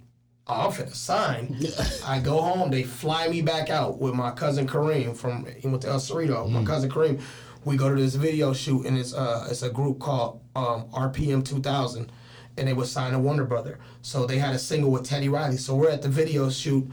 oh, 0.51 0.67
I'm 0.67 0.71
finna 0.71 0.95
sign. 0.95 1.57
I 2.05 2.19
go 2.19 2.41
home. 2.41 2.71
They 2.71 2.83
fly 2.83 3.27
me 3.27 3.41
back 3.41 3.69
out 3.69 3.99
with 3.99 4.13
my 4.13 4.31
cousin 4.31 4.67
Kareem 4.67 5.15
from 5.15 5.47
he 5.57 5.67
went 5.67 5.81
to 5.83 5.89
El 5.89 5.99
Cerrito. 5.99 6.49
My 6.49 6.63
cousin 6.63 6.89
Kareem. 6.89 7.21
We 7.63 7.77
go 7.77 7.93
to 7.93 8.01
this 8.01 8.15
video 8.15 8.53
shoot, 8.53 8.85
and 8.85 8.97
it's 8.97 9.13
uh 9.13 9.47
it's 9.49 9.61
a 9.61 9.69
group 9.69 9.99
called 9.99 10.41
um, 10.55 10.85
RPM 10.93 11.45
2000, 11.45 12.11
and 12.57 12.67
they 12.67 12.73
was 12.73 12.91
signed 12.91 13.13
to 13.13 13.19
Wonder 13.19 13.45
Brother. 13.45 13.79
So 14.01 14.25
they 14.25 14.39
had 14.39 14.55
a 14.55 14.59
single 14.59 14.89
with 14.91 15.05
Teddy 15.05 15.29
Riley. 15.29 15.57
So 15.57 15.75
we're 15.75 15.91
at 15.91 16.01
the 16.01 16.09
video 16.09 16.49
shoot, 16.49 16.89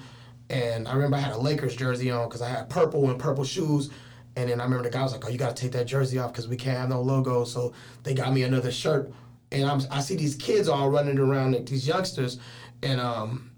and 0.50 0.86
I 0.86 0.92
remember 0.92 1.16
I 1.16 1.20
had 1.20 1.32
a 1.32 1.38
Lakers 1.38 1.74
jersey 1.74 2.10
on 2.10 2.28
because 2.28 2.42
I 2.42 2.48
had 2.48 2.68
purple 2.68 3.10
and 3.10 3.18
purple 3.18 3.44
shoes. 3.44 3.90
And 4.36 4.50
then 4.50 4.60
I 4.60 4.64
remember 4.64 4.84
the 4.84 4.90
guy 4.90 5.02
was 5.02 5.12
like, 5.12 5.24
"Oh, 5.24 5.30
you 5.30 5.38
got 5.38 5.56
to 5.56 5.62
take 5.62 5.72
that 5.72 5.86
jersey 5.86 6.18
off 6.18 6.32
because 6.32 6.46
we 6.46 6.56
can't 6.56 6.76
have 6.76 6.90
no 6.90 7.00
logo." 7.00 7.44
So 7.44 7.72
they 8.04 8.14
got 8.14 8.32
me 8.32 8.42
another 8.42 8.70
shirt, 8.70 9.10
and 9.50 9.64
I'm 9.64 9.80
I 9.90 10.00
see 10.00 10.16
these 10.16 10.36
kids 10.36 10.68
all 10.68 10.90
running 10.90 11.18
around, 11.18 11.52
like 11.52 11.66
these 11.66 11.88
youngsters, 11.88 12.38
and 12.82 13.00
um, 13.00 13.50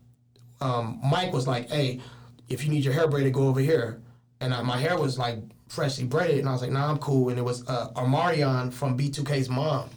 um, 0.60 1.00
Mike 1.02 1.32
was 1.32 1.46
like, 1.46 1.68
"Hey, 1.70 2.00
if 2.48 2.64
you 2.64 2.70
need 2.70 2.84
your 2.84 2.94
hair 2.94 3.08
braided, 3.08 3.32
go 3.32 3.48
over 3.48 3.60
here." 3.60 4.00
And 4.40 4.54
I, 4.54 4.62
my 4.62 4.78
hair 4.78 4.98
was 4.98 5.18
like 5.18 5.38
freshly 5.68 6.04
braided, 6.04 6.38
and 6.38 6.48
I 6.48 6.52
was 6.52 6.62
like, 6.62 6.70
"Nah, 6.72 6.90
I'm 6.90 6.98
cool." 6.98 7.28
And 7.30 7.38
it 7.38 7.42
was 7.42 7.66
uh, 7.68 7.90
Omarion 7.96 8.72
from 8.72 8.98
B2K's 8.98 9.48
mom. 9.48 9.88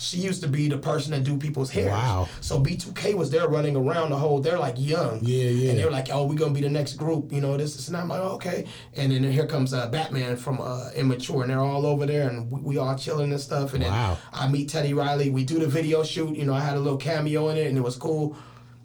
She 0.00 0.18
used 0.18 0.42
to 0.42 0.48
be 0.48 0.68
the 0.68 0.78
person 0.78 1.10
that 1.10 1.24
do 1.24 1.36
people's 1.36 1.70
hair. 1.72 1.90
Wow. 1.90 2.28
So 2.40 2.60
B2K 2.62 3.14
was 3.14 3.30
there 3.32 3.48
running 3.48 3.74
around 3.74 4.10
the 4.10 4.16
whole. 4.16 4.40
They're 4.40 4.56
like 4.58 4.76
young. 4.78 5.18
Yeah, 5.22 5.48
yeah. 5.48 5.70
And 5.70 5.78
they 5.80 5.84
were 5.84 5.90
like, 5.90 6.08
"Oh, 6.12 6.24
we're 6.24 6.36
gonna 6.36 6.54
be 6.54 6.60
the 6.60 6.68
next 6.70 6.92
group," 6.94 7.32
you 7.32 7.40
know. 7.40 7.56
This, 7.56 7.74
this 7.74 7.88
and. 7.88 7.96
I'm 7.96 8.08
like, 8.08 8.20
oh, 8.20 8.34
"Okay." 8.36 8.66
And 8.94 9.10
then 9.10 9.24
here 9.24 9.46
comes 9.46 9.74
uh, 9.74 9.88
Batman 9.88 10.36
from 10.36 10.60
uh, 10.60 10.90
Immature, 10.94 11.42
and 11.42 11.50
they're 11.50 11.58
all 11.58 11.84
over 11.84 12.06
there, 12.06 12.28
and 12.28 12.48
we, 12.48 12.60
we 12.60 12.76
all 12.78 12.94
chilling 12.96 13.32
and 13.32 13.40
stuff. 13.40 13.74
And 13.74 13.82
Wow. 13.82 14.16
then 14.32 14.40
I 14.40 14.46
meet 14.48 14.68
Teddy 14.68 14.94
Riley. 14.94 15.30
We 15.30 15.44
do 15.44 15.58
the 15.58 15.66
video 15.66 16.04
shoot. 16.04 16.36
You 16.36 16.44
know, 16.44 16.54
I 16.54 16.60
had 16.60 16.76
a 16.76 16.80
little 16.80 16.98
cameo 16.98 17.48
in 17.48 17.56
it, 17.56 17.66
and 17.66 17.76
it 17.76 17.82
was 17.82 17.96
cool. 17.96 18.36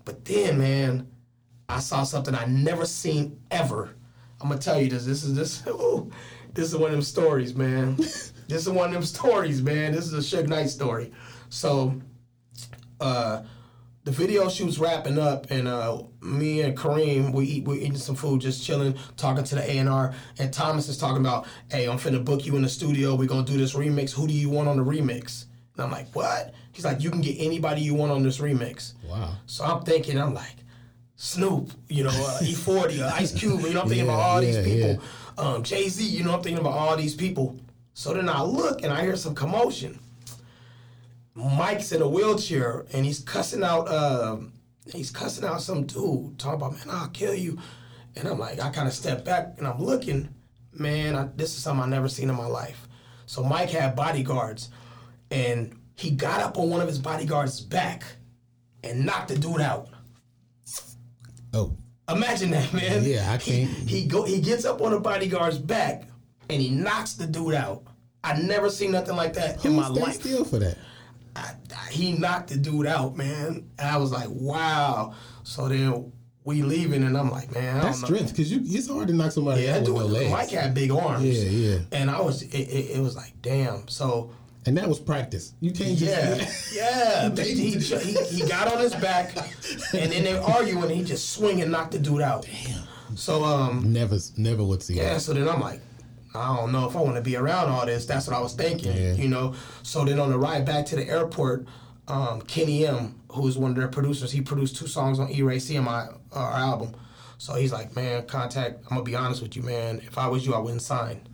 But 0.06 0.26
then, 0.26 0.58
man, 0.58 1.08
I 1.70 1.80
saw 1.80 2.04
something 2.04 2.36
I 2.36 2.46
never 2.46 2.86
seen 2.86 3.40
ever. 3.52 3.96
I'm 4.42 4.50
gonna 4.50 4.60
tell 4.60 4.80
you 4.80 4.90
this. 4.90 5.06
This 5.06 5.24
is 5.24 5.36
this. 5.36 5.66
Ooh, 5.68 6.12
this 6.54 6.68
is 6.68 6.76
one 6.76 6.90
of 6.90 6.92
them 6.92 7.02
stories, 7.02 7.56
man. 7.56 7.96
this 7.96 8.34
is 8.50 8.70
one 8.70 8.88
of 8.88 8.94
them 8.94 9.04
stories, 9.04 9.62
man. 9.62 9.94
This 9.94 10.12
is 10.12 10.14
a 10.14 10.38
Suge 10.38 10.48
Knight 10.48 10.70
story. 10.70 11.12
So, 11.50 12.02
uh, 13.00 13.44
the 14.04 14.12
video 14.12 14.50
shoot's 14.50 14.80
wrapping 14.80 15.18
up, 15.18 15.50
and 15.50 15.68
uh, 15.68 16.04
me 16.22 16.62
and 16.62 16.78
Kareem 16.78 17.34
we 17.34 17.46
eat 17.46 17.66
we 17.66 17.80
eating 17.80 17.96
some 17.96 18.16
food, 18.16 18.42
just 18.42 18.66
chilling, 18.66 18.96
talking 19.16 19.46
to 19.46 19.56
the 19.56 19.62
A 19.62 19.78
and 19.78 19.88
R, 19.88 20.14
and 20.40 20.54
Thomas 20.54 20.90
is 20.90 20.98
talking 20.98 21.22
about, 21.22 21.48
"Hey, 21.72 21.88
I'm 21.88 21.98
finna 21.98 22.24
book 22.24 22.46
you 22.46 22.56
in 22.58 22.64
the 22.64 22.70
studio. 22.70 23.16
We're 23.16 23.30
gonna 23.30 23.46
do 23.46 23.58
this 23.58 23.74
remix. 23.74 24.12
Who 24.12 24.28
do 24.28 24.34
you 24.34 24.50
want 24.50 24.68
on 24.68 24.76
the 24.78 24.84
remix?" 24.84 25.46
And 25.76 25.86
I'm 25.86 25.92
like, 25.92 26.14
"What?" 26.14 26.54
He's 26.74 26.84
like, 26.84 27.02
"You 27.02 27.10
can 27.10 27.22
get 27.22 27.38
anybody 27.40 27.82
you 27.82 27.94
want 27.96 28.12
on 28.12 28.22
this 28.24 28.40
remix." 28.40 28.94
Wow. 29.08 29.36
So 29.46 29.64
I'm 29.64 29.84
thinking, 29.84 30.20
I'm 30.20 30.34
like, 30.34 30.56
Snoop, 31.16 31.72
you 31.88 32.04
know, 32.04 32.10
uh, 32.10 32.40
E40, 32.42 33.00
uh, 33.02 33.12
Ice 33.16 33.32
Cube, 33.34 33.62
you 33.62 33.74
know, 33.74 33.82
I'm 33.84 33.88
thinking 33.88 34.06
about 34.08 34.20
all 34.20 34.44
Yeah, 34.44 34.52
these 34.62 34.68
yeah, 34.68 34.88
people. 34.98 35.04
Um, 35.38 35.64
Jay 35.64 35.88
Z, 35.88 36.04
you 36.06 36.24
know, 36.24 36.34
I'm 36.34 36.42
thinking 36.44 36.60
about 36.60 36.74
all 36.74 36.98
these 36.98 37.16
people. 37.16 37.58
So 37.94 38.14
then 38.14 38.28
I 38.28 38.42
look 38.44 38.82
and 38.84 38.92
I 38.92 39.02
hear 39.02 39.16
some 39.16 39.34
commotion. 39.36 40.00
Mike's 41.36 41.92
in 41.92 42.02
a 42.02 42.08
wheelchair 42.08 42.86
and 42.94 43.06
he's 43.06 43.20
cussing 43.20 43.64
out, 43.64 43.88
um, 43.92 44.54
he's 44.92 45.10
cussing 45.12 45.46
out 45.46 45.62
some 45.62 45.86
dude, 45.86 46.38
talking 46.38 46.56
about, 46.56 46.74
man, 46.74 46.88
I'll 46.90 47.08
kill 47.10 47.34
you. 47.34 47.58
And 48.16 48.28
I'm 48.28 48.38
like, 48.38 48.60
I 48.60 48.70
kind 48.70 48.88
of 48.88 48.94
step 48.94 49.26
back 49.26 49.56
and 49.58 49.68
I'm 49.68 49.80
looking, 49.82 50.30
man, 50.74 51.16
I, 51.16 51.30
this 51.36 51.56
is 51.56 51.64
something 51.64 51.84
I've 51.84 51.90
never 51.90 52.10
seen 52.10 52.30
in 52.30 52.36
my 52.36 52.46
life. 52.46 52.88
So 53.26 53.44
Mike 53.44 53.70
had 53.72 53.96
bodyguards 53.96 54.70
and 55.32 55.76
he 55.96 56.12
got 56.12 56.42
up 56.42 56.58
on 56.58 56.70
one 56.70 56.82
of 56.82 56.88
his 56.88 57.00
bodyguards' 57.00 57.62
back 57.62 58.04
and 58.84 59.06
knocked 59.06 59.30
the 59.30 59.38
dude 59.38 59.62
out. 59.62 59.90
Oh. 61.54 61.78
Imagine 62.10 62.52
that, 62.52 62.74
man. 62.74 63.04
Yeah, 63.04 63.32
I 63.32 63.38
can't- 63.38 63.70
He, 63.70 64.00
he 64.02 64.06
go 64.08 64.24
he 64.24 64.42
gets 64.42 64.66
up 64.66 64.82
on 64.82 64.92
a 64.94 65.00
bodyguard's 65.00 65.58
back 65.58 66.04
and 66.50 66.62
he 66.62 66.70
knocks 66.70 67.14
the 67.14 67.26
dude 67.26 67.54
out. 67.54 67.84
I 68.24 68.40
never 68.42 68.70
seen 68.70 68.92
nothing 68.92 69.16
like 69.16 69.34
that 69.34 69.64
in 69.64 69.72
Who 69.74 69.78
my 69.82 69.90
stay 69.92 70.02
life. 70.02 70.14
still 70.16 70.44
for 70.46 70.60
that? 70.60 70.78
I, 71.36 71.52
I- 71.76 71.90
he 71.92 72.14
knocked 72.14 72.50
the 72.50 72.58
dude 72.58 72.88
out, 72.88 73.16
man. 73.16 73.70
And 73.80 73.88
I 73.90 73.98
was 73.98 74.12
like, 74.12 74.28
wow. 74.30 75.14
So 75.44 75.70
then 75.70 76.12
we 76.44 76.62
leaving, 76.62 77.04
and 77.04 77.18
I'm 77.18 77.32
like, 77.32 77.54
man, 77.54 77.82
That's 77.82 78.02
strength 78.02 78.32
because 78.32 78.52
you 78.52 78.60
it's 78.64 78.90
hard 78.90 79.08
to 79.08 79.14
knock 79.14 79.32
somebody 79.32 79.64
Yeah, 79.64 79.76
out 79.78 79.82
with 79.82 79.90
no 79.90 80.06
legs. 80.06 80.32
Mike 80.32 80.50
had 80.50 80.74
big 80.74 80.92
arms. 80.92 81.24
Yeah, 81.24 81.50
yeah. 81.50 81.80
And 81.94 82.12
I 82.12 82.20
was, 82.20 82.42
it, 82.42 82.54
it, 82.54 82.98
it 82.98 83.02
was 83.02 83.16
like, 83.16 83.34
damn. 83.42 83.88
So 83.88 84.32
and 84.66 84.78
that 84.78 84.88
was 84.88 85.00
practice. 85.00 85.54
You 85.60 85.72
can't 85.72 85.98
just 85.98 86.76
yeah, 86.76 87.30
yeah. 87.30 87.30
He, 87.44 87.72
he, 87.72 87.80
he, 87.80 88.24
he 88.24 88.48
got 88.48 88.72
on 88.72 88.80
his 88.80 88.96
back, 88.96 89.36
and 89.94 90.12
then 90.12 90.24
they 90.24 90.38
arguing. 90.38 90.84
And 90.84 90.92
he 90.92 91.04
just 91.04 91.32
swing 91.32 91.62
and 91.62 91.72
knock 91.72 91.92
the 91.92 92.00
dude 92.00 92.22
out. 92.22 92.46
Damn. 92.46 92.84
So 93.18 93.44
um, 93.44 93.92
never 93.92 94.18
never 94.38 94.64
would 94.64 94.82
see 94.82 94.96
yeah. 94.96 95.14
that. 95.14 95.22
So 95.22 95.34
then 95.34 95.48
I'm 95.48 95.60
like, 95.60 95.82
I 96.34 96.56
don't 96.56 96.72
know 96.72 96.88
if 96.88 96.96
I 96.96 97.02
want 97.02 97.16
to 97.16 97.22
be 97.22 97.36
around 97.36 97.70
all 97.70 97.86
this. 97.86 98.06
That's 98.06 98.28
what 98.28 98.36
I 98.36 98.40
was 98.40 98.54
thinking. 98.54 98.96
Yeah. 98.96 99.14
You 99.14 99.30
know. 99.30 99.56
So 99.84 100.06
then 100.06 100.20
on 100.20 100.30
the 100.30 100.38
ride 100.38 100.66
back 100.66 100.86
to 100.88 100.96
the 100.96 101.08
airport, 101.08 101.68
um, 102.08 102.42
Kenny 102.42 102.88
M, 102.88 103.20
who 103.32 103.48
is 103.48 103.58
one 103.58 103.72
of 103.72 103.78
their 103.78 103.88
producers, 103.88 104.32
he 104.32 104.42
produced 104.42 104.76
two 104.76 104.88
songs 104.88 105.20
on 105.20 105.30
E-Ray 105.30 105.58
CMI 105.58 106.14
uh, 106.34 106.40
our 106.40 106.52
album. 106.52 106.96
So 107.38 107.56
he's 107.56 107.74
like, 107.74 107.96
man, 107.96 108.24
Kontac. 108.24 108.78
I'm 108.84 108.90
gonna 108.90 109.04
be 109.04 109.16
honest 109.16 109.42
with 109.42 109.56
you, 109.56 109.64
man. 109.64 110.02
If 110.06 110.18
I 110.18 110.28
was 110.28 110.46
you, 110.46 110.54
I 110.54 110.60
wouldn't 110.60 110.82
sign. 110.82 111.28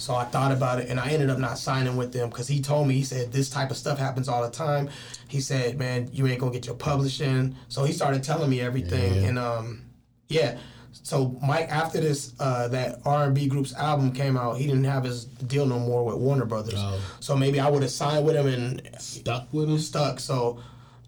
So 0.00 0.14
I 0.14 0.24
thought 0.24 0.50
about 0.52 0.80
it, 0.80 0.88
and 0.88 0.98
I 0.98 1.10
ended 1.10 1.30
up 1.30 1.38
not 1.38 1.58
signing 1.58 1.96
with 1.96 2.12
them 2.12 2.28
because 2.30 2.48
he 2.48 2.60
told 2.60 2.88
me 2.88 2.94
he 2.94 3.04
said 3.04 3.32
this 3.32 3.50
type 3.50 3.70
of 3.70 3.76
stuff 3.76 3.98
happens 3.98 4.28
all 4.28 4.42
the 4.42 4.50
time. 4.50 4.88
He 5.28 5.40
said, 5.40 5.78
"Man, 5.78 6.08
you 6.12 6.26
ain't 6.26 6.40
gonna 6.40 6.52
get 6.52 6.66
your 6.66 6.74
publishing." 6.76 7.54
So 7.68 7.84
he 7.84 7.92
started 7.92 8.22
telling 8.24 8.50
me 8.50 8.60
everything, 8.60 9.14
Yeah. 9.22 9.28
and 9.28 9.38
um, 9.38 9.82
yeah. 10.28 10.58
So 11.02 11.38
Mike, 11.42 11.68
after 11.70 12.00
this, 12.00 12.32
uh, 12.40 12.68
that 12.68 13.00
R 13.04 13.24
and 13.24 13.34
B 13.34 13.46
group's 13.46 13.74
album 13.74 14.12
came 14.12 14.36
out, 14.36 14.56
he 14.58 14.66
didn't 14.66 14.84
have 14.84 15.04
his 15.04 15.24
deal 15.24 15.64
no 15.66 15.78
more 15.78 16.04
with 16.04 16.16
Warner 16.16 16.44
Brothers. 16.46 16.74
Oh. 16.76 17.00
So 17.20 17.36
maybe 17.36 17.60
I 17.60 17.68
would 17.70 17.82
have 17.82 17.92
signed 17.92 18.24
with 18.26 18.34
him 18.36 18.46
and 18.46 18.82
Stuck 18.98 19.52
with 19.52 19.68
him. 19.68 19.78
stuck. 19.78 20.18
So 20.18 20.58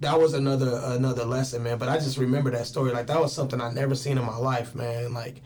that 0.01 0.19
was 0.19 0.35
another 0.35 0.81
another 0.85 1.25
lesson, 1.25 1.63
man. 1.65 1.79
But 1.79 1.89
I 1.89 1.97
just 1.99 2.17
remember 2.19 2.51
that 2.53 2.67
story. 2.67 2.93
Like 2.93 3.07
that 3.09 3.21
was 3.21 3.33
something 3.33 3.61
I 3.61 3.73
never 3.73 3.95
seen 3.95 4.19
in 4.19 4.25
my 4.25 4.37
life, 4.37 4.75
man. 4.75 5.13
Like 5.13 5.43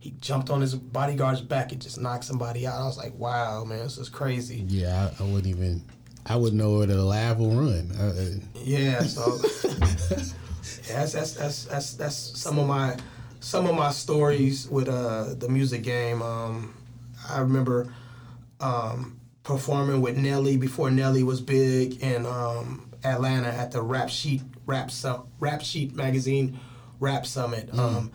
he 0.00 0.12
jumped 0.20 0.48
on 0.50 0.62
his 0.62 0.74
bodyguard's 0.74 1.42
back 1.42 1.72
and 1.72 1.80
just 1.80 2.00
knocked 2.00 2.24
somebody 2.24 2.66
out. 2.66 2.80
I 2.80 2.84
was 2.86 2.96
like, 2.96 3.14
wow, 3.16 3.64
man, 3.64 3.80
this 3.80 3.98
is 3.98 4.08
crazy. 4.08 4.64
Yeah, 4.66 5.10
I, 5.20 5.22
I 5.22 5.26
wouldn't 5.26 5.46
even. 5.46 5.82
I 6.26 6.36
wouldn't 6.36 6.60
know 6.60 6.76
where 6.76 6.86
to 6.86 7.02
laugh 7.02 7.38
or 7.38 7.50
run. 7.50 7.90
Uh, 7.98 8.04
uh, 8.04 8.46
Yeah, 8.54 9.00
so 9.02 9.38
yeah, 10.88 11.04
that's, 11.04 11.12
that's 11.12 11.34
that's 11.34 11.64
that's 11.64 11.94
that's 11.94 12.16
some 12.16 12.58
of 12.58 12.66
my 12.66 12.96
some 13.40 13.66
of 13.66 13.74
my 13.74 13.90
stories 13.90 14.68
with 14.68 14.88
uh 14.88 15.34
the 15.34 15.48
music 15.48 15.82
game. 15.82 16.22
Um, 16.22 16.74
I 17.28 17.40
remember 17.40 17.92
um, 18.60 19.20
performing 19.42 20.00
with 20.00 20.16
Nelly 20.16 20.56
before 20.56 20.90
Nelly 20.90 21.22
was 21.22 21.40
big 21.40 22.02
in 22.02 22.26
um, 22.26 22.90
Atlanta 23.04 23.48
at 23.48 23.70
the 23.72 23.82
Rap 23.82 24.08
Sheet 24.08 24.42
Rap 24.66 24.90
Su- 24.90 25.26
Rap 25.40 25.62
Sheet 25.62 25.94
magazine 25.94 26.58
Rap 27.00 27.26
Summit. 27.26 27.70
Um, 27.78 28.12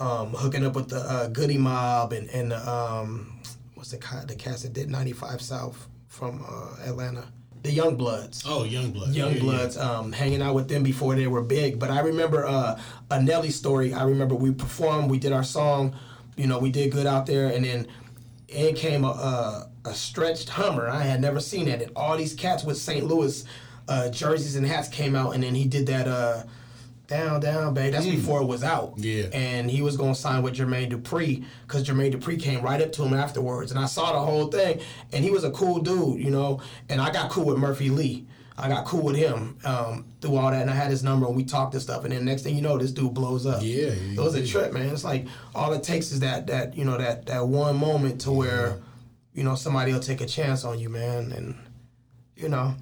um, 0.00 0.32
hooking 0.32 0.64
up 0.64 0.74
with 0.74 0.88
the 0.88 0.98
uh, 0.98 1.28
Goodie 1.28 1.58
Mob 1.58 2.12
and 2.12 2.28
and 2.30 2.52
the, 2.52 2.70
um, 2.70 3.40
what's 3.74 3.90
the 3.90 3.98
the 4.26 4.34
cast 4.34 4.62
that 4.62 4.72
did 4.72 4.90
95 4.90 5.40
South 5.40 5.88
from 6.08 6.44
uh, 6.48 6.88
Atlanta, 6.88 7.24
the 7.62 7.70
Young 7.70 7.96
Bloods. 7.96 8.44
oh, 8.46 8.64
young 8.64 8.90
Bloods. 8.90 9.16
Young 9.16 9.38
Bloods, 9.38 9.76
um, 9.76 10.12
hanging 10.12 10.42
out 10.42 10.54
with 10.54 10.68
them 10.68 10.82
before 10.82 11.14
they 11.14 11.26
were 11.26 11.42
big. 11.42 11.78
But 11.78 11.90
I 11.90 12.00
remember 12.00 12.46
uh, 12.46 12.80
a 13.10 13.22
Nelly 13.22 13.50
story. 13.50 13.92
I 13.92 14.04
remember 14.04 14.34
we 14.34 14.52
performed, 14.52 15.10
we 15.10 15.18
did 15.18 15.32
our 15.32 15.44
song, 15.44 15.94
you 16.36 16.46
know, 16.46 16.58
we 16.58 16.70
did 16.70 16.92
good 16.92 17.06
out 17.06 17.26
there, 17.26 17.48
and 17.48 17.64
then 17.64 17.86
in 18.48 18.74
came 18.74 19.04
a, 19.04 19.08
a, 19.08 19.70
a 19.84 19.94
stretched 19.94 20.48
Hummer. 20.48 20.88
I 20.88 21.02
had 21.02 21.20
never 21.20 21.40
seen 21.40 21.66
that, 21.66 21.82
and 21.82 21.92
all 21.94 22.16
these 22.16 22.34
cats 22.34 22.64
with 22.64 22.78
St. 22.78 23.04
Louis 23.04 23.44
uh, 23.88 24.08
jerseys 24.10 24.56
and 24.56 24.66
hats 24.66 24.88
came 24.88 25.14
out, 25.14 25.34
and 25.34 25.42
then 25.42 25.54
he 25.54 25.64
did 25.64 25.86
that. 25.86 26.08
Down, 27.08 27.40
down, 27.40 27.72
babe. 27.72 27.92
That's 27.92 28.04
before 28.04 28.42
it 28.42 28.44
was 28.44 28.62
out. 28.62 28.92
Yeah. 28.98 29.28
And 29.32 29.70
he 29.70 29.80
was 29.80 29.96
going 29.96 30.12
to 30.14 30.20
sign 30.20 30.42
with 30.42 30.54
Jermaine 30.54 30.92
Dupri 30.92 31.42
because 31.66 31.82
Jermaine 31.82 32.14
Dupri 32.14 32.38
came 32.40 32.60
right 32.60 32.80
up 32.82 32.92
to 32.92 33.02
him 33.02 33.14
afterwards. 33.14 33.70
And 33.70 33.80
I 33.80 33.86
saw 33.86 34.12
the 34.12 34.20
whole 34.20 34.48
thing. 34.48 34.80
And 35.12 35.24
he 35.24 35.30
was 35.30 35.42
a 35.42 35.50
cool 35.50 35.80
dude, 35.80 36.20
you 36.22 36.30
know. 36.30 36.60
And 36.90 37.00
I 37.00 37.10
got 37.10 37.30
cool 37.30 37.46
with 37.46 37.56
Murphy 37.56 37.88
Lee. 37.88 38.26
I 38.58 38.68
got 38.68 38.84
cool 38.84 39.02
with 39.02 39.16
him 39.16 39.56
um, 39.64 40.04
through 40.20 40.36
all 40.36 40.50
that. 40.50 40.60
And 40.60 40.70
I 40.70 40.74
had 40.74 40.90
his 40.90 41.02
number 41.02 41.26
and 41.26 41.34
we 41.34 41.44
talked 41.44 41.72
and 41.72 41.82
stuff. 41.82 42.04
And 42.04 42.12
then 42.12 42.26
next 42.26 42.42
thing 42.42 42.54
you 42.54 42.60
know, 42.60 42.76
this 42.76 42.92
dude 42.92 43.14
blows 43.14 43.46
up. 43.46 43.62
Yeah, 43.62 43.86
It 43.86 44.18
was 44.18 44.34
a 44.34 44.46
trip, 44.46 44.74
man. 44.74 44.90
It's 44.90 45.04
like 45.04 45.26
all 45.54 45.72
it 45.72 45.82
takes 45.82 46.12
is 46.12 46.20
that, 46.20 46.46
that 46.48 46.76
you 46.76 46.84
know, 46.84 46.98
that, 46.98 47.24
that 47.26 47.46
one 47.46 47.76
moment 47.76 48.20
to 48.22 48.32
where, 48.32 48.80
you 49.32 49.44
know, 49.44 49.54
somebody 49.54 49.94
will 49.94 50.00
take 50.00 50.20
a 50.20 50.26
chance 50.26 50.62
on 50.62 50.78
you, 50.78 50.90
man. 50.90 51.32
And, 51.32 51.56
you 52.36 52.50
know, 52.50 52.74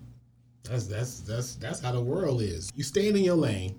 That's 0.64 0.86
that's 0.88 1.20
that's 1.20 1.54
that's 1.56 1.80
how 1.80 1.92
the 1.92 2.00
world 2.00 2.42
is. 2.42 2.70
You 2.74 2.82
staying 2.82 3.16
in 3.16 3.22
your 3.22 3.36
lane, 3.36 3.78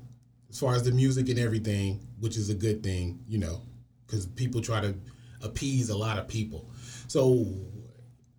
as 0.50 0.60
far 0.60 0.76
as 0.76 0.84
the 0.84 0.92
music 0.92 1.30
and 1.30 1.40
everything, 1.40 2.00
which 2.20 2.38
is 2.38 2.50
a 2.50 2.54
good 2.56 2.84
thing, 2.84 3.20
you 3.28 3.38
know, 3.38 3.62
because 4.06 4.26
people 4.26 4.62
try 4.62 4.80
to 4.80 4.96
appease 5.42 5.90
a 5.90 5.98
lot 5.98 6.18
of 6.18 6.28
people. 6.28 6.70
So, 7.08 7.46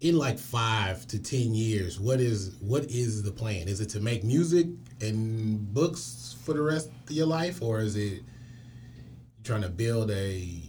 in 0.00 0.16
like 0.16 0.38
five 0.38 1.06
to 1.08 1.18
ten 1.18 1.54
years, 1.54 1.98
what 1.98 2.20
is 2.20 2.56
what 2.60 2.84
is 2.84 3.22
the 3.22 3.32
plan? 3.32 3.68
Is 3.68 3.80
it 3.80 3.88
to 3.90 4.00
make 4.00 4.24
music 4.24 4.66
and 5.00 5.72
books 5.72 6.36
for 6.44 6.54
the 6.54 6.62
rest 6.62 6.90
of 7.04 7.10
your 7.10 7.26
life, 7.26 7.62
or 7.62 7.80
is 7.80 7.96
it 7.96 8.22
trying 9.44 9.62
to 9.62 9.68
build 9.68 10.10
a 10.10 10.62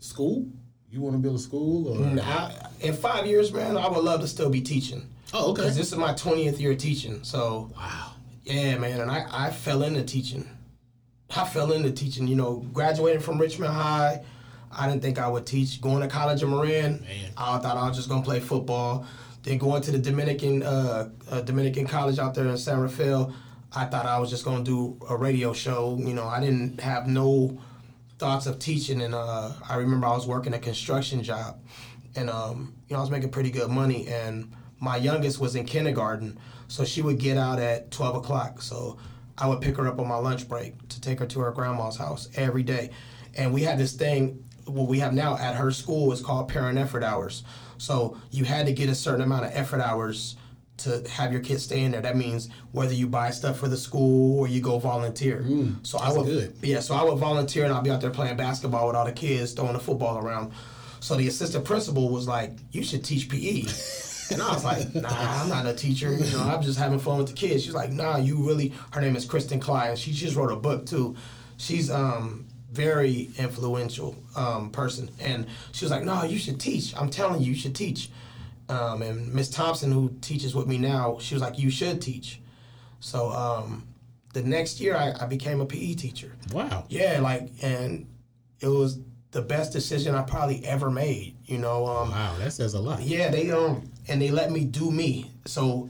school? 0.00 0.46
You 0.90 1.00
want 1.00 1.14
to 1.14 1.18
build 1.18 1.36
a 1.36 1.40
school, 1.40 1.88
or 1.88 1.96
mm. 1.96 2.20
I, 2.20 2.54
in 2.80 2.94
five 2.94 3.26
years, 3.26 3.52
man, 3.52 3.76
I 3.76 3.88
would 3.88 4.04
love 4.04 4.20
to 4.20 4.28
still 4.28 4.50
be 4.50 4.60
teaching. 4.60 5.08
oh, 5.32 5.50
okay, 5.50 5.62
Because 5.62 5.76
this 5.76 5.90
is 5.90 5.98
my 5.98 6.12
20th 6.12 6.60
year 6.60 6.76
teaching. 6.76 7.24
So, 7.24 7.70
wow, 7.76 8.12
yeah, 8.44 8.78
man. 8.78 9.00
And 9.00 9.10
I, 9.10 9.26
I 9.32 9.50
fell 9.50 9.82
into 9.82 10.04
teaching. 10.04 10.48
I 11.36 11.44
fell 11.44 11.72
into 11.72 11.90
teaching. 11.90 12.26
You 12.26 12.36
know, 12.36 12.56
graduating 12.72 13.20
from 13.20 13.38
Richmond 13.38 13.72
High, 13.72 14.24
I 14.70 14.88
didn't 14.88 15.02
think 15.02 15.18
I 15.18 15.28
would 15.28 15.46
teach. 15.46 15.80
Going 15.80 16.00
to 16.02 16.08
college 16.08 16.42
in 16.42 16.50
Marin, 16.50 17.00
Man. 17.00 17.32
I 17.36 17.58
thought 17.58 17.76
I 17.76 17.88
was 17.88 17.96
just 17.96 18.08
going 18.08 18.22
to 18.22 18.26
play 18.26 18.40
football. 18.40 19.06
Then 19.42 19.58
going 19.58 19.82
to 19.82 19.90
the 19.90 19.98
Dominican 19.98 20.62
uh, 20.62 21.10
uh, 21.30 21.40
Dominican 21.42 21.86
college 21.86 22.18
out 22.18 22.34
there 22.34 22.46
in 22.46 22.56
San 22.56 22.80
Rafael, 22.80 23.34
I 23.72 23.84
thought 23.84 24.06
I 24.06 24.18
was 24.18 24.30
just 24.30 24.44
going 24.44 24.64
to 24.64 24.64
do 24.64 25.06
a 25.08 25.16
radio 25.16 25.52
show. 25.52 25.98
You 25.98 26.14
know, 26.14 26.24
I 26.24 26.40
didn't 26.40 26.80
have 26.80 27.06
no 27.06 27.60
thoughts 28.18 28.46
of 28.46 28.58
teaching. 28.58 29.02
And 29.02 29.14
uh, 29.14 29.52
I 29.68 29.76
remember 29.76 30.06
I 30.06 30.12
was 30.12 30.26
working 30.26 30.54
a 30.54 30.58
construction 30.58 31.22
job, 31.22 31.60
and 32.16 32.30
um, 32.30 32.74
you 32.88 32.94
know 32.94 32.98
I 32.98 33.02
was 33.02 33.10
making 33.10 33.30
pretty 33.30 33.50
good 33.50 33.70
money. 33.70 34.06
And 34.06 34.52
my 34.80 34.96
youngest 34.96 35.40
was 35.40 35.56
in 35.56 35.66
kindergarten, 35.66 36.38
so 36.68 36.84
she 36.84 37.02
would 37.02 37.18
get 37.18 37.36
out 37.36 37.58
at 37.58 37.90
twelve 37.90 38.16
o'clock. 38.16 38.62
So 38.62 38.98
I 39.36 39.48
would 39.48 39.60
pick 39.60 39.76
her 39.76 39.88
up 39.88 39.98
on 39.98 40.08
my 40.08 40.16
lunch 40.16 40.48
break 40.48 40.83
take 41.04 41.18
her 41.20 41.26
to 41.26 41.40
her 41.40 41.50
grandma's 41.52 41.96
house 41.96 42.28
every 42.34 42.62
day. 42.62 42.90
And 43.36 43.52
we 43.52 43.62
had 43.62 43.78
this 43.78 43.94
thing. 43.94 44.44
What 44.66 44.88
we 44.88 44.98
have 45.00 45.12
now 45.12 45.36
at 45.36 45.56
her 45.56 45.70
school 45.70 46.12
is 46.12 46.22
called 46.22 46.48
parent 46.48 46.78
effort 46.78 47.02
hours. 47.02 47.44
So 47.78 48.16
you 48.30 48.44
had 48.44 48.66
to 48.66 48.72
get 48.72 48.88
a 48.88 48.94
certain 48.94 49.20
amount 49.20 49.44
of 49.44 49.52
effort 49.54 49.80
hours 49.80 50.36
to 50.76 51.06
have 51.08 51.32
your 51.32 51.40
kids 51.40 51.62
stay 51.64 51.82
in 51.82 51.92
there. 51.92 52.00
That 52.00 52.16
means 52.16 52.48
whether 52.72 52.92
you 52.92 53.06
buy 53.06 53.30
stuff 53.30 53.58
for 53.58 53.68
the 53.68 53.76
school 53.76 54.38
or 54.40 54.48
you 54.48 54.60
go 54.60 54.78
volunteer. 54.78 55.44
Mm, 55.46 55.86
so 55.86 55.98
I 55.98 56.12
would, 56.12 56.26
good. 56.26 56.54
yeah. 56.62 56.80
So 56.80 56.94
I 56.94 57.04
would 57.04 57.18
volunteer 57.18 57.64
and 57.64 57.72
I'd 57.72 57.84
be 57.84 57.90
out 57.90 58.00
there 58.00 58.10
playing 58.10 58.36
basketball 58.36 58.86
with 58.86 58.96
all 58.96 59.04
the 59.04 59.12
kids, 59.12 59.52
throwing 59.52 59.74
the 59.74 59.80
football 59.80 60.18
around. 60.18 60.52
So 61.00 61.16
the 61.16 61.28
assistant 61.28 61.64
principal 61.64 62.08
was 62.08 62.26
like, 62.26 62.52
"You 62.72 62.82
should 62.82 63.04
teach 63.04 63.28
PE." 63.28 63.64
And 64.30 64.40
I 64.42 64.52
was 64.52 64.64
like, 64.70 64.94
nah, 64.94 65.08
I'm 65.10 65.48
not 65.48 65.66
a 65.66 65.74
teacher. 65.74 66.12
You 66.12 66.32
know, 66.32 66.42
I'm 66.44 66.62
just 66.62 66.78
having 66.78 66.98
fun 66.98 67.18
with 67.18 67.28
the 67.28 67.32
kids. 67.34 67.64
She's 67.64 67.74
like, 67.74 67.92
nah, 67.92 68.16
you 68.16 68.46
really. 68.46 68.72
Her 68.92 69.00
name 69.00 69.16
is 69.16 69.24
Kristen 69.24 69.60
Klein. 69.60 69.96
She 69.96 70.12
just 70.12 70.36
wrote 70.36 70.52
a 70.52 70.56
book 70.56 70.86
too. 70.86 71.16
She's 71.56 71.90
um 71.90 72.46
very 72.72 73.30
influential 73.38 74.16
um, 74.34 74.70
person, 74.70 75.08
and 75.20 75.46
she 75.72 75.84
was 75.84 75.92
like, 75.92 76.02
no, 76.02 76.24
you 76.24 76.38
should 76.38 76.58
teach. 76.58 76.92
I'm 76.96 77.08
telling 77.08 77.40
you, 77.40 77.48
you 77.52 77.54
should 77.54 77.74
teach. 77.76 78.10
Um, 78.68 79.02
and 79.02 79.32
Miss 79.32 79.48
Thompson, 79.48 79.92
who 79.92 80.10
teaches 80.20 80.54
with 80.54 80.66
me 80.66 80.78
now, 80.78 81.18
she 81.20 81.34
was 81.34 81.42
like, 81.42 81.56
you 81.58 81.70
should 81.70 82.00
teach. 82.02 82.40
So 82.98 83.30
um, 83.30 83.86
the 84.32 84.42
next 84.42 84.80
year, 84.80 84.96
I, 84.96 85.12
I 85.20 85.26
became 85.26 85.60
a 85.60 85.66
PE 85.66 85.94
teacher. 85.94 86.32
wow, 86.52 86.84
Yeah, 86.88 87.20
like, 87.20 87.50
and 87.62 88.06
it 88.60 88.68
was 88.68 88.98
the 89.30 89.42
best 89.42 89.72
decision 89.72 90.14
I 90.14 90.22
probably 90.22 90.64
ever 90.64 90.90
made. 90.90 91.36
You 91.44 91.58
know, 91.58 91.86
um, 91.86 92.10
wow, 92.10 92.34
that 92.38 92.52
says 92.54 92.74
a 92.74 92.80
lot. 92.80 93.02
yeah, 93.02 93.30
they 93.30 93.50
um 93.52 93.88
and 94.08 94.20
they 94.20 94.30
let 94.30 94.50
me 94.50 94.64
do 94.64 94.90
me. 94.90 95.30
So, 95.46 95.88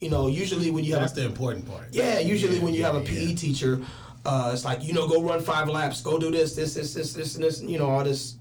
you 0.00 0.10
know, 0.10 0.28
usually 0.28 0.70
when 0.70 0.84
you 0.84 0.92
have 0.94 1.02
That's 1.02 1.12
the 1.12 1.24
important 1.24 1.66
part. 1.66 1.88
yeah, 1.92 2.18
usually 2.18 2.58
when 2.58 2.74
you 2.74 2.84
have 2.84 2.94
a 2.94 3.00
yeah, 3.00 3.28
PE 3.28 3.34
teacher, 3.34 3.80
uh, 4.24 4.50
it's 4.52 4.64
like 4.64 4.82
you 4.82 4.92
know, 4.92 5.08
go 5.08 5.22
run 5.22 5.40
five 5.40 5.68
laps, 5.68 6.00
go 6.00 6.18
do 6.18 6.30
this, 6.30 6.54
this, 6.54 6.74
this, 6.74 6.94
this, 6.94 7.12
this, 7.14 7.34
and 7.34 7.44
this. 7.44 7.62
You 7.62 7.78
know, 7.78 7.90
all 7.90 8.04
this. 8.04 8.36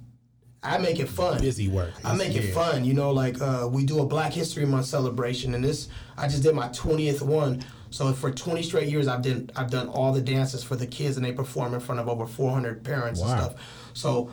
I 0.61 0.77
make 0.77 0.99
it 0.99 1.07
fun. 1.07 1.39
Busy 1.39 1.69
work. 1.69 1.91
I 2.03 2.13
make 2.15 2.35
it 2.35 2.53
fun. 2.53 2.83
You 2.83 2.93
know, 2.93 3.11
like 3.11 3.41
uh, 3.41 3.69
we 3.71 3.85
do 3.85 3.99
a 4.01 4.05
Black 4.05 4.33
History 4.33 4.65
Month 4.65 4.87
celebration, 4.87 5.55
and 5.55 5.63
this 5.63 5.87
I 6.17 6.27
just 6.27 6.43
did 6.43 6.53
my 6.53 6.67
twentieth 6.69 7.21
one. 7.21 7.63
So 7.91 8.11
for 8.13 8.29
twenty 8.29 8.61
straight 8.61 8.89
years, 8.89 9.07
I've 9.07 9.21
done 9.21 9.49
I've 9.55 9.71
done 9.71 9.87
all 9.87 10.11
the 10.11 10.21
dances 10.21 10.63
for 10.63 10.75
the 10.75 10.85
kids, 10.85 11.15
and 11.15 11.25
they 11.25 11.31
perform 11.31 11.73
in 11.73 11.79
front 11.79 12.01
of 12.01 12.09
over 12.09 12.27
four 12.27 12.51
hundred 12.51 12.83
parents 12.83 13.21
and 13.21 13.29
stuff. 13.29 13.55
So. 13.93 14.31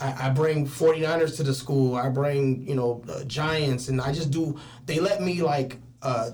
I, 0.00 0.26
I 0.26 0.30
bring 0.30 0.66
49ers 0.66 1.36
to 1.36 1.42
the 1.42 1.54
school. 1.54 1.96
I 1.96 2.08
bring, 2.08 2.66
you 2.66 2.74
know, 2.74 3.02
uh, 3.08 3.24
Giants, 3.24 3.88
and 3.88 4.00
I 4.00 4.12
just 4.12 4.30
do. 4.30 4.58
They 4.86 5.00
let 5.00 5.20
me 5.22 5.42
like 5.42 5.78
uh, 6.02 6.30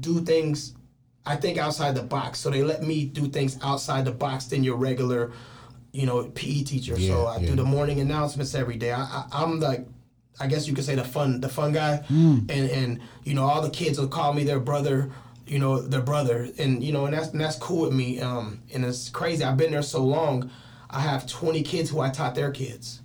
do 0.00 0.20
things. 0.20 0.74
I 1.26 1.36
think 1.36 1.56
outside 1.56 1.94
the 1.94 2.02
box. 2.02 2.38
So 2.40 2.50
they 2.50 2.62
let 2.62 2.82
me 2.82 3.06
do 3.06 3.28
things 3.28 3.58
outside 3.62 4.04
the 4.04 4.12
box 4.12 4.46
than 4.46 4.62
your 4.62 4.76
regular, 4.76 5.32
you 5.92 6.06
know, 6.06 6.24
PE 6.24 6.64
teacher. 6.64 6.98
so 6.98 7.26
I 7.26 7.38
yeah. 7.38 7.50
do 7.50 7.56
the 7.56 7.64
morning 7.64 8.00
announcements 8.00 8.54
every 8.54 8.76
day. 8.76 8.92
I, 8.92 9.02
I, 9.02 9.24
I'm 9.32 9.58
like, 9.60 9.86
I 10.40 10.48
guess 10.48 10.66
you 10.66 10.74
could 10.74 10.84
say 10.84 10.96
the 10.96 11.04
fun, 11.04 11.40
the 11.40 11.48
fun 11.48 11.72
guy, 11.72 12.04
Mm. 12.10 12.50
and 12.50 12.70
and 12.70 13.00
you 13.22 13.34
know 13.34 13.44
all 13.44 13.62
the 13.62 13.70
kids 13.70 13.98
will 14.00 14.08
call 14.08 14.32
me 14.34 14.42
their 14.42 14.58
brother, 14.58 15.12
you 15.46 15.60
know 15.60 15.80
their 15.80 16.02
brother, 16.02 16.48
and 16.58 16.82
you 16.82 16.92
know 16.92 17.04
and 17.06 17.14
that's 17.14 17.28
and 17.28 17.40
that's 17.40 17.56
cool 17.56 17.82
with 17.82 17.94
me. 17.94 18.20
Um, 18.20 18.60
and 18.74 18.84
it's 18.84 19.08
crazy. 19.08 19.44
I've 19.44 19.56
been 19.56 19.70
there 19.70 19.82
so 19.82 20.02
long. 20.04 20.50
I 20.90 21.00
have 21.00 21.26
20 21.26 21.62
kids 21.62 21.90
who 21.90 22.00
I 22.00 22.10
taught 22.10 22.34
their 22.34 22.50
kids. 22.52 23.00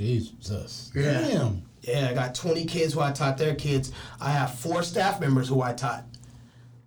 Jesus. 0.00 0.90
Yeah. 0.94 1.20
Damn. 1.20 1.62
Yeah, 1.82 2.08
I 2.10 2.14
got 2.14 2.34
20 2.34 2.64
kids 2.64 2.94
who 2.94 3.00
I 3.00 3.12
taught 3.12 3.36
their 3.36 3.54
kids. 3.54 3.92
I 4.18 4.30
have 4.30 4.54
four 4.54 4.82
staff 4.82 5.20
members 5.20 5.48
who 5.48 5.60
I 5.60 5.74
taught. 5.74 6.04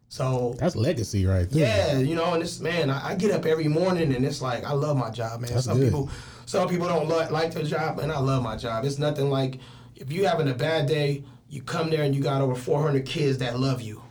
So 0.10 0.56
That's 0.60 0.76
legacy 0.76 1.26
right 1.26 1.50
there. 1.50 1.94
yeah, 1.94 1.98
you 2.00 2.16
know, 2.16 2.34
and 2.34 2.42
this 2.42 2.60
man, 2.60 2.90
I, 2.90 3.10
I 3.10 3.16
get 3.16 3.32
up 3.32 3.46
every 3.46 3.68
morning 3.68 4.14
and 4.16 4.26
it's 4.26 4.42
like 4.42 4.64
I 4.64 4.74
love 4.74 4.98
my 4.98 5.10
job, 5.12 5.42
man. 5.42 5.52
That's 5.52 5.66
some 5.66 5.78
good. 5.78 5.86
people, 5.86 6.10
some 6.46 6.68
people 6.68 6.88
don't 6.88 7.08
li- 7.08 7.30
like 7.30 7.52
their 7.54 7.64
job, 7.64 7.98
and 8.00 8.12
I 8.12 8.20
love 8.20 8.44
my 8.44 8.56
job. 8.56 8.86
It's 8.86 9.00
nothing 9.00 9.30
like 9.32 9.60
if 9.96 10.12
you 10.12 10.26
having 10.26 10.50
a 10.50 10.54
bad 10.54 10.88
day, 10.88 11.24
you 11.50 11.62
come 11.64 11.90
there 11.90 12.04
and 12.04 12.16
you 12.16 12.22
got 12.22 12.42
over 12.42 12.54
400 12.56 13.06
kids 13.06 13.40
that 13.40 13.60
love 13.60 13.82
you, 13.82 14.04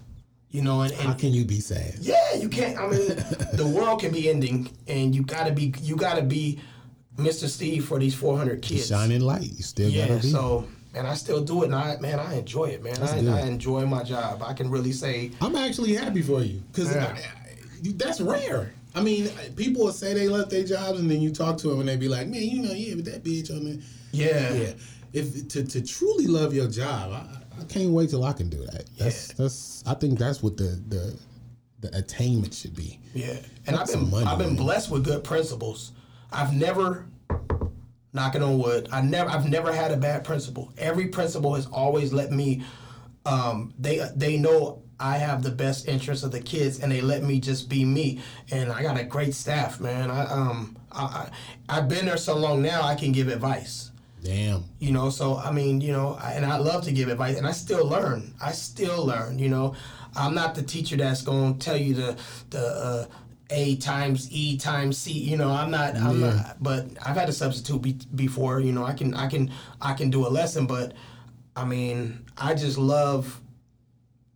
you 0.51 0.63
know, 0.63 0.83
and, 0.83 0.93
How 0.93 1.13
can 1.13 1.33
you 1.33 1.45
be 1.45 1.61
sad? 1.61 1.95
yeah, 2.01 2.35
you 2.35 2.49
can't. 2.49 2.79
I 2.79 2.89
mean, 2.89 3.07
the 3.53 3.73
world 3.73 4.01
can 4.01 4.13
be 4.13 4.29
ending, 4.29 4.71
and 4.89 5.15
you 5.15 5.23
gotta 5.23 5.53
be, 5.53 5.73
you 5.83 5.95
gotta 5.95 6.23
be 6.23 6.61
Mr. 7.17 7.49
Steve 7.49 7.85
for 7.85 7.99
these 7.99 8.15
400 8.15 8.63
kids. 8.63 8.89
Shining 8.89 9.21
light. 9.21 9.43
You 9.53 9.63
still 9.63 9.89
Yeah, 9.91 10.09
gotta 10.09 10.23
be. 10.23 10.31
so 10.31 10.67
and 10.95 11.07
I 11.07 11.15
still 11.15 11.43
do 11.43 11.63
it, 11.63 11.67
and 11.67 11.75
I 11.75 11.97
man, 12.01 12.19
I 12.21 12.39
enjoy 12.39 12.67
it, 12.67 12.83
man. 12.83 13.01
I. 13.03 13.39
I 13.39 13.47
enjoy 13.47 13.87
my 13.87 14.03
job. 14.03 14.43
I 14.43 14.53
can 14.53 14.71
really 14.71 14.93
say, 14.93 15.31
I'm 15.41 15.57
actually 15.57 15.95
happy 15.95 16.23
for 16.23 16.43
you 16.43 16.63
because 16.73 16.95
Yeah. 16.95 17.17
Uh, 17.17 17.91
that's 17.97 18.21
rare. 18.21 18.73
I 18.95 19.01
mean, 19.01 19.29
people 19.57 19.85
will 19.87 19.93
say 19.93 20.13
they 20.13 20.29
love 20.29 20.51
their 20.51 20.65
jobs, 20.65 21.01
and 21.01 21.11
then 21.11 21.21
you 21.23 21.33
talk 21.33 21.57
to 21.59 21.69
them, 21.69 21.81
and 21.81 21.89
they 21.89 21.97
be 21.97 22.09
like, 22.09 22.29
"Man, 22.29 22.43
you 22.43 22.61
know, 22.63 22.73
yeah, 22.73 22.95
but 22.95 23.07
that 23.07 23.25
bitch 23.25 23.51
on 23.51 23.65
the 23.65 23.83
yeah, 24.13 24.53
yeah." 24.53 24.73
If 25.15 25.49
to, 25.49 25.65
to 25.65 25.81
truly 25.83 26.27
love 26.27 26.53
your 26.55 26.69
job, 26.69 27.11
I, 27.13 27.61
I 27.61 27.65
can't 27.65 27.91
wait 27.91 28.11
till 28.11 28.23
I 28.25 28.33
can 28.35 28.51
do 28.51 28.59
that. 28.67 28.85
That's 28.99 29.29
that's. 29.33 29.83
I 29.87 29.95
think 29.95 30.19
that's 30.19 30.43
what 30.43 30.59
the 30.59 30.79
the 30.89 31.19
the 31.81 31.97
attainment 31.97 32.53
should 32.55 32.77
be. 32.77 33.01
yeah. 33.15 33.37
And 33.67 33.77
I've 33.77 33.87
been, 33.89 34.13
I've 34.15 34.39
been 34.39 34.57
blessed 34.57 34.91
with 34.91 35.05
good 35.05 35.25
principals. 35.25 35.93
I've 36.33 36.55
never, 36.55 37.07
knocking 38.13 38.43
on 38.43 38.59
wood, 38.59 38.89
I 38.93 39.01
never, 39.03 39.31
I've 39.31 39.49
never 39.49 39.73
had 39.73 39.91
a 39.93 39.97
bad 39.97 40.25
principal. 40.25 40.73
Every 40.79 41.09
principal 41.09 41.55
has 41.55 41.67
always 41.67 42.13
let 42.13 42.33
me. 42.33 42.63
Um, 43.25 43.73
they 43.79 44.01
they 44.17 44.37
know 44.37 44.83
I 44.99 45.19
have 45.19 45.43
the 45.43 45.51
best 45.51 45.87
interest 45.89 46.25
of 46.25 46.33
the 46.33 46.41
kids, 46.41 46.81
and 46.81 46.91
they 46.91 47.01
let 47.01 47.23
me 47.23 47.41
just 47.41 47.69
be 47.69 47.85
me. 47.85 48.21
And 48.51 48.73
I 48.73 48.83
got 48.83 48.99
a 48.99 49.05
great 49.05 49.35
staff, 49.35 49.81
man. 49.81 50.11
I 50.11 50.25
um, 50.27 50.77
I, 50.91 51.03
I 51.03 51.31
I've 51.69 51.89
been 51.89 52.07
there 52.07 52.17
so 52.17 52.37
long 52.37 52.63
now. 52.63 52.83
I 52.83 52.95
can 52.95 53.13
give 53.13 53.29
advice. 53.29 53.91
Damn. 54.23 54.63
you 54.79 54.93
know 54.93 55.11
so 55.11 55.37
i 55.39 55.51
mean 55.51 55.81
you 55.81 55.91
know 55.93 56.17
I, 56.23 56.35
and 56.35 56.47
i 56.47 56.57
love 56.57 56.85
to 56.85 56.93
give 56.93 57.09
advice 57.09 57.37
and 57.37 57.45
i 57.45 57.51
still 57.51 57.85
learn 57.85 58.33
i 58.41 58.53
still 58.53 59.05
learn 59.05 59.41
you 59.41 59.49
know 59.49 59.75
i'm 60.15 60.33
not 60.33 60.55
the 60.55 60.63
teacher 60.63 60.97
that's 60.97 61.23
going 61.23 61.59
to 61.59 61.65
tell 61.65 61.77
you 61.77 61.95
the 61.95 62.17
the 62.51 62.65
uh, 62.65 63.07
a 63.51 63.77
times 63.77 64.31
e 64.31 64.57
times 64.57 64.97
c 64.97 65.13
you 65.13 65.37
know 65.37 65.51
i'm 65.51 65.71
not 65.71 65.95
i'm 65.97 66.21
not 66.21 66.57
but 66.61 66.87
i've 67.05 67.17
had 67.17 67.29
a 67.29 67.33
substitute 67.33 67.83
be, 67.83 67.99
before 68.15 68.61
you 68.61 68.73
know 68.73 68.85
i 68.85 68.93
can 68.93 69.15
i 69.15 69.29
can 69.29 69.51
i 69.81 69.93
can 69.93 70.11
do 70.11 70.27
a 70.27 70.31
lesson 70.31 70.67
but 70.67 70.95
i 71.55 71.65
mean 71.65 72.25
i 72.39 72.55
just 72.55 72.79
love 72.79 73.43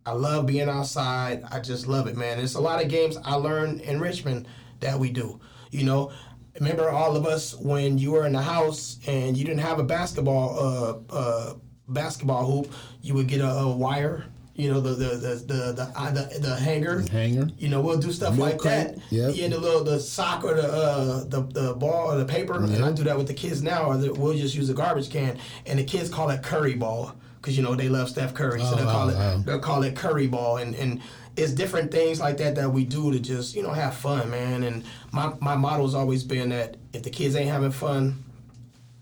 I 0.07 0.13
love 0.13 0.45
being 0.45 0.69
outside. 0.69 1.43
I 1.51 1.59
just 1.59 1.85
love 1.85 2.07
it, 2.07 2.15
man. 2.15 2.37
There's 2.37 2.55
a 2.55 2.61
lot 2.61 2.81
of 2.81 2.89
games 2.89 3.17
I 3.25 3.35
learned 3.35 3.81
in 3.81 3.99
Richmond 3.99 4.47
that 4.79 4.97
we 4.97 5.11
do. 5.11 5.41
You 5.69 5.83
know, 5.83 6.13
remember 6.57 6.89
all 6.89 7.17
of 7.17 7.25
us 7.25 7.53
when 7.55 7.97
you 7.97 8.11
were 8.11 8.25
in 8.25 8.31
the 8.31 8.41
house 8.41 8.99
and 9.05 9.35
you 9.35 9.43
didn't 9.43 9.59
have 9.59 9.79
a 9.79 9.83
basketball 9.83 10.57
uh, 10.57 11.13
uh, 11.13 11.53
basketball 11.89 12.45
hoop, 12.45 12.71
you 13.01 13.15
would 13.15 13.27
get 13.27 13.41
a, 13.41 13.49
a 13.49 13.75
wire. 13.75 14.23
You 14.57 14.71
know, 14.73 14.81
the 14.81 14.89
the 14.89 15.09
the 15.15 15.35
the 15.35 15.73
the, 15.73 15.91
uh, 15.95 16.11
the, 16.11 16.39
the 16.39 16.55
hanger. 16.55 17.05
Hanger. 17.11 17.47
You 17.59 17.69
know, 17.69 17.79
we'll 17.79 17.99
do 17.99 18.11
stuff 18.11 18.35
Milk 18.35 18.65
like 18.65 18.73
that. 18.73 18.97
yep. 19.11 19.33
Yeah, 19.35 19.49
the 19.49 19.59
little 19.59 19.83
the 19.83 19.99
sock 19.99 20.43
or 20.43 20.55
the 20.55 20.67
uh, 20.67 21.23
the 21.25 21.41
the 21.43 21.73
ball 21.75 22.11
or 22.11 22.17
the 22.17 22.25
paper, 22.25 22.55
and 22.55 22.83
I 22.83 22.91
do 22.91 23.03
that 23.03 23.15
with 23.17 23.27
the 23.27 23.35
kids 23.35 23.61
now. 23.61 23.83
Or 23.85 23.97
the, 23.97 24.11
we'll 24.13 24.35
just 24.35 24.55
use 24.55 24.69
a 24.69 24.73
garbage 24.73 25.11
can, 25.11 25.37
and 25.67 25.77
the 25.77 25.83
kids 25.83 26.09
call 26.09 26.31
it 26.31 26.41
curry 26.41 26.73
ball 26.73 27.13
because 27.39 27.55
you 27.55 27.61
know 27.63 27.75
they 27.75 27.87
love 27.87 28.09
Steph 28.09 28.33
Curry, 28.33 28.59
so 28.61 28.71
Oh, 28.73 28.75
they'll 28.77 28.85
call 28.85 29.07
wow, 29.07 29.13
it 29.13 29.15
wow. 29.15 29.37
they'll 29.45 29.59
call 29.59 29.83
it 29.83 29.95
curry 29.95 30.25
ball, 30.25 30.57
and 30.57 30.73
and 30.75 31.01
it's 31.35 31.51
different 31.51 31.91
things 31.91 32.19
like 32.19 32.37
that 32.37 32.55
that 32.55 32.67
we 32.71 32.83
do 32.83 33.11
to 33.11 33.19
just 33.19 33.55
you 33.55 33.61
know 33.61 33.69
have 33.73 33.93
fun, 33.93 34.31
man. 34.31 34.63
And 34.63 34.83
my 35.11 35.33
my 35.39 35.55
motto's 35.55 35.93
always 35.93 36.23
been 36.23 36.49
that 36.49 36.77
if 36.93 37.03
the 37.03 37.11
kids 37.11 37.35
ain't 37.35 37.51
having 37.51 37.69
fun, 37.71 38.23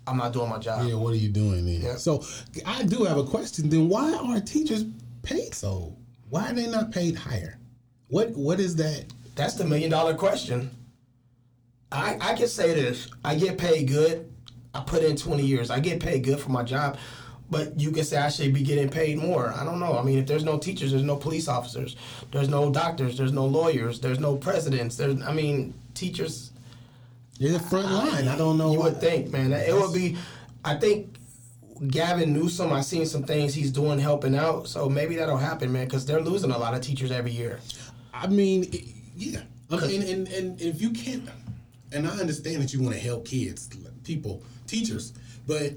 I'm 0.06 0.18
not 0.18 0.34
doing 0.34 0.50
my 0.50 0.60
job. 0.60 0.86
Yeah, 0.86 0.96
what 0.96 1.14
are 1.14 1.18
you 1.18 1.30
doing 1.30 1.66
then? 1.66 1.82
Yeah. 1.82 1.96
So 1.96 2.26
I 2.66 2.84
do 2.84 3.06
have 3.06 3.18
a 3.18 3.24
question. 3.24 3.70
Then 3.70 3.88
why 3.88 4.14
are 4.14 4.42
teachers 4.42 4.84
paid 5.26 5.54
so? 5.54 5.98
Why 6.30 6.50
are 6.50 6.54
they 6.54 6.68
not 6.68 6.92
paid 6.92 7.16
higher? 7.16 7.60
What 8.08 8.32
What 8.32 8.60
is 8.60 8.76
that? 8.78 9.06
That's 9.36 9.56
the 9.56 9.66
million 9.66 9.90
dollar 9.90 10.14
question. 10.16 10.72
I 11.92 12.18
I 12.22 12.34
can 12.36 12.48
say 12.48 12.74
this. 12.74 13.10
I 13.24 13.36
get 13.36 13.58
paid 13.58 13.88
good. 13.88 14.32
I 14.74 14.82
put 14.82 15.04
in 15.04 15.16
20 15.16 15.44
years. 15.44 15.70
I 15.70 15.80
get 15.80 16.02
paid 16.02 16.24
good 16.24 16.40
for 16.40 16.52
my 16.52 16.64
job. 16.64 16.98
But 17.50 17.80
you 17.80 17.92
can 17.92 18.04
say 18.04 18.18
I 18.18 18.30
should 18.30 18.54
be 18.54 18.64
getting 18.64 18.90
paid 18.90 19.18
more. 19.18 19.54
I 19.54 19.64
don't 19.64 19.80
know. 19.80 19.98
I 19.98 20.04
mean, 20.04 20.18
if 20.18 20.26
there's 20.26 20.44
no 20.44 20.58
teachers, 20.58 20.92
there's 20.92 21.04
no 21.04 21.16
police 21.16 21.48
officers, 21.48 21.96
there's 22.32 22.50
no 22.50 22.72
doctors, 22.72 23.18
there's 23.18 23.32
no 23.32 23.46
lawyers, 23.46 24.00
there's 24.00 24.20
no 24.20 24.36
presidents. 24.36 24.98
There's, 24.98 25.22
I 25.22 25.32
mean, 25.32 25.74
teachers. 25.94 26.52
You're 27.38 27.52
the 27.52 27.60
front 27.60 27.92
line. 27.92 28.28
I 28.28 28.36
don't 28.36 28.58
know. 28.58 28.72
You 28.72 28.80
what, 28.80 28.94
would 28.94 29.02
think, 29.02 29.32
man. 29.32 29.54
It 29.54 29.74
would 29.74 29.94
be. 29.94 30.18
I 30.64 30.76
think 30.76 31.15
Gavin 31.88 32.34
Newsom. 32.34 32.72
I 32.72 32.82
seen 32.82 33.06
some 33.06 33.24
things 33.24 33.54
he's 33.54 33.72
doing 33.72 34.00
helping 34.00 34.36
out. 34.36 34.68
So 34.68 34.90
maybe 34.90 35.16
that'll 35.16 35.38
happen, 35.38 35.72
man. 35.72 35.86
Because 35.86 36.06
they're 36.06 36.22
losing 36.22 36.52
a 36.52 36.58
lot 36.58 36.74
of 36.74 36.82
teachers 36.82 37.12
every 37.12 37.32
year. 37.32 37.60
I 38.14 38.28
mean, 38.28 38.64
it- 38.66 38.86
yeah. 39.16 39.42
I 39.72 39.88
mean, 39.88 40.02
and, 40.04 40.28
and 40.28 40.62
if 40.62 40.82
you 40.82 40.92
can't, 40.92 41.28
and 41.92 42.08
I 42.08 42.12
understand 42.12 42.62
that 42.62 42.74
you 42.74 42.82
want 42.82 42.94
to 42.96 43.02
help 43.02 43.26
kids, 43.26 43.70
people, 44.04 44.44
teachers, 44.68 45.14
but 45.48 45.72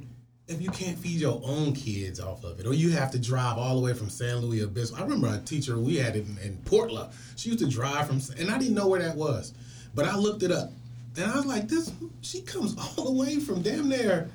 if 0.46 0.60
you 0.60 0.70
can't 0.70 0.98
feed 0.98 1.20
your 1.20 1.40
own 1.44 1.72
kids 1.74 2.20
off 2.20 2.42
of 2.44 2.58
it, 2.60 2.66
or 2.66 2.74
you 2.74 2.90
have 2.90 3.10
to 3.12 3.18
drive 3.18 3.56
all 3.58 3.76
the 3.76 3.82
way 3.82 3.94
from 3.94 4.08
San 4.10 4.36
Luis 4.38 4.62
Obispo. 4.64 4.96
I 4.96 5.02
remember 5.02 5.28
a 5.28 5.38
teacher 5.38 5.78
we 5.78 5.96
had 5.96 6.16
in, 6.16 6.36
in 6.42 6.56
Portland. 6.64 7.10
She 7.36 7.48
used 7.50 7.60
to 7.60 7.68
drive 7.68 8.06
from, 8.08 8.20
and 8.38 8.50
I 8.50 8.58
didn't 8.58 8.74
know 8.74 8.88
where 8.88 9.00
that 9.00 9.14
was, 9.16 9.52
but 9.94 10.04
I 10.06 10.16
looked 10.16 10.42
it 10.42 10.50
up, 10.52 10.70
and 11.16 11.30
I 11.30 11.36
was 11.36 11.46
like, 11.46 11.68
this. 11.68 11.90
She 12.22 12.42
comes 12.42 12.74
all 12.98 13.04
the 13.04 13.12
way 13.12 13.36
from 13.40 13.62
damn 13.62 13.88
near, 13.88 14.30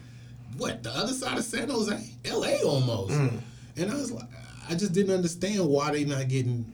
what 0.57 0.83
the 0.83 0.91
other 0.91 1.13
side 1.13 1.37
of 1.37 1.43
San 1.43 1.69
Jose, 1.69 2.09
L.A. 2.25 2.61
almost, 2.63 3.11
and 3.13 3.91
I 3.91 3.95
was 3.95 4.11
like, 4.11 4.27
I 4.69 4.75
just 4.75 4.93
didn't 4.93 5.13
understand 5.15 5.67
why 5.67 5.91
they 5.91 6.05
not 6.05 6.27
getting 6.27 6.65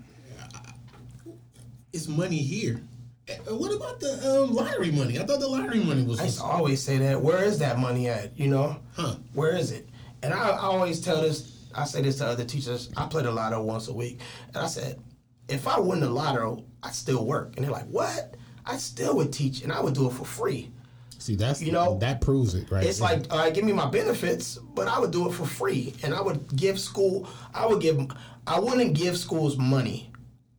it's 1.93 2.07
money 2.07 2.37
here. 2.37 2.81
Uh, 3.29 3.55
What 3.55 3.73
about 3.73 3.99
the 3.99 4.43
um, 4.43 4.53
lottery 4.53 4.91
money? 4.91 5.19
I 5.19 5.23
thought 5.25 5.39
the 5.39 5.47
lottery 5.47 5.83
money 5.83 6.03
was. 6.03 6.19
I 6.19 6.25
used 6.25 6.37
to 6.39 6.43
always 6.43 6.81
say 6.83 6.97
that. 6.97 7.21
Where 7.21 7.43
is 7.43 7.59
that 7.59 7.79
money 7.79 8.07
at? 8.07 8.37
You 8.39 8.47
know, 8.47 8.77
Huh. 8.95 9.15
Where 9.33 9.55
is 9.55 9.71
it? 9.71 9.87
And 10.21 10.33
I, 10.33 10.49
I 10.49 10.57
always 10.61 11.01
tell 11.01 11.21
this. 11.21 11.55
I 11.75 11.85
say 11.85 12.01
this 12.01 12.17
to 12.17 12.25
other 12.27 12.45
teachers. 12.45 12.89
I 12.97 13.05
play 13.07 13.23
the 13.23 13.31
lotto 13.31 13.61
once 13.63 13.87
a 13.87 13.93
week, 13.93 14.19
and 14.47 14.57
I 14.57 14.67
said, 14.67 14.99
if 15.47 15.67
I 15.67 15.79
win 15.79 15.99
the 15.99 16.09
lotto, 16.09 16.63
I 16.83 16.91
still 16.91 17.25
work. 17.25 17.53
And 17.55 17.65
they're 17.65 17.71
like, 17.71 17.87
what? 17.87 18.35
I 18.65 18.77
still 18.77 19.15
would 19.17 19.31
teach, 19.33 19.61
and 19.63 19.71
I 19.71 19.79
would 19.81 19.93
do 19.93 20.07
it 20.07 20.13
for 20.13 20.25
free. 20.25 20.71
See, 21.19 21.35
that's 21.35 21.61
You 21.61 21.71
know, 21.73 21.97
that 21.99 22.21
proves 22.21 22.55
it, 22.55 22.71
right? 22.71 22.83
It's 22.85 22.99
there. 22.99 23.09
like, 23.09 23.31
all 23.31 23.39
right, 23.39 23.53
give 23.53 23.63
me 23.65 23.73
my 23.73 23.85
benefits, 23.89 24.55
but 24.57 24.87
I 24.87 24.97
would 24.99 25.11
do 25.11 25.27
it 25.29 25.33
for 25.33 25.45
free, 25.45 25.93
and 26.01 26.13
I 26.13 26.21
would 26.21 26.55
give 26.55 26.79
school. 26.79 27.27
I 27.53 27.65
would 27.67 27.81
give. 27.81 27.99
I 28.47 28.59
wouldn't 28.59 28.93
give 28.93 29.17
schools 29.17 29.57
money. 29.57 30.11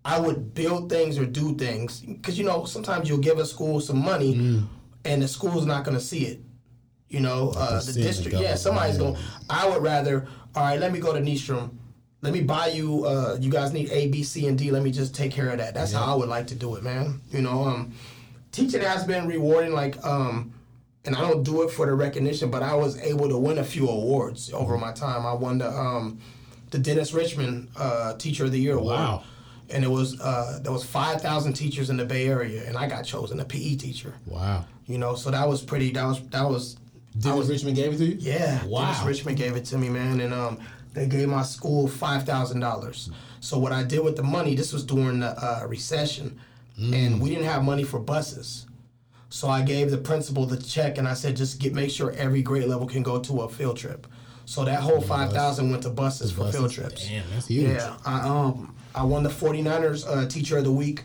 I 0.05 0.19
would 0.21 0.55
build 0.55 0.89
things 0.91 1.19
or 1.19 1.27
do 1.27 1.55
things 1.57 2.01
because 2.01 2.39
you 2.39 2.45
know 2.45 2.65
sometimes 2.65 3.09
you'll 3.09 3.19
give 3.19 3.39
a 3.39 3.45
school 3.47 3.81
some 3.81 3.99
money, 4.05 4.35
Mm. 4.37 4.67
and 5.05 5.23
the 5.23 5.29
school's 5.29 5.67
not 5.67 5.85
going 5.85 5.97
to 5.97 6.03
see 6.03 6.27
it. 6.27 6.41
You 7.09 7.21
know, 7.21 7.53
uh, 7.57 7.81
the 7.83 7.93
district. 7.93 8.39
Yeah, 8.39 8.55
somebody's 8.55 8.99
going. 8.99 9.17
I 9.49 9.67
would 9.69 9.83
rather. 9.83 10.29
All 10.55 10.63
right, 10.65 10.79
let 10.79 10.93
me 10.93 11.01
go 11.01 11.13
to 11.13 11.21
Nystrom. 11.21 11.71
Let 12.23 12.33
me 12.35 12.43
buy 12.43 12.69
you. 12.69 13.05
Uh, 13.07 13.39
you 13.41 13.51
guys 13.51 13.73
need 13.73 13.91
A, 13.91 14.09
B, 14.09 14.23
C, 14.23 14.47
and 14.47 14.59
D. 14.59 14.71
Let 14.71 14.83
me 14.83 14.91
just 14.91 15.15
take 15.15 15.33
care 15.33 15.49
of 15.51 15.59
that. 15.59 15.73
That's 15.75 15.93
how 15.93 16.05
I 16.05 16.15
would 16.15 16.29
like 16.29 16.47
to 16.49 16.55
do 16.55 16.77
it, 16.77 16.83
man. 16.83 17.21
You 17.33 17.41
know, 17.43 17.65
um, 17.65 17.93
teaching 18.53 18.81
has 18.83 19.05
been 19.05 19.27
rewarding. 19.27 19.73
Like, 19.73 20.03
um, 20.05 20.53
and 21.05 21.17
I 21.17 21.21
don't 21.21 21.43
do 21.43 21.63
it 21.63 21.71
for 21.71 21.87
the 21.87 21.93
recognition, 21.95 22.51
but 22.51 22.63
I 22.63 22.75
was 22.75 22.99
able 23.01 23.29
to 23.29 23.39
win 23.39 23.59
a 23.59 23.65
few 23.65 23.89
awards 23.89 24.53
over 24.53 24.77
my 24.77 24.93
time. 24.93 25.25
I 25.27 25.33
won 25.33 25.59
the 25.59 25.71
um, 25.71 26.21
the 26.71 26.79
Dennis 26.79 27.13
Richmond 27.13 27.69
uh, 27.77 28.15
Teacher 28.17 28.45
of 28.45 28.53
the 28.53 28.59
Year 28.61 28.75
award. 28.75 28.97
Wow. 28.99 29.23
And 29.71 29.85
it 29.85 29.89
was 29.89 30.21
uh, 30.21 30.59
there 30.63 30.73
was 30.73 30.85
five 30.85 31.21
thousand 31.21 31.55
teachers 31.55 31.91
in 31.91 31.97
the 31.97 32.05
Bay 32.05 32.27
Area, 32.29 32.65
and 32.67 32.77
I 32.77 32.89
got 32.89 33.05
chosen 33.05 33.39
a 33.41 33.45
PE 33.45 33.77
teacher. 33.77 34.15
wow. 34.27 34.65
You 34.87 34.99
know, 34.99 35.15
so 35.15 35.31
that 35.31 35.49
was 35.49 35.63
pretty. 35.63 35.91
That 35.93 36.05
was 36.07 36.21
that 36.31 36.43
was. 36.49 36.77
Dennis 37.19 37.39
was 37.39 37.49
Richmond 37.51 37.77
gave 37.77 37.93
it 37.95 37.97
to 37.99 38.05
you. 38.07 38.17
yeah, 38.21 38.65
Wow. 38.67 38.87
Dennis 38.93 39.05
Richmond 39.05 39.37
gave 39.37 39.57
it 39.57 39.65
to 39.67 39.79
me, 39.79 39.89
man, 39.89 40.21
and 40.21 40.33
um, 40.35 40.61
they 40.95 41.07
gave 41.07 41.29
my 41.29 41.43
school 41.43 41.87
five 41.89 42.25
thousand 42.25 42.61
dollars. 42.61 43.11
So 43.41 43.59
what 43.59 43.73
I 43.73 43.83
did 43.85 44.05
with 44.05 44.17
the 44.17 44.23
money, 44.23 44.55
this 44.55 44.73
was 44.73 44.85
during 44.85 45.21
the 45.21 45.29
uh, 45.29 45.65
recession, 45.69 46.39
and 46.81 47.21
we 47.21 47.29
didn't 47.31 47.45
have 47.45 47.63
money 47.65 47.85
for 47.85 47.99
buses. 47.99 48.67
So 49.29 49.49
I 49.49 49.63
gave 49.63 49.91
the 49.91 49.99
principal 49.99 50.45
the 50.47 50.57
check, 50.57 50.99
and 50.99 51.07
I 51.07 51.15
said, 51.15 51.37
just 51.37 51.61
get 51.61 51.75
make 51.75 51.91
sure 51.91 52.11
every 52.13 52.43
grade 52.43 52.65
level 52.69 52.87
can 52.87 53.03
go 53.03 53.21
to 53.21 53.43
a 53.43 53.49
field 53.49 53.77
trip. 53.77 54.07
So 54.45 54.65
that 54.65 54.81
whole 54.81 55.01
five 55.01 55.33
thousand 55.33 55.71
went 55.71 55.85
to 55.85 55.91
buses 55.91 56.33
for 56.33 56.51
field 56.51 56.73
trips. 56.73 57.07
Damn, 57.09 57.25
that's 57.31 57.47
huge. 57.47 57.69
Yeah, 57.77 57.97
I 58.05 58.21
um 58.29 58.75
I 58.95 59.05
won 59.05 59.23
the 59.23 59.29
49ers 59.29 60.05
uh, 60.09 60.27
Teacher 60.27 60.59
of 60.59 60.65
the 60.65 60.73
Week, 60.73 61.05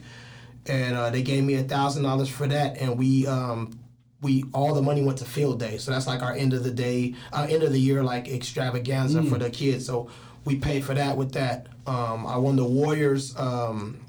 and 0.65 0.95
uh, 0.95 1.11
they 1.11 1.21
gave 1.21 1.43
me 1.43 1.53
a 1.55 1.63
thousand 1.63 2.01
dollars 2.03 2.29
for 2.29 2.47
that, 2.47 2.77
and 2.81 2.97
we 2.97 3.27
um 3.27 3.77
we 4.21 4.43
all 4.53 4.73
the 4.73 4.81
money 4.81 5.03
went 5.03 5.19
to 5.19 5.25
field 5.25 5.59
day, 5.59 5.77
so 5.77 5.91
that's 5.91 6.07
like 6.07 6.23
our 6.23 6.33
end 6.33 6.53
of 6.53 6.63
the 6.63 6.71
day, 6.71 7.13
uh, 7.31 7.45
end 7.47 7.61
of 7.61 7.71
the 7.71 7.79
year 7.79 8.01
like 8.01 8.27
extravaganza 8.27 9.21
for 9.21 9.37
the 9.37 9.51
kids. 9.51 9.85
So 9.85 10.09
we 10.45 10.55
paid 10.55 10.83
for 10.83 10.95
that 10.95 11.15
with 11.15 11.33
that. 11.33 11.67
Um, 11.85 12.25
I 12.25 12.37
won 12.37 12.55
the 12.55 12.65
Warriors 12.65 13.35
um, 13.37 13.99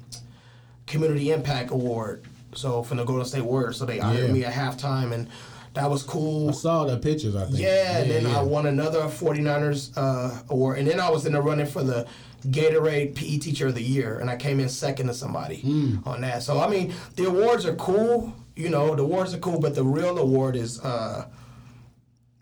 Community 0.87 1.31
Impact 1.31 1.69
Award, 1.71 2.23
so 2.55 2.81
from 2.81 2.97
the 2.97 3.03
Golden 3.03 3.25
State 3.25 3.43
Warriors. 3.45 3.77
So 3.77 3.85
they 3.85 3.99
honored 3.99 4.27
Yeah. 4.27 4.31
me 4.33 4.43
at 4.45 4.53
halftime, 4.53 5.11
and 5.13 5.27
that 5.75 5.89
was 5.89 6.01
cool. 6.01 6.49
I 6.49 6.53
saw 6.53 6.85
the 6.85 6.97
pictures. 6.97 7.35
I 7.35 7.45
think. 7.45 7.59
Yeah, 7.59 7.97
and 7.99 8.09
then 8.09 8.23
yeah. 8.23 8.39
I 8.39 8.41
won 8.41 8.65
another 8.65 9.01
49ers 9.03 9.91
uh, 9.95 10.39
award. 10.49 10.79
And 10.79 10.87
then 10.87 10.99
I 10.99 11.09
was 11.11 11.25
in 11.27 11.33
the 11.33 11.41
running 11.41 11.67
for 11.67 11.83
the 11.83 12.07
Gatorade 12.47 13.13
PE 13.15 13.37
Teacher 13.37 13.67
of 13.67 13.75
the 13.75 13.83
Year, 13.83 14.17
and 14.19 14.29
I 14.29 14.37
came 14.37 14.59
in 14.59 14.69
second 14.69 15.07
to 15.07 15.13
somebody 15.13 15.57
Hmm. 15.61 15.97
on 16.05 16.21
that. 16.21 16.41
So, 16.43 16.59
I 16.59 16.67
mean, 16.69 16.93
the 17.15 17.25
awards 17.27 17.65
are 17.65 17.75
cool. 17.75 18.33
You 18.55 18.69
know, 18.69 18.95
the 18.95 19.03
awards 19.03 19.33
are 19.35 19.39
cool, 19.39 19.59
but 19.59 19.75
the 19.75 19.83
real 19.83 20.17
award 20.17 20.55
is 20.55 20.79
uh, 20.79 21.25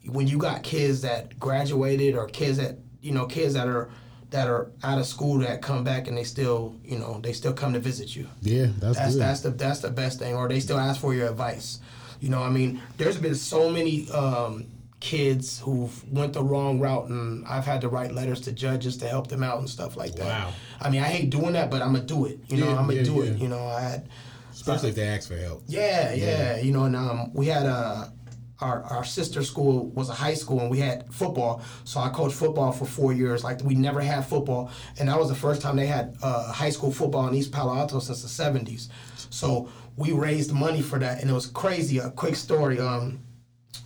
when 0.07 0.27
you 0.27 0.37
got 0.37 0.63
kids 0.63 1.01
that 1.01 1.37
graduated 1.39 2.15
or 2.15 2.27
kids 2.27 2.57
that, 2.57 2.77
you 3.01 3.11
know, 3.11 3.25
kids 3.25 3.55
that 3.55 3.67
are 3.67 3.89
that 4.35 4.47
are 4.49 4.69
out 4.83 4.97
of 4.99 5.05
school 5.05 5.39
that 5.39 5.61
come 5.61 5.83
back 5.85 6.07
and 6.09 6.17
they 6.17 6.25
still, 6.25 6.75
you 6.83 6.99
know, 6.99 7.19
they 7.23 7.31
still 7.31 7.53
come 7.53 7.71
to 7.73 7.79
visit 7.79 8.15
you. 8.15 8.27
Yeah, 8.41 8.67
that's, 8.79 8.97
That's 8.97 9.13
good. 9.13 9.21
that's 9.21 9.39
the 9.41 9.49
that's 9.51 9.79
the 9.79 9.89
best 9.91 10.19
thing. 10.19 10.35
Or 10.35 10.47
they 10.49 10.59
still 10.59 10.77
ask 10.77 10.99
for 10.99 11.13
your 11.13 11.29
advice. 11.29 11.79
You 12.19 12.29
know, 12.29 12.41
I 12.43 12.49
mean, 12.49 12.81
there's 12.97 13.17
been 13.17 13.35
so 13.35 13.69
many 13.69 14.09
um, 14.11 14.65
kids 14.99 15.59
who've 15.59 15.95
went 16.11 16.33
the 16.33 16.43
wrong 16.43 16.79
route, 16.79 17.07
and 17.09 17.45
I've 17.47 17.65
had 17.65 17.79
to 17.81 17.89
write 17.89 18.11
letters 18.13 18.41
to 18.41 18.51
judges 18.51 18.97
to 18.97 19.07
help 19.07 19.27
them 19.27 19.41
out 19.43 19.59
and 19.59 19.69
stuff 19.69 19.95
like 19.95 20.15
that. 20.15 20.25
Wow. 20.25 20.51
I 20.81 20.89
mean, 20.89 21.01
I 21.01 21.05
hate 21.07 21.29
doing 21.29 21.53
that, 21.53 21.69
but 21.71 21.81
I'm 21.81 21.93
gonna 21.93 22.05
do 22.05 22.25
it. 22.25 22.39
You 22.49 22.57
know, 22.57 22.65
Yeah, 22.71 22.77
I'm 22.77 22.87
gonna 22.87 22.93
yeah, 22.99 23.03
do 23.03 23.15
yeah. 23.23 23.31
it. 23.31 23.37
You 23.37 23.47
know, 23.47 23.65
I 23.67 23.81
had 23.81 24.09
especially 24.51 24.89
if 24.89 24.95
they 24.95 25.07
ask 25.07 25.27
for 25.29 25.37
help. 25.37 25.63
yeah, 25.67 26.13
yeah. 26.13 26.57
You 26.57 26.71
know, 26.73 26.83
and 26.85 26.95
um, 26.95 27.31
we 27.33 27.45
had 27.47 27.65
a 27.65 28.11
our 28.59 28.83
our 28.83 29.03
sister 29.03 29.43
school 29.43 29.87
was 29.89 30.09
a 30.09 30.13
high 30.13 30.33
school, 30.33 30.59
and 30.61 30.69
we 30.69 30.79
had 30.79 31.11
football. 31.13 31.61
So 31.83 31.99
I 31.99 32.09
coached 32.09 32.35
football 32.35 32.71
for 32.71 32.85
four 32.85 33.13
years. 33.13 33.43
Like 33.43 33.61
we 33.63 33.75
never 33.75 34.01
had 34.01 34.25
football, 34.25 34.71
and 34.99 35.09
that 35.09 35.19
was 35.19 35.29
the 35.29 35.35
first 35.35 35.61
time 35.61 35.75
they 35.75 35.87
had 35.87 36.15
uh, 36.21 36.51
high 36.51 36.69
school 36.69 36.91
football 36.91 37.27
in 37.27 37.35
East 37.35 37.51
Palo 37.51 37.75
Alto 37.75 37.99
since 37.99 38.21
the 38.21 38.43
'70s. 38.43 38.87
So 39.29 39.69
we 39.97 40.11
raised 40.11 40.53
money 40.53 40.81
for 40.81 40.99
that, 40.99 41.21
and 41.21 41.29
it 41.29 41.33
was 41.33 41.47
crazy. 41.47 41.97
A 41.99 42.09
quick 42.11 42.35
story. 42.35 42.79
Um, 42.79 43.19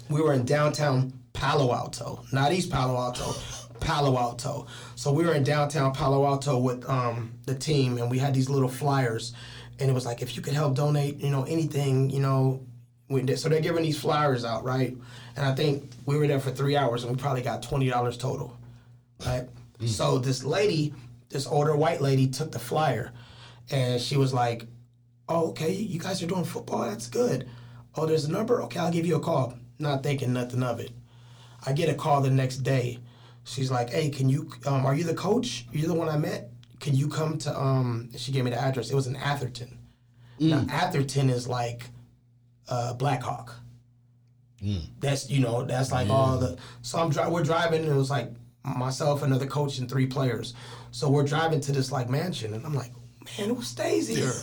we 0.10 0.22
were 0.22 0.34
in 0.34 0.46
downtown 0.46 1.14
Palo 1.34 1.74
Alto, 1.74 2.24
not 2.32 2.52
East 2.52 2.70
Palo 2.70 2.96
Alto, 2.98 3.34
Palo 3.80 4.18
Alto. 4.18 4.68
So 4.96 5.12
we 5.12 5.26
were 5.26 5.34
in 5.34 5.44
downtown 5.44 5.94
Palo 5.94 6.26
Alto 6.26 6.58
with 6.58 6.88
um, 6.90 7.34
the 7.46 7.56
team, 7.56 7.98
and 7.98 8.10
we 8.10 8.20
had 8.20 8.34
these 8.34 8.50
little 8.50 8.70
flyers, 8.70 9.34
and 9.80 9.90
it 9.90 9.94
was 9.94 10.06
like, 10.06 10.22
if 10.22 10.36
you 10.36 10.42
could 10.42 10.54
help 10.54 10.76
donate, 10.76 11.18
you 11.18 11.30
know, 11.30 11.44
anything, 11.44 12.10
you 12.10 12.20
know, 12.20 12.66
we 13.10 13.22
did. 13.22 13.40
so 13.40 13.50
they're 13.50 13.60
giving 13.62 13.84
these 13.84 14.00
flyers 14.00 14.46
out, 14.46 14.64
right? 14.64 14.96
And 15.36 15.46
I 15.46 15.54
think 15.56 15.92
we 16.06 16.18
were 16.18 16.28
there 16.28 16.40
for 16.40 16.52
three 16.52 16.78
hours, 16.78 17.04
and 17.04 17.12
we 17.16 17.22
probably 17.22 17.42
got 17.42 17.62
twenty 17.64 17.90
dollars 17.90 18.18
total, 18.18 18.58
right? 19.26 19.48
So 19.86 20.18
this 20.20 20.44
lady, 20.44 20.94
this 21.30 21.48
older 21.48 21.76
white 21.76 22.02
lady, 22.02 22.28
took 22.28 22.52
the 22.52 22.60
flyer, 22.60 23.12
and 23.72 24.02
she 24.02 24.18
was 24.18 24.34
like, 24.34 24.66
oh, 25.28 25.50
okay, 25.50 25.72
you 25.72 26.00
guys 26.00 26.22
are 26.22 26.28
doing 26.28 26.44
football. 26.44 26.82
That's 26.82 27.08
good. 27.08 27.50
Oh, 27.96 28.06
there's 28.06 28.26
a 28.26 28.32
number. 28.32 28.62
Okay, 28.64 28.80
I'll 28.80 28.92
give 28.92 29.06
you 29.06 29.16
a 29.16 29.20
call. 29.22 29.54
Not 29.80 30.04
thinking 30.04 30.34
nothing 30.34 30.64
of 30.64 30.80
it. 30.80 30.92
I 31.66 31.74
get 31.74 31.90
a 31.90 31.94
call 31.94 32.22
the 32.22 32.30
next 32.30 32.58
day. 32.58 33.00
She's 33.46 33.72
like, 33.72 33.90
hey, 33.90 34.10
can 34.10 34.30
you? 34.30 34.52
Um, 34.66 34.86
are 34.86 34.94
you 34.94 35.04
the 35.06 35.14
coach? 35.14 35.66
You're 35.72 35.88
the 35.88 35.94
one 35.94 36.10
I 36.10 36.18
met. 36.18 36.52
Can 36.80 36.96
you 36.96 37.08
come 37.08 37.38
to? 37.40 37.58
Um, 37.58 38.10
she 38.18 38.32
gave 38.32 38.44
me 38.44 38.52
the 38.52 38.62
address. 38.62 38.92
It 38.92 38.96
was 38.96 39.08
in 39.08 39.16
Atherton. 39.16 39.78
Now 40.40 40.66
Atherton 40.70 41.30
is 41.30 41.48
like 41.48 41.90
uh, 42.70 42.94
Blackhawk. 42.94 43.54
That's 45.00 45.30
you 45.30 45.40
know 45.40 45.64
that's 45.64 45.92
like 45.92 46.10
all 46.10 46.38
the. 46.38 46.58
So 46.82 47.00
I'm 47.00 47.10
dri- 47.10 47.28
we're 47.30 47.44
driving 47.44 47.84
and 47.84 47.92
it 47.92 47.96
was 47.96 48.10
like 48.10 48.30
myself, 48.64 49.24
another 49.24 49.46
coach, 49.46 49.78
and 49.78 49.90
three 49.90 50.06
players. 50.06 50.54
So 50.92 51.10
we're 51.10 51.24
driving 51.24 51.62
to 51.62 51.72
this 51.72 51.92
like 51.92 52.10
mansion, 52.10 52.54
and 52.54 52.66
I'm 52.66 52.74
like, 52.74 52.92
man, 53.38 53.56
who 53.56 53.62
stays 53.62 54.08
here? 54.08 54.34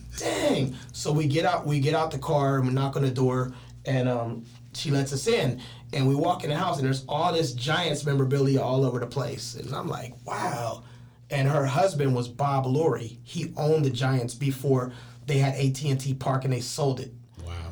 Dang. 0.18 0.76
So 0.92 1.12
we 1.12 1.26
get 1.26 1.44
out, 1.44 1.66
we 1.66 1.80
get 1.80 1.94
out 1.94 2.10
the 2.10 2.18
car, 2.18 2.58
and 2.58 2.68
we 2.68 2.72
knock 2.72 2.94
on 2.96 3.02
the 3.02 3.10
door, 3.10 3.52
and 3.84 4.08
um, 4.08 4.44
she 4.74 4.90
lets 4.90 5.12
us 5.12 5.26
in, 5.26 5.60
and 5.92 6.06
we 6.06 6.14
walk 6.14 6.44
in 6.44 6.50
the 6.50 6.56
house, 6.56 6.78
and 6.78 6.86
there's 6.86 7.04
all 7.08 7.32
this 7.32 7.52
Giants 7.52 8.04
memorabilia 8.06 8.60
all 8.60 8.84
over 8.84 9.00
the 9.00 9.06
place, 9.06 9.54
and 9.56 9.74
I'm 9.74 9.88
like, 9.88 10.14
wow. 10.24 10.84
And 11.30 11.48
her 11.48 11.66
husband 11.66 12.14
was 12.14 12.28
Bob 12.28 12.64
Lurie. 12.64 13.18
He 13.22 13.52
owned 13.56 13.84
the 13.84 13.90
Giants 13.90 14.34
before 14.34 14.92
they 15.26 15.38
had 15.38 15.54
AT 15.54 15.82
and 15.84 16.00
T 16.00 16.14
Park, 16.14 16.44
and 16.44 16.52
they 16.52 16.60
sold 16.60 17.00
it. 17.00 17.12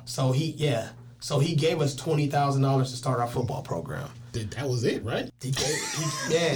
So 0.07 0.33
he, 0.33 0.53
yeah. 0.53 0.89
So 1.21 1.39
he 1.39 1.55
gave 1.55 1.81
us 1.81 1.95
twenty 1.95 2.29
thousand 2.29 2.63
dollars 2.63 2.91
to 2.93 2.97
start 2.97 3.21
our 3.21 3.27
football 3.27 3.63
program. 3.63 4.09
That 4.33 4.51
that 4.53 4.69
was 4.69 4.85
it, 4.85 5.03
right? 5.05 5.31
He 5.43 5.51
gave, 5.51 5.67
he, 5.67 6.35
yeah. 6.35 6.55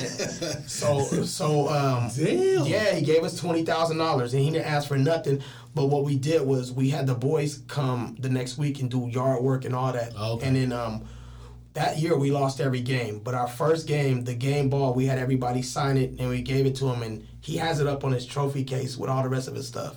So 0.67 1.03
so 1.25 1.69
um, 1.69 2.11
Damn. 2.17 2.67
yeah, 2.67 2.95
he 2.95 3.05
gave 3.05 3.25
us 3.25 3.39
twenty 3.39 3.65
thousand 3.65 3.99
dollars, 3.99 4.33
and 4.33 4.43
he 4.43 4.51
didn't 4.51 4.67
ask 4.67 4.87
for 4.87 4.97
nothing. 4.97 5.43
But 5.75 5.87
what 5.87 6.05
we 6.05 6.17
did 6.17 6.43
was 6.43 6.73
we 6.73 6.91
had 6.91 7.07
the 7.07 7.15
boys 7.15 7.63
come 7.69 8.17
the 8.19 8.29
next 8.29 8.59
week 8.59 8.81
and 8.81 8.91
do 8.91 9.09
yard 9.09 9.43
work 9.43 9.65
and 9.65 9.75
all 9.75 9.93
that. 9.93 10.15
Okay. 10.17 10.47
And 10.47 10.57
then 10.57 10.73
um, 10.73 11.05
that 11.75 11.99
year 11.99 12.17
we 12.17 12.31
lost 12.31 12.61
every 12.61 12.81
game. 12.81 13.21
But 13.21 13.35
our 13.35 13.49
first 13.49 13.87
game, 13.87 14.25
the 14.25 14.35
game 14.35 14.69
ball, 14.69 14.95
we 14.95 15.07
had 15.07 15.19
everybody 15.19 15.63
sign 15.63 15.97
it, 15.97 16.19
and 16.19 16.29
we 16.29 16.43
gave 16.43 16.67
it 16.67 16.77
to 16.77 16.87
him, 16.87 17.03
and 17.03 17.27
he 17.41 17.57
has 17.57 17.81
it 17.81 17.87
up 17.87 18.05
on 18.05 18.13
his 18.13 18.27
trophy 18.27 18.65
case 18.65 18.97
with 18.97 19.11
all 19.11 19.23
the 19.23 19.29
rest 19.29 19.49
of 19.49 19.55
his 19.55 19.67
stuff. 19.67 19.97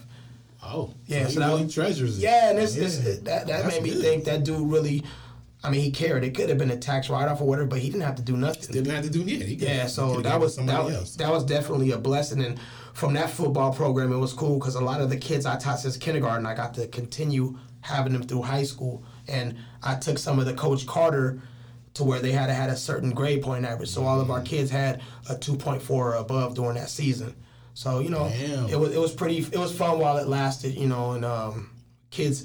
Oh, 0.66 0.94
Yeah, 1.06 1.24
So, 1.24 1.26
so 1.26 1.30
he 1.32 1.38
that 1.40 1.48
really 1.48 1.64
was- 1.66 1.74
treasures 1.74 2.18
it. 2.18 2.22
Yeah, 2.22 2.50
and 2.50 2.60
it's, 2.60 2.76
it's, 2.76 2.98
Yeah. 2.98 3.04
that 3.04 3.24
that 3.24 3.48
That's 3.48 3.68
made 3.76 3.84
me 3.84 3.90
good. 3.92 4.02
think 4.02 4.24
that 4.26 4.44
dude 4.44 4.72
really. 4.72 5.04
I 5.66 5.70
mean, 5.70 5.80
he 5.82 5.92
cared. 5.92 6.26
It 6.26 6.36
could 6.36 6.50
have 6.50 6.58
been 6.58 6.72
a 6.72 6.78
tax 6.78 7.10
write 7.10 7.30
off 7.30 7.40
or 7.40 7.46
whatever, 7.48 7.68
but 7.70 7.80
he 7.80 7.90
didn't 7.90 8.04
have 8.04 8.16
to 8.16 8.22
do 8.22 8.36
nothing. 8.36 8.74
Didn't 8.74 8.92
have 8.94 9.06
to 9.06 9.10
do 9.10 9.20
yeah. 9.22 9.38
Could- 9.40 9.62
Yeah, 9.62 9.88
so 9.88 10.20
that 10.22 10.40
was 10.40 10.58
that 10.58 10.68
else. 10.70 11.16
that 11.16 11.32
was 11.32 11.44
definitely 11.46 11.92
a 11.92 11.98
blessing. 11.98 12.44
And 12.44 12.60
from 12.94 13.14
that 13.14 13.30
football 13.30 13.74
program, 13.74 14.12
it 14.12 14.18
was 14.18 14.34
cool 14.34 14.60
because 14.60 14.76
a 14.76 14.82
lot 14.82 15.00
of 15.00 15.10
the 15.10 15.16
kids 15.18 15.46
I 15.46 15.56
taught 15.58 15.80
since 15.80 15.96
kindergarten, 15.96 16.46
I 16.46 16.54
got 16.54 16.74
to 16.76 16.88
continue 16.88 17.58
having 17.82 18.12
them 18.14 18.24
through 18.24 18.42
high 18.42 18.64
school. 18.64 19.04
And 19.28 19.56
I 19.82 19.96
took 19.96 20.18
some 20.18 20.38
of 20.38 20.46
the 20.46 20.54
Coach 20.54 20.86
Carter 20.86 21.42
to 21.94 22.04
where 22.04 22.20
they 22.20 22.32
had 22.32 22.48
to 22.48 22.54
had 22.54 22.70
a 22.70 22.76
certain 22.76 23.12
grade 23.12 23.42
point 23.42 23.64
average. 23.66 23.90
So 23.90 24.04
all 24.06 24.20
of 24.20 24.30
our 24.32 24.38
mm-hmm. 24.40 24.46
kids 24.48 24.70
had 24.70 25.02
a 25.30 25.38
two 25.38 25.56
point 25.56 25.82
four 25.82 26.14
or 26.14 26.16
above 26.16 26.56
during 26.56 26.76
that 26.76 26.90
season. 26.90 27.36
So 27.74 28.00
you 28.00 28.10
know, 28.10 28.30
Damn. 28.30 28.70
it 28.70 28.80
was 28.80 28.94
it 28.96 29.00
was 29.00 29.14
pretty 29.14 29.38
it 29.40 29.58
was 29.58 29.76
fun 29.76 30.00
while 30.00 30.18
it 30.18 30.28
lasted. 30.28 30.76
You 30.76 30.88
know, 30.88 31.12
and 31.14 31.26
um, 31.26 31.70
kids, 32.12 32.44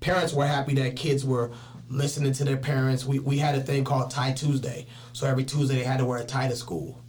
parents 0.00 0.32
were 0.32 0.46
happy 0.46 0.74
that 0.76 0.96
kids 0.96 1.24
were 1.24 1.50
listening 1.88 2.32
to 2.34 2.44
their 2.44 2.56
parents. 2.56 3.04
We 3.04 3.18
we 3.18 3.38
had 3.38 3.54
a 3.54 3.60
thing 3.60 3.84
called 3.84 4.10
Tie 4.10 4.32
Tuesday. 4.32 4.86
So 5.12 5.26
every 5.26 5.44
Tuesday 5.44 5.76
they 5.76 5.84
had 5.84 5.98
to 5.98 6.04
wear 6.06 6.18
a 6.20 6.24
tie 6.24 6.48
to 6.48 6.56
school. 6.56 7.02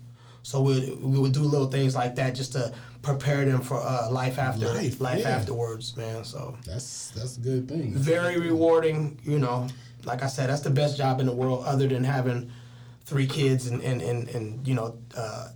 So 0.43 0.61
we 0.61 0.91
we 1.01 1.19
would 1.19 1.33
do 1.33 1.41
little 1.43 1.67
things 1.67 1.95
like 1.95 2.15
that 2.15 2.35
just 2.35 2.53
to 2.53 2.73
prepare 3.03 3.45
them 3.45 3.61
for 3.61 3.79
uh, 3.81 4.09
life 4.11 4.37
after 4.37 4.67
Life, 4.73 4.99
life, 5.01 5.19
yeah. 5.21 5.29
afterwards, 5.29 5.95
man. 5.97 6.23
So 6.23 6.57
That's 6.65 7.11
that's 7.11 7.37
a 7.37 7.39
good 7.41 7.69
thing. 7.69 7.93
very 7.95 8.39
rewarding. 8.39 9.19
You 9.23 9.39
know, 9.39 9.67
like 10.03 10.23
I 10.23 10.27
said, 10.27 10.49
that's 10.49 10.61
the 10.61 10.69
best 10.71 10.97
job 10.97 11.19
in 11.19 11.25
the 11.25 11.31
world, 11.33 11.63
other 11.65 11.87
than 11.87 12.03
having 12.03 12.51
three 13.05 13.27
kids 13.27 13.67
and 13.67 13.81
and 13.83 14.01
and, 14.01 14.29
and 14.29 14.67
you 14.67 14.73
know, 14.73 14.97
uh, 15.15 15.49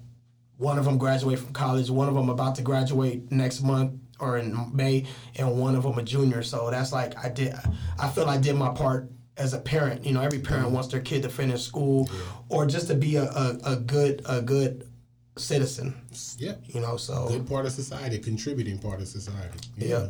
one 0.58 0.78
of 0.78 0.86
them 0.86 0.97
graduate 0.97 1.39
from 1.39 1.53
college, 1.53 1.89
one 1.89 2.08
of 2.08 2.16
them 2.16 2.30
about 2.30 2.56
to 2.56 2.62
graduate 2.62 3.32
next 3.32 3.62
month 3.62 3.93
or 4.20 4.38
in 4.38 4.56
May, 4.74 5.06
and 5.36 5.60
one 5.60 5.76
of 5.76 5.84
them 5.84 5.97
a 5.97 6.03
junior. 6.03 6.41
So 6.43 6.70
that's 6.72 6.91
like 6.91 7.18
I 7.24 7.30
did. 7.30 7.53
I 7.99 8.10
feel 8.10 8.26
I 8.26 8.38
did 8.38 8.56
my 8.56 8.70
part 8.70 9.10
as 9.38 9.53
a 9.53 9.60
parent. 9.60 10.06
You 10.06 10.14
know, 10.14 10.22
every 10.22 10.39
parent 10.39 10.72
wants 10.72 10.88
their 10.89 11.01
kid 11.01 11.24
to 11.24 11.30
finish 11.30 11.62
school 11.64 12.10
or 12.49 12.66
just 12.66 12.88
to 12.88 12.95
be 12.95 13.18
a, 13.18 13.24
a, 13.24 13.60
a 13.66 13.76
good 13.76 14.22
a 14.26 14.41
good 14.41 14.89
citizen. 15.38 15.93
Yeah. 16.38 16.56
You 16.66 16.82
know, 16.82 16.97
so 16.97 17.28
Good 17.28 17.47
part 17.47 17.66
of 17.66 17.74
society, 17.74 18.20
contributing 18.20 18.80
part 18.80 19.01
of 19.01 19.08
society. 19.08 19.60
Yeah. 19.78 20.08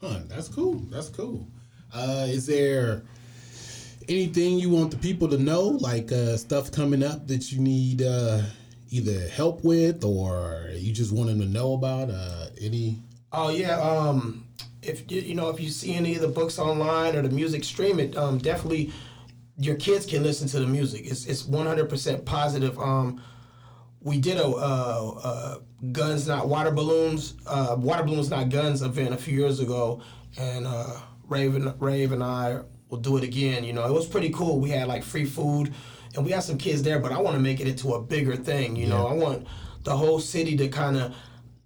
Huh, 0.00 0.20
that's 0.28 0.48
cool. 0.48 0.76
That's 0.90 1.08
cool. 1.08 1.46
Uh, 1.92 2.26
is 2.28 2.46
there 2.46 3.04
anything 4.08 4.58
you 4.58 4.70
want 4.70 4.90
the 4.90 4.98
people 4.98 5.28
to 5.28 5.38
know, 5.38 5.62
like 5.62 6.12
uh, 6.12 6.36
stuff 6.36 6.72
coming 6.72 7.02
up 7.02 7.26
that 7.28 7.52
you 7.52 7.60
need 7.60 8.02
uh, 8.02 8.42
either 8.90 9.28
help 9.28 9.64
with 9.64 10.04
or 10.04 10.70
you 10.74 10.92
just 10.92 11.12
want 11.12 11.28
them 11.28 11.40
to 11.40 11.46
know 11.46 11.74
about? 11.74 12.10
Uh, 12.10 12.46
any? 12.60 13.02
Oh 13.32 13.50
yeah. 13.50 13.80
Um, 13.80 14.46
if 14.82 15.10
you 15.10 15.20
you 15.20 15.34
know 15.34 15.48
if 15.48 15.60
you 15.60 15.68
see 15.70 15.94
any 15.94 16.14
of 16.14 16.20
the 16.20 16.28
books 16.28 16.58
online 16.58 17.16
or 17.16 17.22
the 17.22 17.30
music, 17.30 17.64
stream 17.64 17.98
it. 17.98 18.16
Um, 18.16 18.38
definitely, 18.38 18.92
your 19.56 19.76
kids 19.76 20.06
can 20.06 20.22
listen 20.22 20.48
to 20.48 20.60
the 20.60 20.66
music. 20.66 21.02
It's 21.06 21.26
it's 21.26 21.44
one 21.44 21.66
hundred 21.66 21.88
percent 21.88 22.24
positive. 22.24 22.78
Um, 22.78 23.22
we 24.00 24.18
did 24.18 24.36
a 24.36 24.46
uh, 24.46 25.20
uh, 25.22 25.58
guns 25.92 26.28
not 26.28 26.48
water 26.48 26.70
balloons, 26.70 27.34
uh, 27.46 27.74
water 27.78 28.02
balloons 28.02 28.30
not 28.30 28.50
guns 28.50 28.82
event 28.82 29.14
a 29.14 29.16
few 29.16 29.36
years 29.38 29.60
ago, 29.60 30.02
and 30.38 30.66
uh, 30.66 31.00
Raven 31.28 31.74
Rave 31.78 32.12
and 32.12 32.22
I 32.22 32.60
will 32.88 32.98
do 32.98 33.16
it 33.16 33.24
again. 33.24 33.64
You 33.64 33.72
know, 33.72 33.86
it 33.86 33.92
was 33.92 34.06
pretty 34.06 34.30
cool. 34.30 34.60
We 34.60 34.70
had 34.70 34.88
like 34.88 35.02
free 35.02 35.24
food, 35.24 35.74
and 36.16 36.24
we 36.24 36.32
have 36.32 36.44
some 36.44 36.58
kids 36.58 36.82
there. 36.82 36.98
But 36.98 37.12
I 37.12 37.18
want 37.20 37.36
to 37.36 37.42
make 37.42 37.60
it 37.60 37.68
into 37.68 37.94
a 37.94 38.00
bigger 38.02 38.36
thing. 38.36 38.76
You 38.76 38.86
know, 38.86 39.06
I 39.06 39.12
want 39.14 39.46
the 39.82 39.96
whole 39.96 40.18
city 40.20 40.56
to 40.56 40.68
kind 40.68 40.96
of 40.96 41.14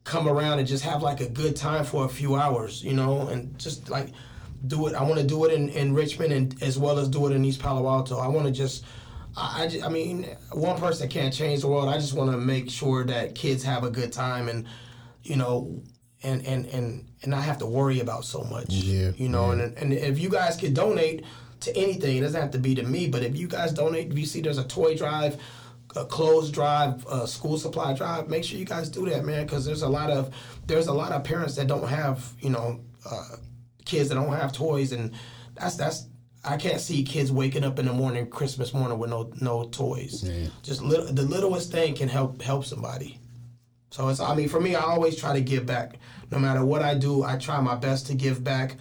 come 0.04 0.26
around 0.28 0.58
and 0.58 0.66
just 0.66 0.84
have 0.84 1.02
like 1.02 1.20
a 1.20 1.28
good 1.28 1.54
time 1.56 1.84
for 1.84 2.04
a 2.04 2.08
few 2.08 2.34
hours. 2.34 2.82
You 2.82 2.94
know, 2.94 3.28
and 3.28 3.58
just 3.58 3.88
like 3.90 4.08
do 4.66 4.86
it. 4.88 4.94
I 4.94 5.02
want 5.02 5.18
to 5.20 5.26
do 5.26 5.44
it 5.44 5.52
in, 5.52 5.68
in 5.68 5.94
Richmond 5.94 6.32
and 6.32 6.62
as 6.62 6.78
well 6.78 6.98
as 6.98 7.08
do 7.08 7.26
it 7.26 7.32
in 7.32 7.44
East 7.44 7.60
Palo 7.60 7.88
Alto. 7.88 8.18
I 8.18 8.26
want 8.28 8.46
to 8.46 8.52
just, 8.52 8.84
I, 9.36 9.62
I, 9.64 9.68
ju- 9.68 9.82
I 9.84 9.88
mean, 9.88 10.24
one 10.52 10.78
person 10.80 11.08
can't 11.08 11.32
change 11.32 11.60
the 11.60 11.68
world. 11.68 11.88
I 11.88 11.94
just 11.98 12.14
want 12.14 12.30
to 12.32 12.36
make 12.38 12.68
sure 12.68 13.04
that 13.04 13.34
kids 13.36 13.62
have 13.62 13.84
a 13.84 13.90
good 13.90 14.12
time 14.12 14.48
and, 14.48 14.66
you 15.22 15.36
know, 15.36 15.82
and 16.24 16.44
and 16.44 16.66
and 16.66 17.04
and 17.22 17.30
not 17.30 17.44
have 17.44 17.58
to 17.58 17.66
worry 17.66 18.00
about 18.00 18.24
so 18.24 18.42
much. 18.42 18.66
Yeah, 18.70 19.12
You 19.16 19.28
know, 19.28 19.52
and 19.52 19.78
and 19.78 19.92
if 19.92 20.18
you 20.18 20.28
guys 20.30 20.56
could 20.56 20.74
donate 20.74 21.24
to 21.60 21.76
anything, 21.76 22.16
it 22.16 22.20
doesn't 22.20 22.40
have 22.40 22.50
to 22.52 22.58
be 22.58 22.74
to 22.74 22.82
me, 22.82 23.08
but 23.08 23.22
if 23.22 23.36
you 23.36 23.48
guys 23.48 23.72
donate, 23.72 24.10
if 24.10 24.18
you 24.18 24.26
see 24.26 24.40
there's 24.40 24.58
a 24.58 24.64
toy 24.64 24.96
drive. 24.96 25.40
A 25.96 26.04
clothes 26.04 26.50
drive, 26.50 27.06
a 27.06 27.26
school 27.26 27.56
supply 27.56 27.94
drive. 27.94 28.28
Make 28.28 28.44
sure 28.44 28.58
you 28.58 28.66
guys 28.66 28.90
do 28.90 29.08
that, 29.08 29.24
man, 29.24 29.46
because 29.46 29.64
there's 29.64 29.80
a 29.80 29.88
lot 29.88 30.10
of 30.10 30.34
there's 30.66 30.86
a 30.86 30.92
lot 30.92 31.12
of 31.12 31.24
parents 31.24 31.56
that 31.56 31.66
don't 31.66 31.88
have 31.88 32.34
you 32.40 32.50
know 32.50 32.80
uh, 33.10 33.36
kids 33.86 34.10
that 34.10 34.16
don't 34.16 34.30
have 34.30 34.52
toys, 34.52 34.92
and 34.92 35.12
that's 35.54 35.76
that's 35.76 36.06
I 36.44 36.56
can't 36.56 36.80
see 36.80 37.02
kids 37.02 37.32
waking 37.32 37.64
up 37.64 37.78
in 37.78 37.86
the 37.86 37.92
morning, 37.92 38.28
Christmas 38.28 38.72
morning, 38.72 38.98
with 38.98 39.10
no 39.10 39.32
no 39.40 39.64
toys. 39.70 40.22
Yeah. 40.22 40.48
Just 40.62 40.82
little, 40.82 41.06
the 41.06 41.22
littlest 41.22 41.72
thing 41.72 41.94
can 41.94 42.08
help 42.08 42.42
help 42.42 42.64
somebody. 42.66 43.18
So 43.90 44.08
it's 44.08 44.20
I 44.20 44.34
mean 44.34 44.48
for 44.48 44.60
me, 44.60 44.74
I 44.74 44.82
always 44.82 45.16
try 45.16 45.32
to 45.32 45.40
give 45.40 45.66
back. 45.66 45.96
No 46.30 46.38
matter 46.38 46.64
what 46.64 46.82
I 46.82 46.94
do, 46.94 47.24
I 47.24 47.38
try 47.38 47.60
my 47.60 47.74
best 47.74 48.06
to 48.08 48.14
give 48.14 48.44
back. 48.44 48.76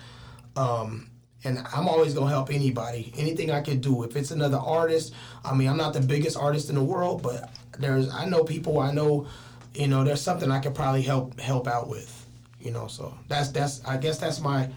Um, 0.56 1.10
and 1.48 1.66
I'm 1.74 1.88
always 1.88 2.14
gonna 2.14 2.30
help 2.30 2.52
anybody, 2.52 3.14
anything 3.18 3.52
I 3.52 3.62
can 3.62 3.80
do. 3.80 4.04
If 4.04 4.18
it's 4.18 4.32
another 4.32 4.58
artist, 4.58 5.14
I 5.46 5.56
mean, 5.56 5.70
I'm 5.70 5.78
not 5.78 5.94
the 5.94 6.02
biggest 6.02 6.36
artist 6.36 6.68
in 6.70 6.76
the 6.76 6.84
world, 6.84 7.24
but 7.24 7.50
there's 7.80 8.10
I 8.12 8.26
know 8.26 8.44
people. 8.44 8.80
I 8.80 8.92
know, 8.92 9.28
you 9.74 9.88
know, 9.88 10.04
there's 10.04 10.22
something 10.22 10.52
I 10.52 10.60
could 10.60 10.76
probably 10.76 11.04
help 11.04 11.40
help 11.40 11.68
out 11.68 11.88
with. 11.88 12.14
You 12.60 12.72
know, 12.72 12.88
so 12.88 13.18
that's 13.30 13.50
that's 13.50 13.84
I 13.86 13.96
guess 13.98 14.20
that's 14.20 14.42
my 14.42 14.70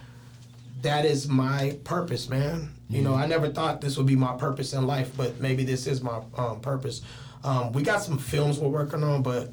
that 0.83 1.05
is 1.05 1.29
my 1.29 1.77
purpose, 1.83 2.29
man. 2.29 2.71
You 2.89 3.03
know, 3.03 3.15
I 3.15 3.27
never 3.27 3.49
thought 3.49 3.81
this 3.81 3.97
would 3.97 4.07
be 4.07 4.17
my 4.17 4.37
purpose 4.37 4.73
in 4.73 4.87
life, 4.87 5.13
but 5.17 5.41
maybe 5.41 5.65
this 5.65 5.87
is 5.87 6.03
my 6.03 6.21
um, 6.37 6.61
purpose. 6.61 7.03
Um, 7.43 7.73
we 7.73 7.83
got 7.83 8.03
some 8.03 8.19
films 8.19 8.59
we're 8.59 8.69
working 8.69 9.03
on, 9.03 9.23
but 9.23 9.51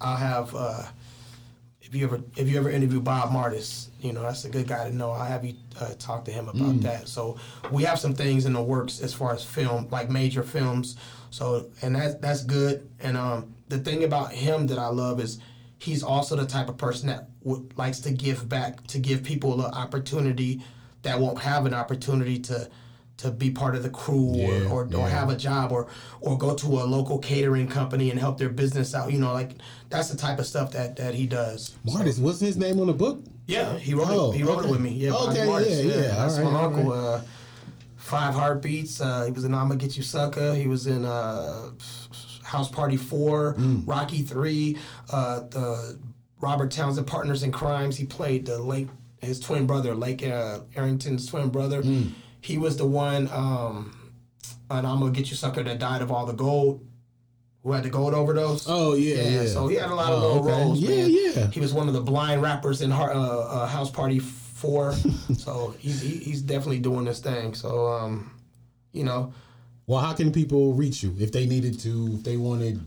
I'll 0.00 0.16
have 0.16 0.54
uh, 0.54 0.84
if 1.88 1.94
you 1.94 2.04
ever 2.04 2.20
if 2.36 2.48
you 2.48 2.58
ever 2.58 2.70
interview 2.70 3.00
Bob 3.00 3.32
Martis, 3.32 3.90
you 4.00 4.12
know 4.12 4.22
that's 4.22 4.44
a 4.44 4.50
good 4.50 4.68
guy 4.68 4.88
to 4.88 4.94
know. 4.94 5.10
I'll 5.10 5.24
have 5.24 5.44
you 5.44 5.54
uh, 5.80 5.94
talk 5.98 6.24
to 6.26 6.30
him 6.30 6.48
about 6.48 6.80
that. 6.82 7.08
So 7.08 7.38
we 7.70 7.82
have 7.84 7.98
some 7.98 8.14
things 8.14 8.44
in 8.44 8.52
the 8.52 8.62
works 8.62 9.00
as 9.00 9.14
far 9.14 9.32
as 9.32 9.42
film, 9.44 9.88
like 9.90 10.10
major 10.10 10.42
films. 10.42 10.96
So 11.30 11.70
and 11.80 11.96
that's 11.96 12.14
that's 12.16 12.44
good. 12.44 12.88
And 13.00 13.16
um, 13.16 13.54
the 13.68 13.78
thing 13.78 14.04
about 14.04 14.32
him 14.32 14.66
that 14.66 14.78
I 14.78 14.88
love 14.88 15.18
is 15.18 15.38
he's 15.78 16.02
also 16.02 16.36
the 16.36 16.46
type 16.46 16.68
of 16.68 16.76
person 16.76 17.08
that 17.08 17.28
w- 17.42 17.66
likes 17.76 18.00
to 18.00 18.10
give 18.10 18.48
back, 18.48 18.86
to 18.88 18.98
give 18.98 19.22
people 19.22 19.54
an 19.64 19.72
opportunity 19.72 20.62
that 21.02 21.18
won't 21.18 21.38
have 21.38 21.64
an 21.64 21.72
opportunity 21.72 22.38
to 22.40 22.68
to 23.18 23.30
be 23.30 23.50
part 23.50 23.74
of 23.74 23.82
the 23.82 23.90
crew 23.90 24.32
Yeah, 24.34 24.48
or, 24.70 24.84
or, 24.84 24.88
yeah. 24.90 24.96
or 24.98 25.08
have 25.08 25.28
a 25.28 25.36
job 25.36 25.72
or 25.72 25.88
or 26.20 26.38
go 26.38 26.54
to 26.54 26.66
a 26.66 26.84
local 26.84 27.18
catering 27.18 27.68
company 27.68 28.10
and 28.10 28.18
help 28.18 28.38
their 28.38 28.48
business 28.48 28.94
out. 28.94 29.12
You 29.12 29.18
know, 29.20 29.32
like 29.32 29.52
that's 29.90 30.08
the 30.08 30.16
type 30.16 30.38
of 30.38 30.46
stuff 30.46 30.70
that 30.72 30.96
that 30.96 31.14
he 31.14 31.26
does. 31.26 31.74
Martis, 31.84 32.18
what's 32.18 32.40
his 32.40 32.56
name 32.56 32.78
on 32.80 32.86
the 32.86 32.92
book? 32.94 33.20
Yeah, 33.46 33.78
he 33.78 33.94
wrote 33.94 34.08
Oh, 34.10 34.30
it. 34.32 34.36
He 34.36 34.42
wrote 34.42 34.58
okay. 34.58 34.68
it 34.68 34.70
with 34.70 34.80
me. 34.80 34.90
Yeah, 34.90 35.12
Okay, 35.14 35.46
Martis. 35.46 35.84
yeah, 35.84 35.94
yeah. 35.94 36.00
That's 36.16 36.38
All 36.38 36.44
right, 36.44 36.52
my 36.52 36.62
uncle. 36.62 36.92
Uh, 36.92 37.20
Five 37.96 38.34
Heartbeats. 38.34 39.00
Uh, 39.00 39.24
he 39.26 39.32
was 39.32 39.44
in 39.44 39.52
I'ma 39.54 39.74
Get 39.74 39.96
You 39.96 40.02
Sucker. 40.02 40.54
He 40.54 40.66
was 40.66 40.86
in 40.86 41.04
uh, 41.04 41.70
House 42.42 42.70
Party 42.70 42.96
Four, 42.96 43.54
Mm. 43.54 43.82
Rocky 43.86 44.22
Three, 44.22 44.78
uh, 45.10 45.40
the 45.40 45.98
Robert 46.40 46.70
Townsend 46.70 47.06
Partners 47.06 47.42
in 47.42 47.52
Crimes. 47.52 47.96
He 47.98 48.06
played 48.06 48.46
the 48.46 48.58
late 48.58 48.88
his 49.20 49.40
twin 49.40 49.66
brother, 49.66 49.94
Lake 49.94 50.24
uh, 50.24 50.60
Arrington's 50.76 51.26
twin 51.26 51.48
brother. 51.50 51.82
Mm. 51.82 52.12
He 52.40 52.58
was 52.58 52.76
the 52.76 52.86
one. 52.86 53.28
Um, 53.32 53.94
and 54.70 54.86
I'm 54.86 55.00
gonna 55.00 55.12
get 55.12 55.30
you 55.30 55.36
sucker 55.36 55.62
that 55.62 55.78
died 55.78 56.02
of 56.02 56.10
all 56.12 56.26
the 56.26 56.32
gold. 56.34 56.84
Who 57.64 57.72
had 57.72 57.84
the 57.84 57.90
gold 57.90 58.14
overdose? 58.14 58.66
Oh 58.68 58.94
yeah, 58.94 59.22
yeah. 59.28 59.46
So 59.46 59.66
he 59.68 59.76
had 59.76 59.90
a 59.90 59.94
lot 59.94 60.12
of 60.12 60.22
Oh, 60.22 60.26
little 60.34 60.48
okay. 60.48 60.62
roles. 60.64 60.78
Yeah, 60.78 60.88
man. 60.96 61.10
yeah. 61.10 61.46
He 61.50 61.60
was 61.60 61.72
one 61.74 61.88
of 61.88 61.94
the 61.94 62.00
blind 62.00 62.40
rappers 62.42 62.82
in 62.82 62.90
Har- 62.90 63.12
uh, 63.12 63.18
uh, 63.18 63.66
House 63.66 63.90
Party 63.90 64.18
Four. 64.20 64.92
so 65.36 65.74
he's 65.78 66.00
he, 66.00 66.18
he's 66.18 66.42
definitely 66.42 66.78
doing 66.78 67.04
this 67.04 67.18
thing. 67.20 67.54
So 67.54 67.88
um, 67.88 68.30
You 68.92 69.04
know, 69.04 69.32
Well, 69.86 70.00
how 70.00 70.12
can 70.14 70.32
people 70.32 70.74
reach 70.74 71.02
you 71.02 71.14
if 71.18 71.32
they 71.32 71.46
needed 71.46 71.80
to, 71.80 72.14
if 72.18 72.24
they 72.24 72.36
wanted 72.36 72.80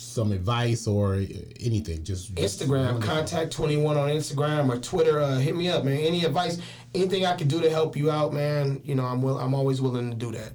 some 0.00 0.32
advice 0.32 0.86
or 0.86 1.14
anything? 1.60 2.02
Just 2.02 2.34
Instagram, 2.34 3.00
Kontac 3.00 3.50
twenty 3.50 3.76
one 3.76 3.96
on 3.96 4.08
Instagram 4.08 4.68
or 4.72 4.78
Twitter. 4.78 5.20
Uh, 5.20 5.38
hit 5.38 5.54
me 5.54 5.68
up, 5.68 5.84
man. 5.84 5.98
Any 5.98 6.24
advice, 6.24 6.58
anything 6.94 7.26
I 7.26 7.36
can 7.36 7.48
do 7.48 7.60
to 7.60 7.70
help 7.70 7.96
you 7.96 8.10
out, 8.10 8.32
man. 8.32 8.80
You 8.84 8.94
know, 8.94 9.04
I'm 9.04 9.22
will, 9.22 9.38
I'm 9.38 9.54
always 9.54 9.80
willing 9.80 10.10
to 10.10 10.16
do 10.16 10.32
that. 10.32 10.52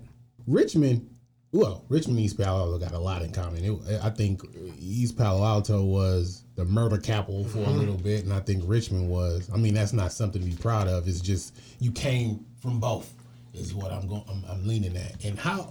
Richmond. 0.47 1.09
Well, 1.51 1.85
Richmond 1.87 2.19
East 2.19 2.37
Palo 2.37 2.73
Alto 2.73 2.77
got 2.79 2.91
a 2.91 2.99
lot 2.99 3.21
in 3.21 3.31
common. 3.31 3.63
It, 3.63 4.03
I 4.03 4.09
think 4.09 4.41
East 4.77 5.17
Palo 5.17 5.45
Alto 5.45 5.85
was 5.85 6.43
the 6.55 6.65
murder 6.65 6.97
capital 6.97 7.45
for 7.45 7.59
a 7.59 7.69
little 7.69 7.95
bit, 7.95 8.25
and 8.25 8.33
I 8.33 8.41
think 8.41 8.63
Richmond 8.65 9.09
was. 9.09 9.49
I 9.53 9.57
mean, 9.57 9.73
that's 9.73 9.93
not 9.93 10.11
something 10.11 10.41
to 10.41 10.49
be 10.49 10.57
proud 10.57 10.89
of. 10.89 11.07
It's 11.07 11.21
just 11.21 11.55
you 11.79 11.93
came 11.93 12.45
from 12.61 12.79
both. 12.79 13.13
Is 13.53 13.73
what 13.73 13.93
I'm 13.93 14.05
going. 14.05 14.25
I'm, 14.27 14.43
I'm 14.49 14.67
leaning 14.67 14.97
at. 14.97 15.23
And 15.23 15.39
how 15.39 15.69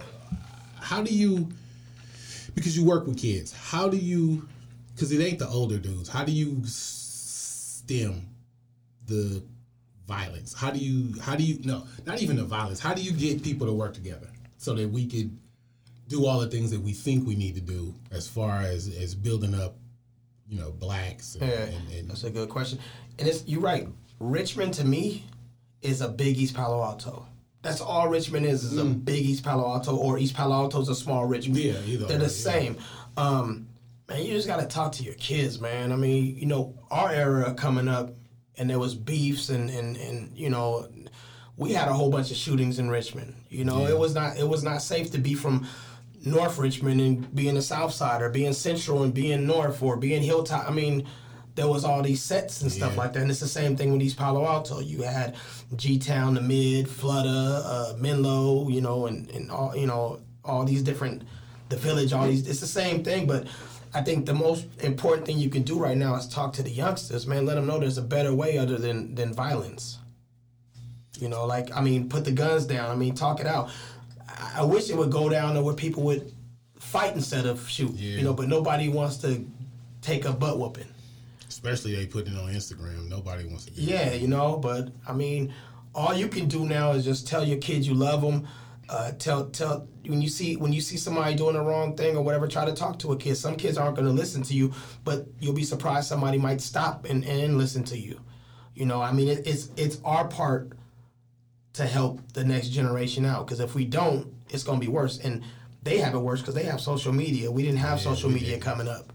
how 0.80 1.02
do 1.02 1.14
you 1.14 1.50
because 2.54 2.76
you 2.76 2.84
work 2.84 3.06
with 3.06 3.18
kids? 3.18 3.52
How 3.52 3.88
do 3.88 3.96
you 3.96 4.48
because 4.94 5.12
it 5.12 5.20
ain't 5.20 5.38
the 5.38 5.48
older 5.48 5.78
dudes? 5.78 6.08
How 6.08 6.24
do 6.24 6.32
you 6.32 6.62
stem 6.64 8.28
the 9.06 9.42
violence? 10.06 10.54
How 10.54 10.70
do 10.70 10.78
you 10.78 11.20
how 11.20 11.36
do 11.36 11.42
you 11.42 11.58
no 11.64 11.86
not 12.06 12.22
even 12.22 12.36
the 12.36 12.44
violence? 12.44 12.80
How 12.80 12.94
do 12.94 13.02
you 13.02 13.12
get 13.12 13.42
people 13.42 13.66
to 13.66 13.72
work 13.72 13.94
together 13.94 14.28
so 14.58 14.74
that 14.74 14.88
we 14.88 15.06
could 15.06 15.36
do 16.08 16.26
all 16.26 16.38
the 16.40 16.48
things 16.48 16.70
that 16.70 16.80
we 16.80 16.92
think 16.92 17.26
we 17.26 17.34
need 17.34 17.54
to 17.54 17.60
do 17.60 17.94
as 18.10 18.28
far 18.28 18.60
as 18.60 18.94
as 18.96 19.14
building 19.14 19.54
up, 19.54 19.76
you 20.48 20.58
know, 20.58 20.70
blacks 20.70 21.34
and, 21.34 21.50
Yeah, 21.50 21.62
and, 21.62 21.92
and 21.92 22.10
that's 22.10 22.24
a 22.24 22.30
good 22.30 22.48
question. 22.48 22.78
And 23.18 23.28
it's 23.28 23.46
you're 23.46 23.60
right. 23.60 23.88
Richmond 24.20 24.74
to 24.74 24.84
me 24.84 25.24
is 25.82 26.00
a 26.00 26.08
big 26.08 26.38
East 26.38 26.54
Palo 26.54 26.82
Alto. 26.82 27.26
That's 27.64 27.80
all 27.80 28.08
Richmond 28.08 28.44
is 28.44 28.62
is 28.62 28.76
a 28.76 28.84
big 28.84 29.24
East 29.24 29.42
Palo 29.42 29.66
Alto, 29.66 29.96
or 29.96 30.18
East 30.18 30.34
Palo 30.34 30.54
Alto 30.54 30.82
is 30.82 30.90
a 30.90 30.94
small 30.94 31.24
Richmond. 31.24 31.58
Yeah, 31.58 31.80
either 31.86 32.04
they're 32.04 32.18
way, 32.18 32.26
the 32.26 32.30
yeah. 32.32 32.50
same. 32.52 32.76
Um, 33.16 33.68
man, 34.06 34.22
you 34.22 34.34
just 34.34 34.46
gotta 34.46 34.66
talk 34.66 34.92
to 34.92 35.02
your 35.02 35.14
kids, 35.14 35.58
man. 35.62 35.90
I 35.90 35.96
mean, 35.96 36.36
you 36.36 36.44
know, 36.44 36.74
our 36.90 37.10
era 37.10 37.54
coming 37.54 37.88
up, 37.88 38.12
and 38.58 38.68
there 38.68 38.78
was 38.78 38.94
beefs, 38.94 39.48
and 39.48 39.70
and 39.70 39.96
and 39.96 40.36
you 40.36 40.50
know, 40.50 40.86
we 41.56 41.72
had 41.72 41.88
a 41.88 41.94
whole 41.94 42.10
bunch 42.10 42.30
of 42.30 42.36
shootings 42.36 42.78
in 42.78 42.90
Richmond. 42.90 43.34
You 43.48 43.64
know, 43.64 43.86
it 43.86 43.98
was 43.98 44.14
not 44.14 44.36
it 44.38 44.46
was 44.46 44.62
not 44.62 44.82
safe 44.82 45.10
to 45.12 45.18
be 45.18 45.32
from 45.32 45.66
North 46.22 46.58
Richmond 46.58 47.00
and 47.00 47.34
being 47.34 47.48
in 47.48 47.54
the 47.54 47.62
South 47.62 47.94
Side, 47.94 48.20
or 48.20 48.28
being 48.28 48.52
Central 48.52 49.04
and 49.04 49.14
being 49.14 49.46
North, 49.46 49.82
or 49.82 49.96
being 49.96 50.22
Hilltop. 50.22 50.68
I 50.68 50.72
mean, 50.72 51.06
there 51.54 51.68
was 51.68 51.84
all 51.84 52.02
these 52.02 52.22
sets 52.22 52.62
and 52.62 52.70
stuff 52.72 52.92
Yeah. 52.92 52.98
like 53.02 53.12
that. 53.12 53.22
And 53.22 53.30
it's 53.30 53.40
the 53.40 53.46
same 53.48 53.76
thing 53.76 53.92
with 53.92 54.02
East 54.02 54.16
Palo 54.16 54.44
Alto. 54.44 54.80
You 54.80 55.02
had 55.02 55.36
G 55.76 55.98
Town, 55.98 56.34
the 56.34 56.40
Mid, 56.40 56.86
Flutta, 56.88 57.62
uh, 57.64 57.94
Menlo, 57.98 58.68
you 58.68 58.80
know, 58.80 59.06
and, 59.06 59.30
and 59.30 59.50
all 59.50 59.74
you 59.76 59.86
know 59.86 60.20
all 60.44 60.64
these 60.64 60.82
different, 60.82 61.22
the 61.68 61.76
Village, 61.76 62.12
all 62.12 62.26
these. 62.26 62.46
It's 62.48 62.60
the 62.60 62.66
same 62.66 63.02
thing, 63.04 63.26
but. 63.26 63.46
I 63.96 64.02
think 64.02 64.26
the 64.26 64.34
most 64.34 64.66
important 64.82 65.24
thing 65.24 65.38
you 65.38 65.48
can 65.48 65.62
do 65.62 65.78
right 65.78 65.96
now 65.96 66.16
is 66.16 66.26
talk 66.26 66.52
to 66.54 66.64
the 66.64 66.70
youngsters, 66.70 67.28
man. 67.28 67.46
Let 67.46 67.54
them 67.54 67.66
know 67.68 67.78
there's 67.78 67.96
a 67.96 68.02
better 68.02 68.34
way 68.34 68.58
other 68.58 68.76
than 68.76 69.14
than 69.14 69.32
violence. 69.32 69.98
You 71.20 71.28
know, 71.28 71.46
like 71.46 71.70
I 71.72 71.80
mean, 71.80 72.08
put 72.08 72.24
the 72.24 72.32
guns 72.32 72.66
down. 72.66 72.90
I 72.90 72.96
mean, 72.96 73.14
talk 73.14 73.38
it 73.38 73.46
out. 73.46 73.70
I, 74.28 74.54
I 74.58 74.64
wish 74.64 74.90
it 74.90 74.96
would 74.96 75.12
go 75.12 75.28
down 75.28 75.54
to 75.54 75.62
where 75.62 75.76
people 75.76 76.02
would 76.04 76.32
fight 76.80 77.14
instead 77.14 77.46
of 77.46 77.68
shoot. 77.68 77.92
Yeah. 77.94 78.16
You 78.18 78.24
know, 78.24 78.34
but 78.34 78.48
nobody 78.48 78.88
wants 78.88 79.18
to 79.18 79.44
take 80.02 80.24
a 80.24 80.32
butt 80.32 80.58
whooping. 80.58 80.88
Especially 81.54 81.94
they 81.94 82.06
putting 82.06 82.34
it 82.34 82.38
on 82.38 82.52
Instagram. 82.52 83.08
Nobody 83.08 83.44
wants 83.44 83.66
to. 83.66 83.72
Yeah, 83.74 84.12
you 84.12 84.26
know, 84.26 84.56
but 84.56 84.88
I 85.06 85.12
mean, 85.12 85.54
all 85.94 86.12
you 86.12 86.26
can 86.26 86.48
do 86.48 86.66
now 86.66 86.90
is 86.92 87.04
just 87.04 87.28
tell 87.28 87.44
your 87.44 87.58
kids 87.58 87.86
you 87.86 87.94
love 87.94 88.22
them. 88.22 88.48
Uh, 88.88 89.12
tell 89.12 89.46
tell 89.46 89.88
when 90.06 90.20
you 90.20 90.28
see 90.28 90.56
when 90.56 90.72
you 90.72 90.80
see 90.80 90.96
somebody 90.96 91.34
doing 91.34 91.54
the 91.54 91.62
wrong 91.62 91.96
thing 91.96 92.16
or 92.16 92.22
whatever, 92.22 92.48
try 92.48 92.64
to 92.64 92.72
talk 92.74 92.98
to 92.98 93.12
a 93.12 93.16
kid. 93.16 93.36
Some 93.36 93.56
kids 93.56 93.78
aren't 93.78 93.94
going 93.94 94.06
to 94.06 94.12
listen 94.12 94.42
to 94.42 94.54
you, 94.54 94.72
but 95.04 95.26
you'll 95.38 95.54
be 95.54 95.64
surprised 95.64 96.08
somebody 96.08 96.38
might 96.38 96.60
stop 96.60 97.06
and, 97.06 97.24
and 97.24 97.56
listen 97.56 97.84
to 97.84 97.98
you. 97.98 98.20
You 98.74 98.86
know, 98.86 99.00
I 99.00 99.12
mean, 99.12 99.28
it, 99.28 99.46
it's 99.46 99.70
it's 99.76 100.00
our 100.04 100.26
part 100.26 100.72
to 101.74 101.86
help 101.86 102.20
the 102.32 102.44
next 102.44 102.68
generation 102.68 103.24
out 103.24 103.46
because 103.46 103.60
if 103.60 103.74
we 103.74 103.84
don't, 103.84 104.34
it's 104.50 104.64
going 104.64 104.80
to 104.80 104.86
be 104.86 104.92
worse. 104.92 105.18
And 105.18 105.42
they 105.82 105.98
have 105.98 106.14
it 106.14 106.18
worse 106.18 106.40
because 106.40 106.54
they 106.54 106.64
have 106.64 106.80
social 106.80 107.12
media. 107.12 107.50
We 107.50 107.62
didn't 107.62 107.78
have 107.78 108.00
social 108.00 108.28
we 108.28 108.34
media 108.34 108.50
didn't. 108.50 108.64
coming 108.64 108.88
up. 108.88 109.13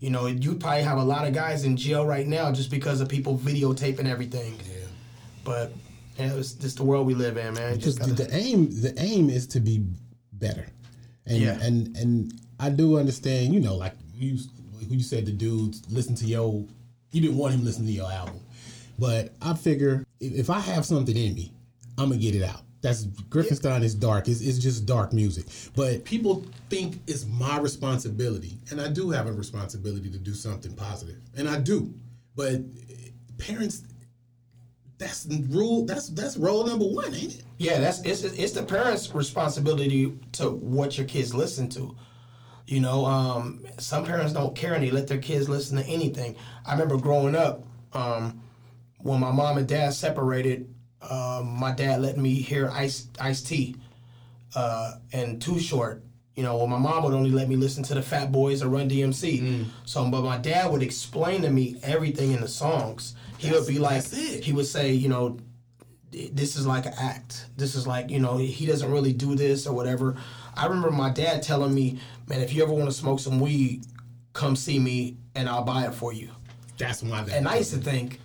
You 0.00 0.08
know, 0.10 0.26
you 0.26 0.54
probably 0.54 0.82
have 0.82 0.98
a 0.98 1.04
lot 1.04 1.28
of 1.28 1.34
guys 1.34 1.64
in 1.64 1.76
jail 1.76 2.06
right 2.06 2.26
now 2.26 2.50
just 2.52 2.70
because 2.70 3.00
of 3.02 3.08
people 3.08 3.36
videotaping 3.36 4.06
everything. 4.06 4.54
Yeah. 4.64 4.86
But 5.44 5.72
yeah, 6.18 6.34
it's 6.34 6.52
just 6.52 6.78
the 6.78 6.84
world 6.84 7.06
we 7.06 7.14
live 7.14 7.36
in, 7.36 7.54
man. 7.54 7.76
Because 7.76 7.96
Just 7.96 8.08
the, 8.08 8.14
gotta, 8.14 8.30
the 8.30 8.34
aim 8.36 8.70
the 8.80 8.94
aim 8.98 9.28
is 9.30 9.46
to 9.48 9.60
be 9.60 9.84
better, 10.32 10.66
and 11.26 11.38
Yeah. 11.38 11.60
and 11.60 11.94
and 11.96 12.32
I 12.58 12.70
do 12.70 12.98
understand. 12.98 13.52
You 13.54 13.60
know, 13.60 13.76
like 13.76 13.94
you 14.14 14.38
who 14.88 14.94
you 14.96 15.02
said 15.02 15.26
the 15.26 15.32
dudes 15.32 15.82
listen 15.90 16.14
to 16.16 16.26
your. 16.26 16.64
You 17.12 17.20
didn't 17.20 17.36
want 17.36 17.54
him 17.54 17.60
to 17.60 17.66
listen 17.66 17.84
to 17.86 17.92
your 17.92 18.10
album, 18.10 18.40
but 18.98 19.34
I 19.42 19.54
figure 19.54 20.06
if, 20.20 20.32
if 20.32 20.50
I 20.50 20.60
have 20.60 20.86
something 20.86 21.16
in 21.16 21.34
me, 21.34 21.52
I'm 21.98 22.08
gonna 22.08 22.20
get 22.20 22.34
it 22.34 22.42
out. 22.42 22.62
That's 22.82 23.04
Griffinstein 23.04 23.82
is 23.82 23.94
dark. 23.94 24.28
It's, 24.28 24.40
it's 24.40 24.58
just 24.58 24.86
dark 24.86 25.12
music. 25.12 25.46
But 25.76 26.04
people 26.04 26.46
think 26.70 27.00
it's 27.06 27.26
my 27.26 27.58
responsibility, 27.58 28.58
and 28.70 28.80
I 28.80 28.88
do 28.88 29.10
have 29.10 29.26
a 29.26 29.32
responsibility 29.32 30.10
to 30.10 30.18
do 30.18 30.34
something 30.34 30.72
positive, 30.74 31.18
and 31.36 31.48
I 31.48 31.58
do. 31.58 31.92
But 32.34 32.54
eh, 32.54 33.10
parents, 33.38 33.82
that's 34.96 35.26
rule. 35.50 35.84
That's 35.84 36.08
that's 36.08 36.36
role 36.36 36.64
number 36.66 36.86
one, 36.86 37.14
ain't 37.14 37.34
it? 37.34 37.44
yeah, 37.60 37.78
that's 37.78 38.00
it's 38.00 38.24
it's 38.24 38.52
the 38.52 38.62
parents' 38.62 39.14
responsibility 39.14 40.18
to 40.32 40.48
what 40.48 40.96
your 40.96 41.06
kids 41.06 41.34
listen 41.34 41.68
to. 41.70 41.94
You 42.66 42.80
know, 42.80 43.04
um, 43.04 43.66
some 43.78 44.02
parents 44.02 44.32
don't 44.32 44.56
care 44.56 44.72
and 44.72 44.82
they 44.82 44.90
let 44.90 45.08
their 45.08 45.18
kids 45.18 45.46
listen 45.46 45.76
to 45.76 45.84
anything. 45.84 46.36
I 46.64 46.72
remember 46.72 46.96
growing 46.96 47.34
up, 47.36 47.62
um, 47.92 48.42
when 48.98 49.20
my 49.20 49.30
mom 49.30 49.58
and 49.58 49.68
dad 49.68 49.92
separated, 49.92 50.72
um, 51.08 51.48
my 51.58 51.72
dad 51.72 52.00
let 52.02 52.16
me 52.16 52.34
hear 52.34 52.70
Ice 52.70 53.08
Ice 53.20 53.42
T 53.42 53.76
uh, 54.54 54.94
and 55.12 55.40
Too 55.40 55.58
Short. 55.58 56.02
You 56.36 56.44
know, 56.44 56.56
well, 56.56 56.66
my 56.68 56.78
mom 56.78 57.02
would 57.04 57.12
only 57.12 57.30
let 57.30 57.48
me 57.48 57.56
listen 57.56 57.82
to 57.84 57.94
the 57.94 58.02
Fat 58.02 58.32
Boys 58.32 58.62
or 58.62 58.68
Run 58.68 58.88
DMC. 58.88 59.66
So, 59.84 60.08
but 60.08 60.22
my 60.22 60.38
dad 60.38 60.70
would 60.70 60.82
explain 60.82 61.42
to 61.42 61.50
me 61.50 61.76
everything 61.82 62.32
in 62.32 62.40
the 62.40 62.48
songs. 62.48 63.14
He 63.38 63.50
would 63.50 63.66
be 63.66 63.78
like, 63.78 64.04
he 64.10 64.52
would 64.52 64.66
say, 64.66 64.92
you 64.92 65.08
know, 65.08 65.38
this 66.12 66.56
is 66.56 66.66
like 66.66 66.86
an 66.86 66.94
act. 66.98 67.46
This 67.56 67.74
is 67.74 67.86
like, 67.86 68.10
you 68.10 68.20
know, 68.20 68.36
he 68.38 68.66
doesn't 68.66 68.90
really 68.90 69.12
do 69.12 69.34
this 69.34 69.66
or 69.66 69.74
whatever. 69.74 70.16
I 70.56 70.66
remember 70.66 70.90
my 70.90 71.10
dad 71.10 71.42
telling 71.42 71.74
me, 71.74 71.98
man, 72.26 72.40
if 72.40 72.52
you 72.54 72.62
ever 72.62 72.72
want 72.72 72.86
to 72.86 72.96
smoke 72.96 73.20
some 73.20 73.40
weed, 73.40 73.84
come 74.32 74.56
see 74.56 74.78
me 74.78 75.16
and 75.34 75.48
I'll 75.48 75.64
buy 75.64 75.86
it 75.86 75.94
for 75.94 76.12
you. 76.12 76.30
That's 76.78 77.02
my 77.02 77.22
dad. 77.22 77.34
And 77.34 77.48
I 77.48 77.56
used 77.56 77.72
to 77.72 77.78
think, 77.78 78.20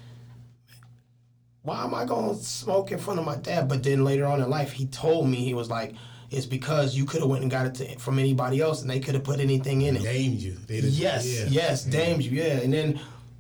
why 1.65 1.83
am 1.83 1.95
I 1.95 2.05
going 2.05 2.29
to 2.29 2.43
smoke 2.43 2.91
in 2.91 2.99
front 2.99 3.19
of 3.19 3.25
my 3.25 3.35
dad? 3.35 3.67
But 3.67 3.81
then 3.81 4.05
later 4.05 4.25
on 4.25 4.39
in 4.39 4.49
life, 4.49 4.71
he 4.71 4.85
told 4.85 5.27
me, 5.27 5.37
he 5.37 5.55
was 5.55 5.69
like, 5.69 5.95
it's 6.29 6.45
because 6.45 6.95
you 6.95 7.05
could 7.05 7.21
have 7.21 7.29
went 7.29 7.41
and 7.41 7.49
got 7.49 7.65
it 7.65 7.75
to, 7.75 7.99
from 7.99 8.19
anybody 8.19 8.61
else 8.61 8.81
and 8.81 8.89
they 8.89 8.99
could 8.99 9.15
have 9.15 9.23
put 9.23 9.39
anything 9.39 9.81
in 9.81 9.95
it. 9.95 10.03
named 10.03 10.39
you. 10.39 10.57
Yes, 10.99 11.25
yeah. 11.27 11.47
yes, 11.49 11.83
damed 11.83 12.23
you, 12.23 12.31
yeah. 12.31 12.59
And 12.59 12.71
then, 12.71 12.99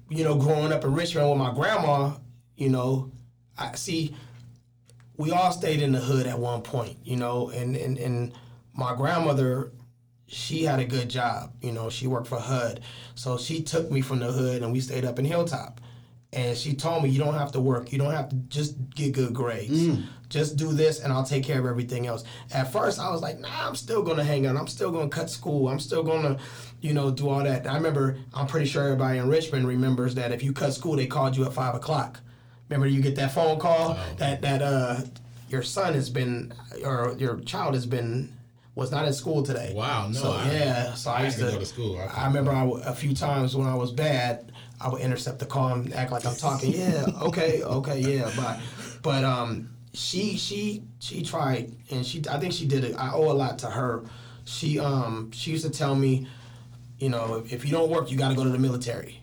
you 0.09 0.23
know, 0.23 0.35
growing 0.35 0.73
up 0.73 0.83
in 0.83 0.93
Richmond 0.93 1.29
with 1.29 1.37
my 1.37 1.53
grandma, 1.53 2.13
you 2.55 2.69
know, 2.69 3.11
I 3.57 3.75
see 3.75 4.15
we 5.17 5.31
all 5.31 5.51
stayed 5.51 5.81
in 5.81 5.91
the 5.91 5.99
hood 5.99 6.25
at 6.25 6.39
one 6.39 6.61
point, 6.61 6.97
you 7.03 7.15
know, 7.15 7.49
and 7.49 7.75
and, 7.75 7.97
and 7.97 8.33
my 8.73 8.95
grandmother, 8.95 9.71
she 10.27 10.63
had 10.63 10.79
a 10.79 10.85
good 10.85 11.09
job, 11.09 11.53
you 11.61 11.71
know, 11.71 11.89
she 11.89 12.07
worked 12.07 12.27
for 12.27 12.39
HUD. 12.39 12.81
So 13.13 13.37
she 13.37 13.61
took 13.61 13.91
me 13.91 14.01
from 14.01 14.19
the 14.19 14.31
hood 14.31 14.63
and 14.63 14.71
we 14.71 14.79
stayed 14.79 15.05
up 15.05 15.19
in 15.19 15.25
Hilltop. 15.25 15.79
And 16.35 16.57
she 16.57 16.73
told 16.73 17.03
me 17.03 17.09
you 17.09 17.19
don't 17.19 17.33
have 17.33 17.51
to 17.53 17.61
work, 17.61 17.91
you 17.91 17.97
don't 17.97 18.11
have 18.13 18.29
to 18.29 18.35
just 18.49 18.75
get 18.93 19.13
good 19.13 19.33
grades. 19.33 19.99
Just 20.27 20.57
do 20.57 20.73
this 20.73 20.99
and 20.99 21.13
I'll 21.13 21.23
take 21.23 21.43
care 21.43 21.59
of 21.59 21.65
everything 21.65 22.07
else. 22.07 22.23
At 22.53 22.71
first 22.71 22.99
I 22.99 23.09
was 23.11 23.21
like, 23.21 23.39
nah, 23.39 23.47
I'm 23.67 23.75
still 23.75 24.01
gonna 24.03 24.23
hang 24.23 24.45
out. 24.45 24.57
I'm 24.57 24.67
still 24.67 24.91
gonna 24.91 25.07
cut 25.09 25.29
school. 25.29 25.69
I'm 25.69 25.79
still 25.79 26.03
gonna, 26.03 26.37
you 26.81 26.93
know, 26.93 27.11
do 27.11 27.29
all 27.29 27.43
that. 27.43 27.67
I 27.67 27.75
remember 27.75 28.17
I'm 28.33 28.47
pretty 28.47 28.65
sure 28.65 28.83
everybody 28.83 29.19
in 29.19 29.29
Richmond 29.29 29.67
remembers 29.67 30.15
that 30.15 30.31
if 30.31 30.43
you 30.43 30.51
cut 30.51 30.73
school, 30.73 30.95
they 30.95 31.05
called 31.07 31.37
you 31.37 31.45
at 31.45 31.53
five 31.53 31.75
o'clock. 31.75 32.19
Remember 32.69 32.87
you 32.87 33.01
get 33.01 33.15
that 33.17 33.31
phone 33.33 33.59
call 33.59 33.97
that 34.17 34.41
that 34.41 34.61
uh 34.61 35.01
your 35.49 35.61
son 35.61 35.93
has 35.93 36.09
been 36.09 36.51
or 36.83 37.15
your 37.19 37.39
child 37.41 37.75
has 37.75 37.85
been 37.85 38.33
was 38.73 38.91
not 38.91 39.05
in 39.05 39.13
school 39.13 39.41
today. 39.43 39.71
Wow, 39.73 40.07
no, 40.07 40.13
So 40.19 40.31
I- 40.33 40.51
yeah, 40.51 40.93
so 40.95 41.11
I, 41.11 41.19
I 41.21 41.23
used 41.25 41.37
to 41.37 41.45
to 41.45 41.51
go 41.51 41.59
to 41.59 41.65
school. 41.65 41.97
I 41.97 42.23
I, 42.23 42.27
remember 42.27 42.51
a 42.83 42.93
few 42.93 43.15
times 43.15 43.55
when 43.55 43.67
I 43.67 43.75
was 43.75 43.91
bad, 43.93 44.51
I 44.79 44.89
would 44.89 45.01
intercept 45.01 45.39
the 45.39 45.45
call 45.45 45.73
and 45.73 45.93
act 45.93 46.11
like 46.11 46.25
I'm 46.25 46.35
talking. 46.35 46.73
Yeah, 46.73 47.05
okay, 47.21 47.63
okay, 47.63 47.99
yeah, 47.99 48.29
bye. 48.35 48.61
But 49.01 49.23
um, 49.23 49.69
she 49.93 50.37
she 50.37 50.83
she 50.99 51.23
tried 51.23 51.73
and 51.91 52.05
she 52.05 52.21
I 52.29 52.39
think 52.39 52.53
she 52.53 52.65
did 52.65 52.83
it. 52.83 52.95
I 52.97 53.11
owe 53.13 53.31
a 53.31 53.33
lot 53.33 53.59
to 53.59 53.67
her. 53.69 54.03
She 54.43 54.79
um 54.79 55.31
she 55.31 55.51
used 55.51 55.65
to 55.65 55.71
tell 55.71 55.95
me, 55.95 56.27
you 56.99 57.09
know, 57.09 57.43
if, 57.49 57.65
you 57.65 57.71
don't 57.71 57.89
work, 57.89 58.11
you 58.11 58.17
got 58.17 58.29
to 58.29 58.35
go 58.35 58.43
to 58.43 58.49
the 58.49 58.59
military 58.59 59.21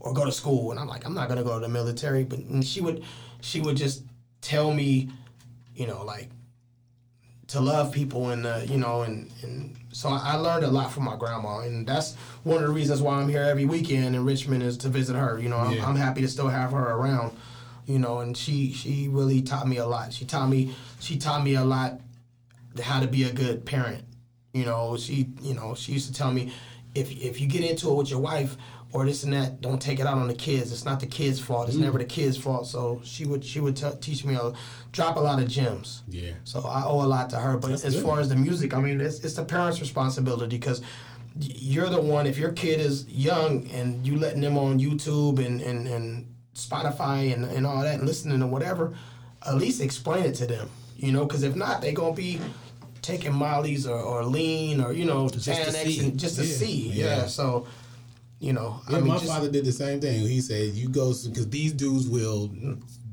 or 0.00 0.12
go 0.12 0.24
to 0.24 0.32
school. 0.32 0.70
And 0.70 0.80
I'm 0.80 0.86
like, 0.86 1.04
I'm 1.06 1.14
not 1.14 1.28
gonna 1.28 1.42
go 1.42 1.58
to 1.58 1.66
the 1.66 1.72
military. 1.72 2.24
But 2.24 2.40
she 2.64 2.80
would 2.80 3.04
she 3.40 3.60
would 3.60 3.76
just 3.76 4.04
tell 4.40 4.72
me, 4.72 5.10
you 5.74 5.86
know, 5.86 6.04
like 6.04 6.30
to 7.54 7.60
love 7.60 7.92
people 7.92 8.30
and 8.30 8.44
uh, 8.44 8.60
you 8.66 8.76
know 8.76 9.02
and 9.02 9.30
and 9.42 9.76
so 9.92 10.08
I 10.08 10.34
learned 10.34 10.64
a 10.64 10.70
lot 10.70 10.90
from 10.90 11.04
my 11.04 11.14
grandma 11.16 11.60
and 11.60 11.86
that's 11.86 12.16
one 12.42 12.56
of 12.56 12.64
the 12.64 12.74
reasons 12.74 13.00
why 13.00 13.14
I'm 13.14 13.28
here 13.28 13.44
every 13.44 13.64
weekend 13.64 14.16
in 14.16 14.24
Richmond 14.24 14.64
is 14.64 14.76
to 14.78 14.88
visit 14.88 15.14
her. 15.14 15.38
You 15.38 15.48
know, 15.50 15.58
I'm, 15.58 15.72
Yeah. 15.72 15.86
I'm 15.86 15.94
happy 15.94 16.20
to 16.22 16.28
still 16.28 16.48
have 16.48 16.72
her 16.72 16.90
around. 16.90 17.36
You 17.86 18.00
know, 18.00 18.18
and 18.18 18.36
she 18.36 18.72
she 18.72 19.06
really 19.06 19.40
taught 19.40 19.68
me 19.68 19.76
a 19.76 19.86
lot. 19.86 20.12
She 20.12 20.24
taught 20.24 20.48
me 20.48 20.74
she 20.98 21.16
taught 21.16 21.44
me 21.44 21.54
a 21.54 21.64
lot 21.64 22.00
how 22.82 22.98
to 23.00 23.06
be 23.06 23.22
a 23.22 23.32
good 23.32 23.64
parent. 23.64 24.04
You 24.52 24.64
know, 24.64 24.96
she 24.96 25.28
you 25.40 25.54
know 25.54 25.76
she 25.76 25.92
used 25.92 26.08
to 26.08 26.14
tell 26.14 26.32
me 26.32 26.52
if 26.96 27.12
if 27.12 27.40
you 27.40 27.46
get 27.46 27.62
into 27.62 27.88
it 27.88 27.94
with 27.94 28.10
your 28.10 28.20
wife 28.20 28.56
or 28.94 29.04
this 29.04 29.24
and 29.24 29.32
that, 29.32 29.60
don't 29.60 29.82
take 29.82 29.98
it 29.98 30.06
out 30.06 30.18
on 30.18 30.28
the 30.28 30.34
kids. 30.34 30.70
It's 30.70 30.84
not 30.84 31.00
the 31.00 31.06
kids' 31.06 31.40
fault. 31.40 31.66
It's 31.66 31.76
mm. 31.76 31.80
never 31.80 31.98
the 31.98 32.04
kids' 32.04 32.36
fault. 32.36 32.68
So 32.68 33.00
she 33.02 33.26
would 33.26 33.44
she 33.44 33.58
would 33.58 33.76
t- 33.76 33.90
teach 34.00 34.24
me 34.24 34.36
a 34.36 34.52
drop 34.92 35.16
a 35.16 35.20
lot 35.20 35.42
of 35.42 35.48
gems. 35.48 36.04
Yeah. 36.08 36.30
So 36.44 36.60
I 36.60 36.84
owe 36.84 37.02
a 37.02 37.10
lot 37.16 37.28
to 37.30 37.36
her. 37.36 37.58
But 37.58 37.70
That's 37.70 37.84
as 37.84 37.96
good. 37.96 38.04
far 38.04 38.20
as 38.20 38.28
the 38.28 38.36
music, 38.36 38.72
I 38.72 38.80
mean, 38.80 39.00
it's, 39.00 39.18
it's 39.18 39.34
the 39.34 39.44
parents' 39.44 39.80
responsibility 39.80 40.56
because 40.56 40.80
you're 41.40 41.88
the 41.88 42.00
one. 42.00 42.28
If 42.28 42.38
your 42.38 42.52
kid 42.52 42.78
is 42.78 43.04
young 43.08 43.68
and 43.72 44.06
you 44.06 44.16
letting 44.16 44.40
them 44.40 44.56
on 44.56 44.78
YouTube 44.78 45.44
and 45.44 45.60
and, 45.60 45.88
and 45.88 46.32
Spotify 46.54 47.34
and, 47.34 47.44
and 47.46 47.66
all 47.66 47.82
that 47.82 47.98
and 47.98 48.06
listening 48.06 48.38
to 48.38 48.46
whatever, 48.46 48.94
at 49.44 49.56
least 49.56 49.80
explain 49.80 50.24
it 50.24 50.36
to 50.36 50.46
them. 50.46 50.70
You 50.96 51.10
know, 51.10 51.24
because 51.24 51.42
if 51.42 51.56
not, 51.56 51.80
they 51.80 51.92
gonna 51.92 52.14
be 52.14 52.40
taking 53.02 53.34
Molly's 53.34 53.88
or, 53.88 53.98
or 53.98 54.24
lean 54.24 54.80
or 54.80 54.92
you 54.92 55.04
know 55.04 55.28
to 55.28 55.38
Xanax 55.38 55.72
see. 55.72 55.98
and 55.98 56.16
just 56.16 56.36
to 56.36 56.44
Yeah. 56.44 56.54
see. 56.54 56.88
Yeah. 56.90 57.04
Yeah. 57.04 57.26
So, 57.26 57.66
you 58.44 58.52
know, 58.52 58.80
Yeah, 58.88 58.96
I 58.96 59.00
mean, 59.00 59.08
my 59.08 59.14
just, 59.14 59.26
father 59.26 59.50
did 59.50 59.64
the 59.64 59.72
same 59.72 60.00
thing. 60.00 60.20
He 60.20 60.40
said, 60.40 60.74
"You 60.74 60.88
go 60.88 61.08
because 61.08 61.48
these 61.48 61.72
dudes 61.72 62.06
will 62.08 62.48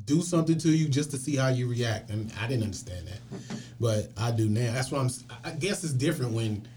do 0.05 0.21
something 0.21 0.57
to 0.59 0.69
you 0.69 0.89
just 0.89 1.11
to 1.11 1.17
see 1.17 1.35
how 1.35 1.47
you 1.49 1.67
react." 1.69 2.09
And 2.09 2.31
I 2.41 2.47
didn't 2.47 2.63
understand 2.63 3.07
that, 3.07 3.19
but 3.79 4.11
I 4.17 4.31
do 4.31 4.49
now. 4.49 4.71
That's 4.73 4.91
why 4.91 4.99
I'm. 4.99 5.09
I 5.43 5.51
guess 5.51 5.83
it's 5.83 5.93
different 5.93 6.33
when. 6.33 6.67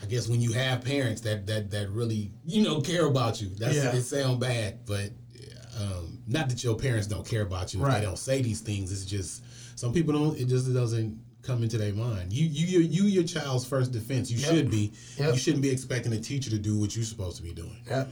I 0.00 0.06
guess 0.06 0.28
when 0.28 0.40
you 0.40 0.52
have 0.52 0.84
parents 0.84 1.20
that 1.22 1.46
that 1.46 1.70
that 1.70 1.90
really 1.90 2.30
you 2.44 2.62
know 2.62 2.80
care 2.80 3.06
about 3.06 3.40
you. 3.40 3.48
That's 3.50 3.76
Yeah. 3.76 3.94
it 3.94 4.02
sound 4.02 4.40
bad, 4.40 4.84
but 4.86 5.10
um, 5.80 6.18
not 6.26 6.48
that 6.48 6.62
your 6.64 6.76
parents 6.76 7.06
don't 7.06 7.26
care 7.26 7.42
about 7.42 7.72
you. 7.74 7.80
Right. 7.80 7.98
They 8.00 8.04
don't 8.04 8.18
say 8.18 8.42
these 8.42 8.60
things. 8.60 8.90
It's 8.92 9.04
just 9.04 9.42
some 9.78 9.92
people 9.92 10.12
don't. 10.12 10.38
It 10.38 10.46
just 10.48 10.72
doesn't 10.72 11.18
come 11.48 11.62
into 11.62 11.78
their 11.78 11.94
mind. 11.94 12.32
You 12.32 12.46
you 12.46 12.80
you 12.80 13.04
your 13.04 13.24
child's 13.24 13.64
first 13.64 13.90
defense. 13.90 14.30
You 14.30 14.38
Yep. 14.38 14.50
should 14.50 14.70
be. 14.70 14.92
Yep. 15.16 15.32
You 15.32 15.38
shouldn't 15.38 15.62
be 15.62 15.70
expecting 15.70 16.12
a 16.12 16.20
teacher 16.20 16.50
to 16.50 16.58
do 16.58 16.76
what 16.78 16.94
you're 16.94 17.04
supposed 17.04 17.36
to 17.38 17.42
be 17.42 17.52
doing 17.52 17.76
yeah. 17.88 18.04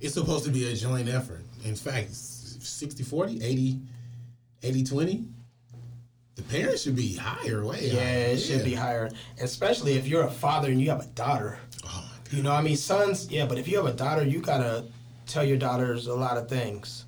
it's 0.00 0.14
supposed 0.14 0.44
to 0.44 0.50
be 0.50 0.66
a 0.70 0.74
joint 0.74 1.08
effort. 1.08 1.44
In 1.64 1.76
fact, 1.76 2.10
60 2.12 3.02
40, 3.04 3.42
80 3.42 3.78
80 4.62 4.84
20. 4.84 5.24
The 6.36 6.42
parents 6.42 6.82
should 6.82 6.96
be 6.96 7.14
higher, 7.16 7.64
way 7.64 7.88
Yeah, 7.88 8.00
higher. 8.00 8.34
it 8.34 8.38
should 8.38 8.64
be 8.64 8.74
higher, 8.74 9.10
especially 9.40 9.94
if 9.94 10.06
you're 10.06 10.24
a 10.24 10.30
father 10.30 10.68
and 10.70 10.80
you 10.80 10.90
have 10.90 11.00
a 11.02 11.06
daughter. 11.08 11.58
Oh 11.84 11.88
my 12.10 12.16
God. 12.24 12.32
You 12.36 12.42
know, 12.42 12.52
I 12.52 12.62
mean, 12.62 12.76
sons, 12.76 13.28
yeah, 13.30 13.46
but 13.46 13.58
if 13.58 13.68
you 13.68 13.76
have 13.76 13.86
a 13.86 13.92
daughter, 13.96 14.24
you 14.24 14.40
gotta 14.40 14.84
tell 15.26 15.44
your 15.44 15.58
daughters 15.58 16.06
a 16.06 16.14
lot 16.14 16.36
of 16.38 16.48
things. 16.48 17.04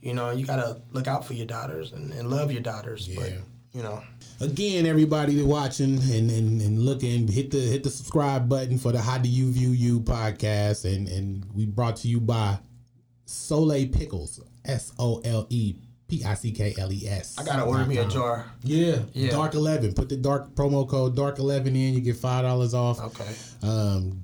You 0.00 0.14
know, 0.14 0.30
you 0.30 0.46
gotta 0.46 0.80
look 0.92 1.06
out 1.06 1.24
for 1.26 1.34
your 1.34 1.46
daughters 1.46 1.92
and, 1.92 2.12
and 2.14 2.30
love 2.30 2.50
your 2.52 2.62
daughters. 2.62 3.06
But 3.08 3.30
Yeah. 3.30 3.38
You 3.72 3.82
know, 3.82 4.02
Again, 4.42 4.86
everybody 4.86 5.42
watching 5.42 5.98
and, 5.98 6.30
and, 6.30 6.62
and 6.62 6.78
looking, 6.78 7.28
hit 7.28 7.50
the 7.50 7.58
hit 7.58 7.84
the 7.84 7.90
subscribe 7.90 8.48
button 8.48 8.78
for 8.78 8.90
the 8.90 8.98
How 9.00 9.18
Do 9.18 9.28
You 9.28 9.52
View 9.52 9.68
You 9.70 10.00
podcast. 10.00 10.86
And, 10.90 11.06
and 11.08 11.44
we 11.54 11.66
brought 11.66 11.96
to 11.96 12.08
you 12.08 12.20
by 12.20 12.58
Soleil 13.26 13.88
Pickles. 13.88 14.40
S 14.64 14.92
O 14.98 15.20
L 15.24 15.46
E 15.50 15.74
P 16.08 16.22
I 16.24 16.34
C 16.34 16.52
K 16.52 16.74
L 16.78 16.92
E 16.92 17.06
S. 17.06 17.36
I 17.38 17.44
gotta 17.44 17.62
order 17.64 17.84
me 17.86 17.98
a 17.98 18.06
jar. 18.06 18.46
Yeah, 18.62 19.00
Yeah. 19.12 19.30
Dark 19.30 19.54
Eleven. 19.54 19.92
Put 19.94 20.08
the 20.08 20.16
dark 20.16 20.54
promo 20.54 20.88
code 20.88 21.16
Dark 21.16 21.38
Eleven 21.38 21.74
in. 21.76 21.94
You 21.94 22.00
get 22.00 22.16
five 22.16 22.42
dollars 22.42 22.74
off. 22.74 23.00
Okay. 23.00 23.28
Um, 23.62 24.22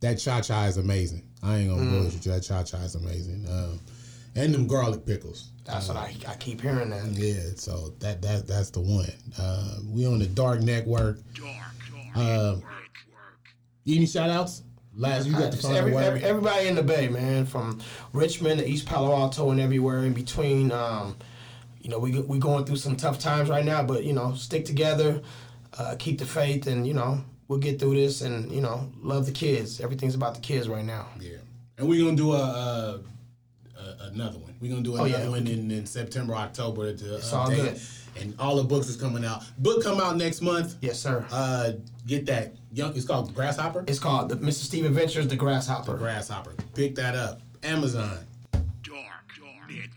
that 0.00 0.16
cha 0.18 0.40
cha 0.40 0.64
is 0.64 0.76
amazing. 0.78 1.22
I 1.42 1.58
ain't 1.58 1.70
gonna 1.70 1.82
Mm. 1.82 2.02
bullshit 2.02 2.24
you. 2.26 2.32
That 2.32 2.42
cha 2.42 2.62
cha 2.62 2.78
is 2.78 2.94
amazing. 2.94 3.46
Um, 3.50 3.80
and 4.34 4.54
them 4.54 4.66
garlic 4.66 5.04
pickles. 5.06 5.50
That's 5.64 5.88
what 5.88 5.96
I, 5.96 6.14
I 6.28 6.34
keep 6.34 6.60
hearing 6.60 6.90
that. 6.90 7.06
Yeah, 7.06 7.40
so 7.56 7.94
that 8.00 8.20
that 8.22 8.46
that's 8.46 8.70
the 8.70 8.80
one. 8.80 9.10
Uh, 9.38 9.78
we 9.88 10.06
on 10.06 10.18
the 10.18 10.26
Dark 10.26 10.60
Network. 10.60 11.18
Dark, 11.34 11.46
dark 12.14 12.16
Uh, 12.16 12.56
any 13.86 14.06
shout 14.06 14.30
outs? 14.30 14.62
Last 14.96 15.26
you 15.26 15.32
got 15.32 15.50
the 15.50 15.56
Just 15.56 15.62
final 15.62 15.78
every, 15.78 15.96
every, 15.96 16.22
everybody 16.22 16.68
in 16.68 16.76
the 16.76 16.82
Bay, 16.82 17.08
man, 17.08 17.46
from 17.46 17.80
Richmond 18.12 18.60
to 18.60 18.68
East 18.68 18.86
Palo 18.86 19.12
Alto 19.12 19.50
and 19.50 19.60
everywhere 19.60 20.04
in 20.04 20.12
between. 20.12 20.70
Um, 20.70 21.16
you 21.80 21.90
know, 21.90 21.98
we 21.98 22.20
we 22.20 22.38
going 22.38 22.64
through 22.64 22.76
some 22.76 22.96
tough 22.96 23.18
times 23.18 23.48
right 23.48 23.64
now, 23.64 23.82
but 23.82 24.04
you 24.04 24.12
know, 24.12 24.34
stick 24.34 24.64
together, 24.64 25.20
uh, 25.78 25.96
keep 25.98 26.18
the 26.18 26.26
faith, 26.26 26.66
and 26.66 26.86
you 26.86 26.94
know, 26.94 27.24
we'll 27.48 27.58
get 27.58 27.80
through 27.80 27.94
this. 27.94 28.20
And 28.20 28.52
you 28.52 28.60
know, 28.60 28.90
love 29.02 29.26
the 29.26 29.32
kids. 29.32 29.80
Everything's 29.80 30.14
about 30.14 30.34
the 30.36 30.40
kids 30.40 30.68
right 30.68 30.84
now. 30.84 31.08
Yeah, 31.20 31.38
and 31.76 31.88
we're 31.88 32.04
gonna 32.04 32.16
do 32.16 32.32
a, 32.32 32.36
a, 32.36 33.00
a 34.00 34.04
another 34.12 34.38
one. 34.38 34.54
We're 34.60 34.70
gonna 34.70 34.82
do 34.82 34.94
another 34.94 35.14
Oh, 35.16 35.18
yeah. 35.22 35.28
one 35.28 35.46
in, 35.46 35.70
in 35.70 35.86
September, 35.86 36.34
October 36.34 36.94
to 36.94 37.16
It's 37.16 37.32
all 37.32 37.48
update. 37.48 37.56
good. 37.56 37.80
And 38.20 38.34
all 38.38 38.56
the 38.56 38.62
books 38.64 38.88
is 38.88 38.96
coming 38.96 39.24
out. 39.24 39.42
Book 39.58 39.82
come 39.82 40.00
out 40.00 40.16
next 40.16 40.40
month. 40.40 40.76
Yes, 40.80 41.00
sir. 41.00 41.26
Uh, 41.32 41.72
get 42.06 42.26
that 42.26 42.54
young. 42.72 42.94
It's 42.94 43.04
called 43.06 43.34
Grasshopper. 43.34 43.84
It's 43.88 43.98
called 43.98 44.28
the 44.28 44.36
Mr. 44.36 44.62
Steve 44.64 44.84
Adventures, 44.84 45.26
the 45.26 45.34
Grasshopper. 45.36 45.96
Grasshopper. 45.96 46.52
Pick 46.74 46.94
that 46.94 47.16
up. 47.16 47.40
Amazon. 47.64 48.18
Dark 48.82 49.32
Network. 49.68 49.90